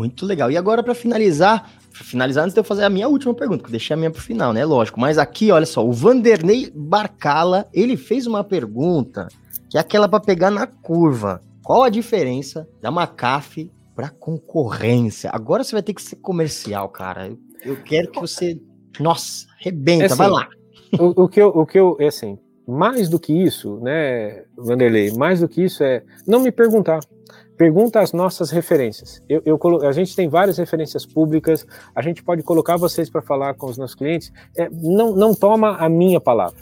Muito 0.00 0.24
legal. 0.24 0.50
E 0.50 0.56
agora, 0.56 0.82
para 0.82 0.94
finalizar, 0.94 1.70
pra 1.92 2.02
finalizar, 2.02 2.44
antes 2.44 2.54
de 2.54 2.60
eu 2.60 2.64
fazer 2.64 2.84
a 2.84 2.88
minha 2.88 3.06
última 3.06 3.34
pergunta, 3.34 3.62
que 3.62 3.68
eu 3.68 3.70
deixei 3.70 3.92
a 3.92 3.96
minha 3.98 4.10
para 4.10 4.18
o 4.18 4.22
final, 4.22 4.50
né? 4.50 4.64
Lógico. 4.64 4.98
Mas 4.98 5.18
aqui, 5.18 5.50
olha 5.50 5.66
só, 5.66 5.86
o 5.86 5.92
Vanderlei 5.92 6.72
Barcala, 6.74 7.68
ele 7.70 7.98
fez 7.98 8.26
uma 8.26 8.42
pergunta 8.42 9.28
que 9.68 9.76
é 9.76 9.80
aquela 9.80 10.08
para 10.08 10.18
pegar 10.18 10.50
na 10.50 10.66
curva. 10.66 11.42
Qual 11.62 11.82
a 11.82 11.90
diferença 11.90 12.66
da 12.80 12.90
McAfee 12.90 13.70
para 13.94 14.08
concorrência? 14.08 15.28
Agora 15.34 15.62
você 15.62 15.72
vai 15.72 15.82
ter 15.82 15.92
que 15.92 16.00
ser 16.00 16.16
comercial, 16.16 16.88
cara. 16.88 17.26
Eu, 17.28 17.38
eu 17.62 17.76
quero 17.82 18.10
que 18.10 18.20
você, 18.20 18.58
nossa, 18.98 19.46
rebenta, 19.58 20.04
é 20.04 20.06
assim, 20.06 20.16
vai 20.16 20.30
lá. 20.30 20.48
O, 20.98 21.24
o, 21.24 21.28
que 21.28 21.42
eu, 21.42 21.48
o 21.48 21.66
que 21.66 21.78
eu, 21.78 21.98
é 22.00 22.06
assim, 22.06 22.38
mais 22.66 23.10
do 23.10 23.20
que 23.20 23.34
isso, 23.34 23.78
né, 23.80 24.44
Vanderlei, 24.56 25.12
mais 25.12 25.40
do 25.40 25.48
que 25.48 25.62
isso 25.62 25.84
é 25.84 26.02
não 26.26 26.40
me 26.40 26.50
perguntar. 26.50 27.00
Pergunta 27.60 28.00
as 28.00 28.14
nossas 28.14 28.50
referências. 28.50 29.22
Eu, 29.28 29.42
eu, 29.44 29.58
a 29.86 29.92
gente 29.92 30.16
tem 30.16 30.30
várias 30.30 30.56
referências 30.56 31.04
públicas, 31.04 31.66
a 31.94 32.00
gente 32.00 32.22
pode 32.22 32.42
colocar 32.42 32.78
vocês 32.78 33.10
para 33.10 33.20
falar 33.20 33.52
com 33.52 33.66
os 33.66 33.76
nossos 33.76 33.94
clientes. 33.94 34.32
É, 34.56 34.70
não, 34.70 35.14
não 35.14 35.34
toma 35.34 35.76
a 35.76 35.86
minha 35.86 36.18
palavra. 36.18 36.58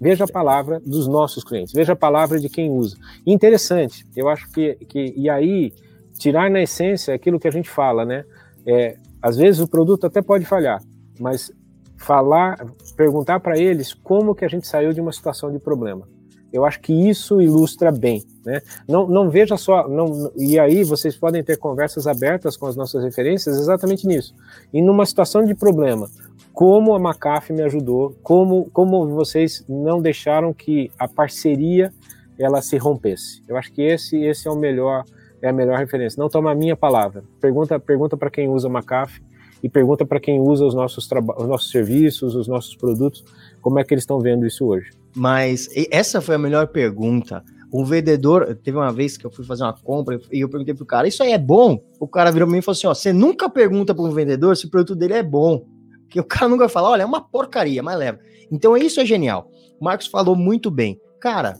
Veja 0.00 0.24
a 0.24 0.26
palavra 0.26 0.80
dos 0.80 1.06
nossos 1.06 1.44
clientes, 1.44 1.74
veja 1.74 1.92
a 1.92 1.96
palavra 1.96 2.40
de 2.40 2.48
quem 2.48 2.70
usa. 2.70 2.96
interessante, 3.26 4.06
eu 4.16 4.26
acho 4.30 4.50
que, 4.50 4.74
que 4.86 5.12
e 5.14 5.28
aí 5.28 5.70
tirar 6.18 6.50
na 6.50 6.62
essência 6.62 7.14
aquilo 7.14 7.38
que 7.38 7.46
a 7.46 7.52
gente 7.52 7.68
fala, 7.68 8.06
né? 8.06 8.24
É, 8.66 8.96
às 9.20 9.36
vezes 9.36 9.60
o 9.60 9.68
produto 9.68 10.06
até 10.06 10.22
pode 10.22 10.46
falhar, 10.46 10.80
mas 11.20 11.52
falar, 11.98 12.56
perguntar 12.96 13.38
para 13.38 13.58
eles 13.58 13.92
como 13.92 14.34
que 14.34 14.46
a 14.46 14.48
gente 14.48 14.66
saiu 14.66 14.94
de 14.94 15.00
uma 15.02 15.12
situação 15.12 15.52
de 15.52 15.58
problema. 15.58 16.08
Eu 16.52 16.64
acho 16.64 16.80
que 16.80 16.92
isso 16.92 17.40
ilustra 17.40 17.90
bem, 17.90 18.22
né? 18.44 18.60
Não, 18.86 19.06
não 19.06 19.30
veja 19.30 19.56
só, 19.56 19.88
não, 19.88 20.30
e 20.36 20.58
aí 20.58 20.84
vocês 20.84 21.16
podem 21.16 21.42
ter 21.42 21.56
conversas 21.56 22.06
abertas 22.06 22.56
com 22.56 22.66
as 22.66 22.76
nossas 22.76 23.02
referências 23.02 23.58
exatamente 23.58 24.06
nisso. 24.06 24.34
E 24.72 24.82
numa 24.82 25.06
situação 25.06 25.44
de 25.44 25.54
problema, 25.54 26.10
como 26.52 26.94
a 26.94 26.98
McAfee 26.98 27.56
me 27.56 27.62
ajudou, 27.62 28.14
como, 28.22 28.68
como 28.72 29.08
vocês 29.08 29.64
não 29.66 30.00
deixaram 30.02 30.52
que 30.52 30.90
a 30.98 31.08
parceria 31.08 31.92
ela 32.38 32.60
se 32.60 32.76
rompesse. 32.76 33.42
Eu 33.48 33.56
acho 33.56 33.72
que 33.72 33.82
esse, 33.82 34.22
esse 34.22 34.46
é 34.46 34.50
o 34.50 34.56
melhor, 34.56 35.04
é 35.40 35.48
a 35.48 35.52
melhor 35.52 35.78
referência. 35.78 36.20
Não 36.20 36.28
toma 36.28 36.52
a 36.52 36.54
minha 36.54 36.76
palavra. 36.76 37.24
Pergunta, 37.40 37.80
pergunta 37.80 38.16
para 38.16 38.30
quem 38.30 38.48
usa 38.48 38.68
McAfee 38.68 39.22
e 39.62 39.68
pergunta 39.68 40.04
para 40.04 40.20
quem 40.20 40.40
usa 40.40 40.66
os 40.66 40.74
nossos, 40.74 41.08
os 41.38 41.46
nossos 41.46 41.70
serviços, 41.70 42.34
os 42.34 42.48
nossos 42.48 42.74
produtos, 42.74 43.24
como 43.60 43.78
é 43.78 43.84
que 43.84 43.94
eles 43.94 44.02
estão 44.02 44.18
vendo 44.18 44.46
isso 44.46 44.66
hoje. 44.66 44.90
Mas 45.14 45.68
essa 45.90 46.20
foi 46.20 46.34
a 46.34 46.38
melhor 46.38 46.68
pergunta. 46.68 47.44
O 47.70 47.84
vendedor, 47.84 48.54
teve 48.62 48.76
uma 48.76 48.92
vez 48.92 49.16
que 49.16 49.24
eu 49.24 49.30
fui 49.30 49.44
fazer 49.44 49.62
uma 49.62 49.72
compra 49.72 50.20
e 50.30 50.40
eu 50.40 50.48
perguntei 50.48 50.74
pro 50.74 50.84
cara, 50.84 51.08
isso 51.08 51.22
aí 51.22 51.32
é 51.32 51.38
bom? 51.38 51.82
O 51.98 52.06
cara 52.06 52.30
virou 52.30 52.46
pra 52.46 52.52
mim 52.52 52.58
e 52.58 52.62
falou 52.62 52.76
assim, 52.76 52.86
ó, 52.86 52.94
você 52.94 53.12
nunca 53.12 53.48
pergunta 53.48 53.94
para 53.94 54.04
um 54.04 54.10
vendedor 54.10 54.56
se 54.56 54.66
o 54.66 54.70
produto 54.70 54.94
dele 54.94 55.14
é 55.14 55.22
bom. 55.22 55.64
Porque 56.02 56.20
o 56.20 56.24
cara 56.24 56.48
nunca 56.48 56.64
vai 56.64 56.68
falar, 56.68 56.90
olha, 56.90 57.02
é 57.02 57.06
uma 57.06 57.22
porcaria, 57.22 57.82
mas 57.82 57.98
leva. 57.98 58.18
Então 58.50 58.76
isso 58.76 59.00
é 59.00 59.06
genial. 59.06 59.50
O 59.80 59.84
Marcos 59.84 60.06
falou 60.06 60.36
muito 60.36 60.70
bem. 60.70 61.00
Cara, 61.18 61.54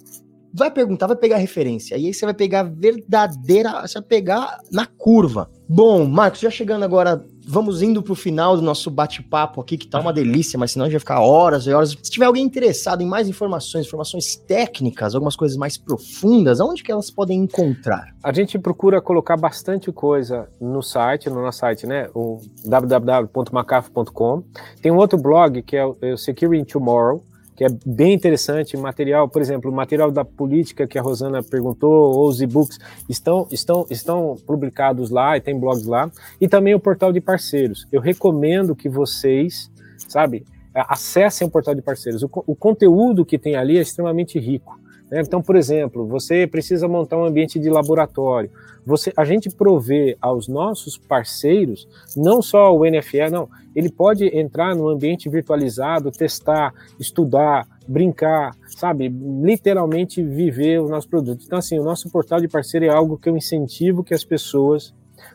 vai 0.52 0.70
perguntar, 0.70 1.06
vai 1.06 1.16
pegar 1.16 1.38
referência. 1.38 1.96
E 1.96 2.06
aí 2.06 2.14
você 2.14 2.26
vai 2.26 2.34
pegar 2.34 2.64
verdadeira, 2.64 3.80
você 3.80 3.94
vai 3.94 4.08
pegar 4.08 4.58
na 4.70 4.84
curva. 4.84 5.50
Bom, 5.66 6.04
Marcos, 6.04 6.40
já 6.40 6.50
chegando 6.50 6.84
agora, 6.84 7.24
vamos 7.46 7.82
indo 7.82 8.02
para 8.02 8.12
o 8.12 8.16
final 8.16 8.56
do 8.56 8.62
nosso 8.62 8.90
bate-papo 8.90 9.60
aqui, 9.60 9.76
que 9.76 9.86
tá 9.86 10.00
uma 10.00 10.12
delícia, 10.12 10.58
mas 10.58 10.72
senão 10.72 10.84
a 10.84 10.88
gente 10.88 10.94
vai 10.94 11.00
ficar 11.00 11.20
horas 11.20 11.66
e 11.66 11.72
horas. 11.72 11.90
Se 12.02 12.10
tiver 12.10 12.26
alguém 12.26 12.44
interessado 12.44 13.02
em 13.02 13.06
mais 13.06 13.28
informações, 13.28 13.86
informações 13.86 14.36
técnicas, 14.36 15.14
algumas 15.14 15.36
coisas 15.36 15.56
mais 15.56 15.76
profundas, 15.76 16.60
aonde 16.60 16.82
que 16.82 16.92
elas 16.92 17.10
podem 17.10 17.40
encontrar? 17.40 18.14
A 18.22 18.32
gente 18.32 18.58
procura 18.58 19.00
colocar 19.00 19.36
bastante 19.36 19.90
coisa 19.92 20.48
no 20.60 20.82
site, 20.82 21.28
no 21.28 21.42
nosso 21.42 21.58
site, 21.58 21.86
né? 21.86 22.08
O 22.14 22.40
www.macaf.com. 22.64 24.42
Tem 24.80 24.92
um 24.92 24.96
outro 24.96 25.18
blog 25.18 25.62
que 25.62 25.76
é 25.76 25.84
o 25.84 26.16
Security 26.16 26.64
Tomorrow, 26.64 27.22
que 27.54 27.64
é 27.64 27.68
bem 27.84 28.14
interessante, 28.14 28.76
material, 28.76 29.28
por 29.28 29.42
exemplo, 29.42 29.70
o 29.70 29.74
material 29.74 30.10
da 30.10 30.24
política 30.24 30.86
que 30.86 30.98
a 30.98 31.02
Rosana 31.02 31.42
perguntou, 31.42 31.90
ou 31.90 32.28
os 32.28 32.40
e-books, 32.40 32.78
estão, 33.08 33.46
estão, 33.50 33.86
estão 33.90 34.36
publicados 34.46 35.10
lá 35.10 35.36
e 35.36 35.40
tem 35.40 35.58
blogs 35.58 35.86
lá, 35.86 36.10
e 36.40 36.48
também 36.48 36.74
o 36.74 36.80
portal 36.80 37.12
de 37.12 37.20
parceiros. 37.20 37.86
Eu 37.92 38.00
recomendo 38.00 38.74
que 38.74 38.88
vocês, 38.88 39.70
sabe, 40.08 40.44
acessem 40.74 41.46
o 41.46 41.50
portal 41.50 41.74
de 41.74 41.82
parceiros. 41.82 42.22
O, 42.22 42.30
o 42.46 42.56
conteúdo 42.56 43.24
que 43.24 43.38
tem 43.38 43.56
ali 43.56 43.78
é 43.78 43.82
extremamente 43.82 44.38
rico. 44.38 44.80
Né? 45.12 45.20
Então, 45.20 45.42
por 45.42 45.54
exemplo, 45.56 46.06
você 46.06 46.46
precisa 46.46 46.88
montar 46.88 47.18
um 47.18 47.24
ambiente 47.26 47.58
de 47.60 47.68
laboratório. 47.68 48.50
Você, 48.84 49.12
a 49.14 49.24
gente 49.24 49.50
provê 49.50 50.16
aos 50.20 50.48
nossos 50.48 50.96
parceiros, 50.96 51.86
não 52.16 52.40
só 52.40 52.74
o 52.74 52.84
NFL, 52.84 53.30
não, 53.30 53.48
ele 53.76 53.92
pode 53.92 54.26
entrar 54.36 54.74
no 54.74 54.88
ambiente 54.88 55.28
virtualizado, 55.28 56.10
testar, 56.10 56.72
estudar, 56.98 57.68
brincar, 57.86 58.56
sabe? 58.66 59.08
Literalmente 59.08 60.22
viver 60.22 60.80
os 60.80 60.90
nossos 60.90 61.08
produtos. 61.08 61.46
Então, 61.46 61.58
assim, 61.58 61.78
o 61.78 61.84
nosso 61.84 62.10
portal 62.10 62.40
de 62.40 62.48
parceiro 62.48 62.86
é 62.86 62.88
algo 62.88 63.18
que 63.18 63.28
eu 63.28 63.36
incentivo 63.36 64.02
que 64.02 64.14
as 64.14 64.24
pessoas 64.24 64.94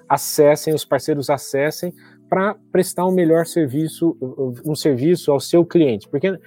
acessem, 0.09 0.73
os 0.73 0.83
parceiros 0.83 1.29
acessem, 1.29 1.93
para 2.27 2.55
prestar 2.71 3.05
um 3.05 3.11
melhor 3.11 3.45
serviço, 3.45 4.17
um 4.65 4.75
serviço 4.75 5.31
ao 5.31 5.39
seu 5.39 5.63
cliente. 5.63 6.09
Porque 6.09 6.37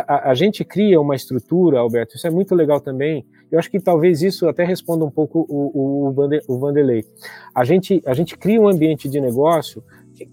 a, 0.00 0.30
a, 0.30 0.34
gente 0.34 0.64
cria 0.64 1.00
uma 1.00 1.14
estrutura, 1.14 1.78
Alberto, 1.78 2.16
isso 2.16 2.26
é 2.26 2.30
muito 2.30 2.54
legal 2.54 2.80
também. 2.80 3.24
Eu 3.50 3.58
acho 3.58 3.70
que 3.70 3.80
talvez 3.80 4.22
isso 4.22 4.48
até 4.48 4.64
responda 4.64 5.04
um 5.04 5.10
pouco 5.10 5.46
o, 5.48 6.08
o, 6.08 6.54
o 6.54 6.58
Vanderlei. 6.58 7.04
A 7.54 7.64
gente, 7.64 8.02
a 8.04 8.12
gente 8.12 8.36
cria 8.36 8.60
um 8.60 8.68
ambiente 8.68 9.08
de 9.08 9.20
negócio 9.20 9.82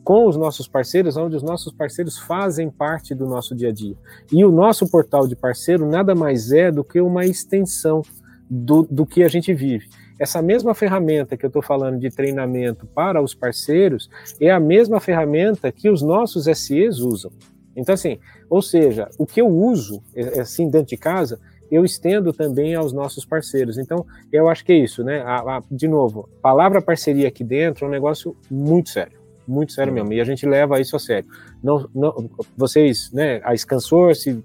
com 0.04 0.28
os 0.28 0.38
nossos 0.38 0.68
parceiros, 0.68 1.18
onde 1.18 1.36
os 1.36 1.44
nossos 1.44 1.74
parceiros 1.74 2.18
fazem 2.18 2.70
parte 2.70 3.14
do 3.14 3.26
nosso 3.26 3.56
dia 3.56 3.70
a 3.70 3.72
dia. 3.72 3.96
E 4.32 4.44
o 4.44 4.52
nosso 4.52 4.90
portal 4.90 5.28
de 5.28 5.36
parceiro 5.36 5.88
nada 5.90 6.16
mais 6.16 6.52
é 6.52 6.72
do 6.72 6.84
que 6.84 7.00
uma 7.02 7.26
extensão 7.26 8.02
do, 8.50 8.84
do 8.84 9.06
que 9.06 9.24
a 9.24 9.28
gente 9.28 9.54
vive. 9.54 9.88
Essa 10.20 10.42
mesma 10.42 10.74
ferramenta 10.74 11.36
que 11.36 11.46
eu 11.46 11.48
estou 11.48 11.62
falando 11.62 12.00
de 12.00 12.10
treinamento 12.10 12.86
para 12.86 13.22
os 13.22 13.34
parceiros 13.34 14.10
é 14.40 14.52
a 14.52 14.60
mesma 14.60 15.00
ferramenta 15.00 15.72
que 15.72 15.90
os 15.90 16.02
nossos 16.02 16.46
SEs 16.46 17.00
usam. 17.00 17.32
Então, 17.76 17.94
assim, 17.94 18.20
ou 18.50 18.62
seja, 18.62 19.10
o 19.18 19.26
que 19.26 19.42
eu 19.42 19.48
uso, 19.48 20.02
é, 20.16 20.38
é, 20.38 20.42
assim, 20.42 20.70
dentro 20.70 20.88
de 20.88 20.98
casa, 20.98 21.40
eu 21.72 21.84
estendo 21.84 22.32
também 22.32 22.76
aos 22.76 22.94
nossos 22.94 23.26
parceiros. 23.26 23.78
Então, 23.78 24.06
eu 24.32 24.48
acho 24.48 24.64
que 24.64 24.72
é 24.72 24.78
isso, 24.78 25.04
né? 25.04 25.22
A, 25.22 25.58
a, 25.58 25.64
de 25.72 25.88
novo, 25.88 26.30
palavra 26.42 26.82
parceria 26.82 27.28
aqui 27.28 27.44
dentro 27.44 27.86
é 27.86 27.88
um 27.88 27.92
negócio 27.92 28.36
muito 28.50 28.90
sério, 28.90 29.18
muito 29.48 29.74
sério 29.74 29.92
mesmo. 29.92 30.14
E 30.14 30.22
a 30.22 30.24
gente 30.24 30.46
leva 30.46 30.80
isso 30.80 30.96
a 30.96 31.00
sério. 31.00 31.28
Não, 31.64 31.90
não, 31.94 32.30
vocês, 32.56 33.12
né? 33.12 33.42
A 33.44 33.56
Scansource 33.58 34.44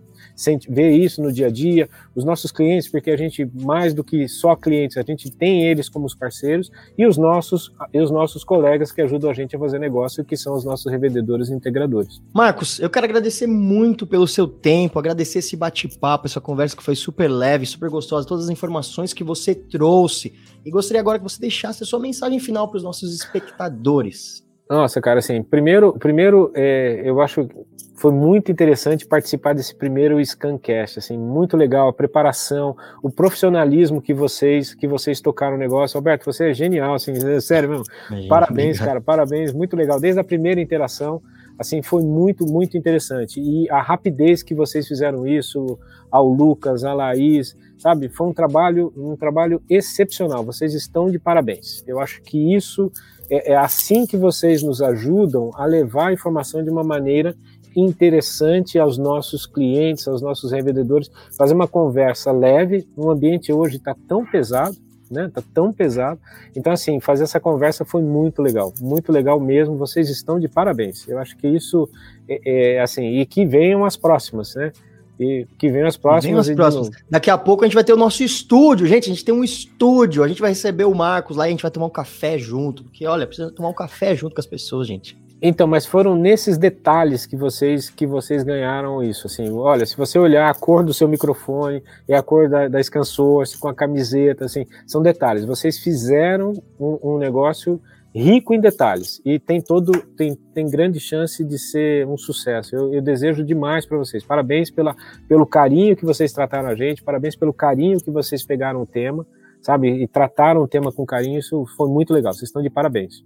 vê 0.68 0.91
isso 0.91 1.22
no 1.22 1.32
dia 1.32 1.47
a 1.47 1.51
dia, 1.51 1.89
os 2.14 2.24
nossos 2.24 2.53
clientes, 2.53 2.89
porque 2.89 3.11
a 3.11 3.16
gente, 3.16 3.49
mais 3.61 3.93
do 3.93 4.05
que 4.05 4.28
só 4.28 4.55
clientes, 4.55 4.97
a 4.97 5.03
gente 5.03 5.30
tem 5.30 5.64
eles 5.64 5.89
como 5.89 6.07
os 6.07 6.14
parceiros, 6.14 6.70
e 6.97 7.07
os 7.07 7.16
nossos, 7.16 7.72
e 7.93 8.01
os 8.01 8.11
nossos 8.11 8.45
colegas 8.45 8.93
que 8.93 9.03
ajudam 9.03 9.30
a 9.30 9.34
gente 9.34 9.57
a 9.57 9.59
fazer 9.59 9.78
negócio, 9.78 10.24
que 10.24 10.36
são 10.36 10.55
os 10.55 10.64
nossos 10.64 10.91
revendedores 10.91 11.49
e 11.49 11.55
integradores. 11.55 12.20
Marcos, 12.32 12.78
eu 12.78 12.89
quero 12.89 13.07
agradecer 13.07 13.47
muito 13.47 14.07
pelo 14.07 14.26
seu 14.26 14.47
tempo, 14.47 14.99
agradecer 14.99 15.41
esse 15.41 15.57
bate-papo, 15.57 16.26
essa 16.26 16.41
conversa 16.41 16.76
que 16.76 16.82
foi 16.82 16.95
super 16.95 17.28
leve, 17.28 17.66
super 17.66 17.91
gostosa, 17.91 18.26
todas 18.26 18.45
as 18.45 18.51
informações 18.51 19.12
que 19.12 19.24
você 19.24 19.55
trouxe. 19.55 20.32
E 20.64 20.70
gostaria 20.70 21.01
agora 21.01 21.18
que 21.18 21.24
você 21.24 21.41
deixasse 21.41 21.82
a 21.82 21.86
sua 21.86 21.99
mensagem 21.99 22.39
final 22.39 22.68
para 22.68 22.78
os 22.78 22.82
nossos 22.82 23.14
espectadores. 23.14 24.47
Nossa, 24.69 25.01
cara, 25.01 25.19
assim, 25.21 25.43
primeiro, 25.43 25.95
primeiro 25.95 26.53
é, 26.55 27.01
eu 27.05 27.21
acho 27.21 27.47
que 27.47 27.55
foi 27.97 28.12
muito 28.12 28.53
interessante 28.53 29.07
participar 29.07 29.55
desse 29.55 29.75
primeiro 29.75 30.25
Scancast, 30.25 31.01
assim, 31.01 31.19
muito 31.19 31.57
legal 31.57 31.89
a 31.89 31.93
preparação, 31.93 32.77
o 33.03 33.11
profissionalismo 33.11 34.01
que 34.01 34.14
vocês 34.14 34.73
que 34.73 34.87
vocês 34.87 35.21
tocaram 35.21 35.57
o 35.57 35.59
negócio. 35.59 35.97
Alberto, 35.99 36.25
você 36.25 36.51
é 36.51 36.55
genial, 36.55 36.95
assim, 36.95 37.12
é 37.12 37.41
sério 37.41 37.71
mesmo. 37.71 37.85
parabéns, 38.29 38.79
cara, 38.79 39.01
parabéns, 39.01 39.53
muito 39.53 39.75
legal. 39.75 39.99
Desde 39.99 40.21
a 40.21 40.25
primeira 40.25 40.61
interação, 40.61 41.21
assim, 41.59 41.83
foi 41.83 42.03
muito, 42.03 42.47
muito 42.47 42.77
interessante. 42.77 43.41
E 43.41 43.69
a 43.71 43.83
rapidez 43.83 44.43
que 44.43 44.55
vocês 44.55 44.87
fizeram 44.87 45.27
isso, 45.27 45.79
ao 46.11 46.29
Lucas, 46.29 46.85
a 46.85 46.95
Laís, 46.95 47.57
sabe, 47.77 48.09
foi 48.09 48.29
um 48.29 48.33
trabalho, 48.33 48.93
um 48.97 49.16
trabalho 49.16 49.61
excepcional. 49.69 50.45
Vocês 50.45 50.73
estão 50.73 51.11
de 51.11 51.19
parabéns. 51.19 51.83
Eu 51.87 52.01
acho 52.01 52.23
que 52.23 52.55
isso 52.55 52.93
é, 53.31 53.53
é 53.53 53.57
assim 53.57 54.07
que 54.07 54.16
vocês 54.16 54.62
nos 54.62 54.81
ajudam 54.83 55.51
a 55.55 55.64
levar 55.64 56.09
a 56.09 56.12
informação 56.12 56.62
de 56.62 56.70
uma 56.70 56.85
maneira 56.85 57.35
interessante 57.76 58.79
aos 58.79 58.99
nossos 58.99 59.47
clientes, 59.47 60.09
aos 60.09 60.20
nossos 60.20 60.51
revendedores, 60.51 61.11
fazer 61.37 61.55
uma 61.55 61.68
conversa 61.68 62.33
leve. 62.33 62.89
O 62.97 63.11
ambiente 63.11 63.53
hoje 63.53 63.76
está 63.76 63.95
tão 64.09 64.24
pesado, 64.24 64.76
né? 65.11 65.31
Tá 65.33 65.43
tão 65.55 65.72
pesado. 65.72 66.20
Então, 66.57 66.72
assim, 66.72 66.99
fazer 67.01 67.24
essa 67.24 67.39
conversa 67.39 67.85
foi 67.85 68.03
muito 68.03 68.43
legal, 68.43 68.72
muito 68.81 69.12
legal 69.12 69.39
mesmo. 69.39 69.76
Vocês 69.76 70.11
estão 70.11 70.41
de 70.41 70.49
parabéns. 70.49 71.07
Eu 71.09 71.18
acho 71.18 71.37
que 71.37 71.47
isso 71.47 71.89
é, 72.29 72.74
é 72.74 72.81
assim, 72.81 73.18
e 73.18 73.26
que 73.26 73.47
venham 73.47 73.85
as 73.85 73.97
próximas, 73.97 74.55
né? 74.55 74.72
E 75.19 75.47
que 75.59 75.69
venham 75.69 75.89
as 75.89 75.97
próximas. 75.97 76.47
Venham 76.47 76.66
as 76.69 76.73
próximas. 76.73 77.03
Daqui 77.11 77.31
a 77.31 77.37
pouco 77.37 77.64
a 77.64 77.66
gente 77.66 77.75
vai 77.75 77.85
ter 77.85 77.93
o 77.93 77.97
nosso 77.97 78.23
estúdio, 78.23 78.87
gente. 78.87 79.11
A 79.11 79.14
gente 79.14 79.25
tem 79.25 79.35
um 79.35 79.43
estúdio. 79.43 80.23
A 80.23 80.29
gente 80.29 80.41
vai 80.41 80.51
receber 80.51 80.85
o 80.85 80.95
Marcos 80.95 81.37
lá 81.37 81.47
e 81.47 81.49
a 81.49 81.51
gente 81.51 81.62
vai 81.62 81.71
tomar 81.71 81.87
um 81.87 81.91
café 81.91 82.39
junto. 82.39 82.85
Porque, 82.85 83.07
olha, 83.07 83.27
precisa 83.27 83.51
tomar 83.51 83.69
um 83.69 83.75
café 83.75 84.14
junto 84.14 84.35
com 84.35 84.41
as 84.41 84.47
pessoas, 84.47 84.87
gente. 84.87 85.16
Então, 85.41 85.69
mas 85.69 85.87
foram 85.87 86.16
nesses 86.16 86.59
detalhes 86.59 87.25
que 87.25 87.37
vocês 87.37 87.89
que 87.89 88.07
vocês 88.07 88.43
ganharam 88.43 89.03
isso. 89.03 89.29
Assim, 89.29 89.49
olha, 89.51 89.87
se 89.87 89.97
você 89.97 90.19
olhar 90.19 90.51
a 90.51 90.55
cor 90.55 90.85
do 90.85 90.93
seu 90.93 91.07
microfone 91.07 91.83
e 92.09 92.14
a 92.14 92.23
cor 92.23 92.49
da, 92.49 92.66
da 92.66 92.83
ScanSource 92.83 93.57
com 93.57 93.69
a 93.69 93.75
camiseta, 93.75 94.47
assim, 94.47 94.66
são 94.87 95.01
detalhes. 95.01 95.45
Vocês 95.45 95.79
fizeram 95.79 96.55
um, 96.79 96.99
um 97.03 97.19
negócio 97.19 97.81
rico 98.19 98.53
em 98.53 98.61
detalhes 98.61 99.23
e 99.25 99.39
tem 99.39 99.61
todo 99.61 99.93
tem, 100.16 100.35
tem 100.53 100.69
grande 100.69 100.99
chance 100.99 101.45
de 101.45 101.59
ser 101.59 102.07
um 102.07 102.16
sucesso. 102.16 102.75
Eu, 102.75 102.95
eu 102.95 103.03
desejo 103.03 103.45
demais 103.45 103.87
para 103.87 103.97
vocês. 103.97 104.25
Parabéns 104.25 104.71
pela, 104.71 104.95
pelo 105.29 105.47
carinho 105.47 105.97
que 105.97 106.05
vocês 106.05 106.33
trataram 106.33 106.69
a 106.69 106.75
gente, 106.75 107.03
parabéns 107.03 107.37
pelo 107.37 107.53
carinho 107.53 108.01
que 108.01 108.11
vocês 108.11 108.45
pegaram 108.45 108.83
o 108.83 108.87
tema, 108.87 109.27
sabe, 109.62 109.89
e 109.89 110.09
trataram 110.09 110.62
o 110.62 110.69
tema 110.69 110.93
com 110.93 111.07
carinho. 111.07 111.39
Isso 111.39 111.64
foi 111.77 111.89
muito 111.89 112.12
legal. 112.12 112.33
Vocês 112.33 112.49
estão 112.49 112.62
de 112.62 112.71
parabéns. 112.71 113.23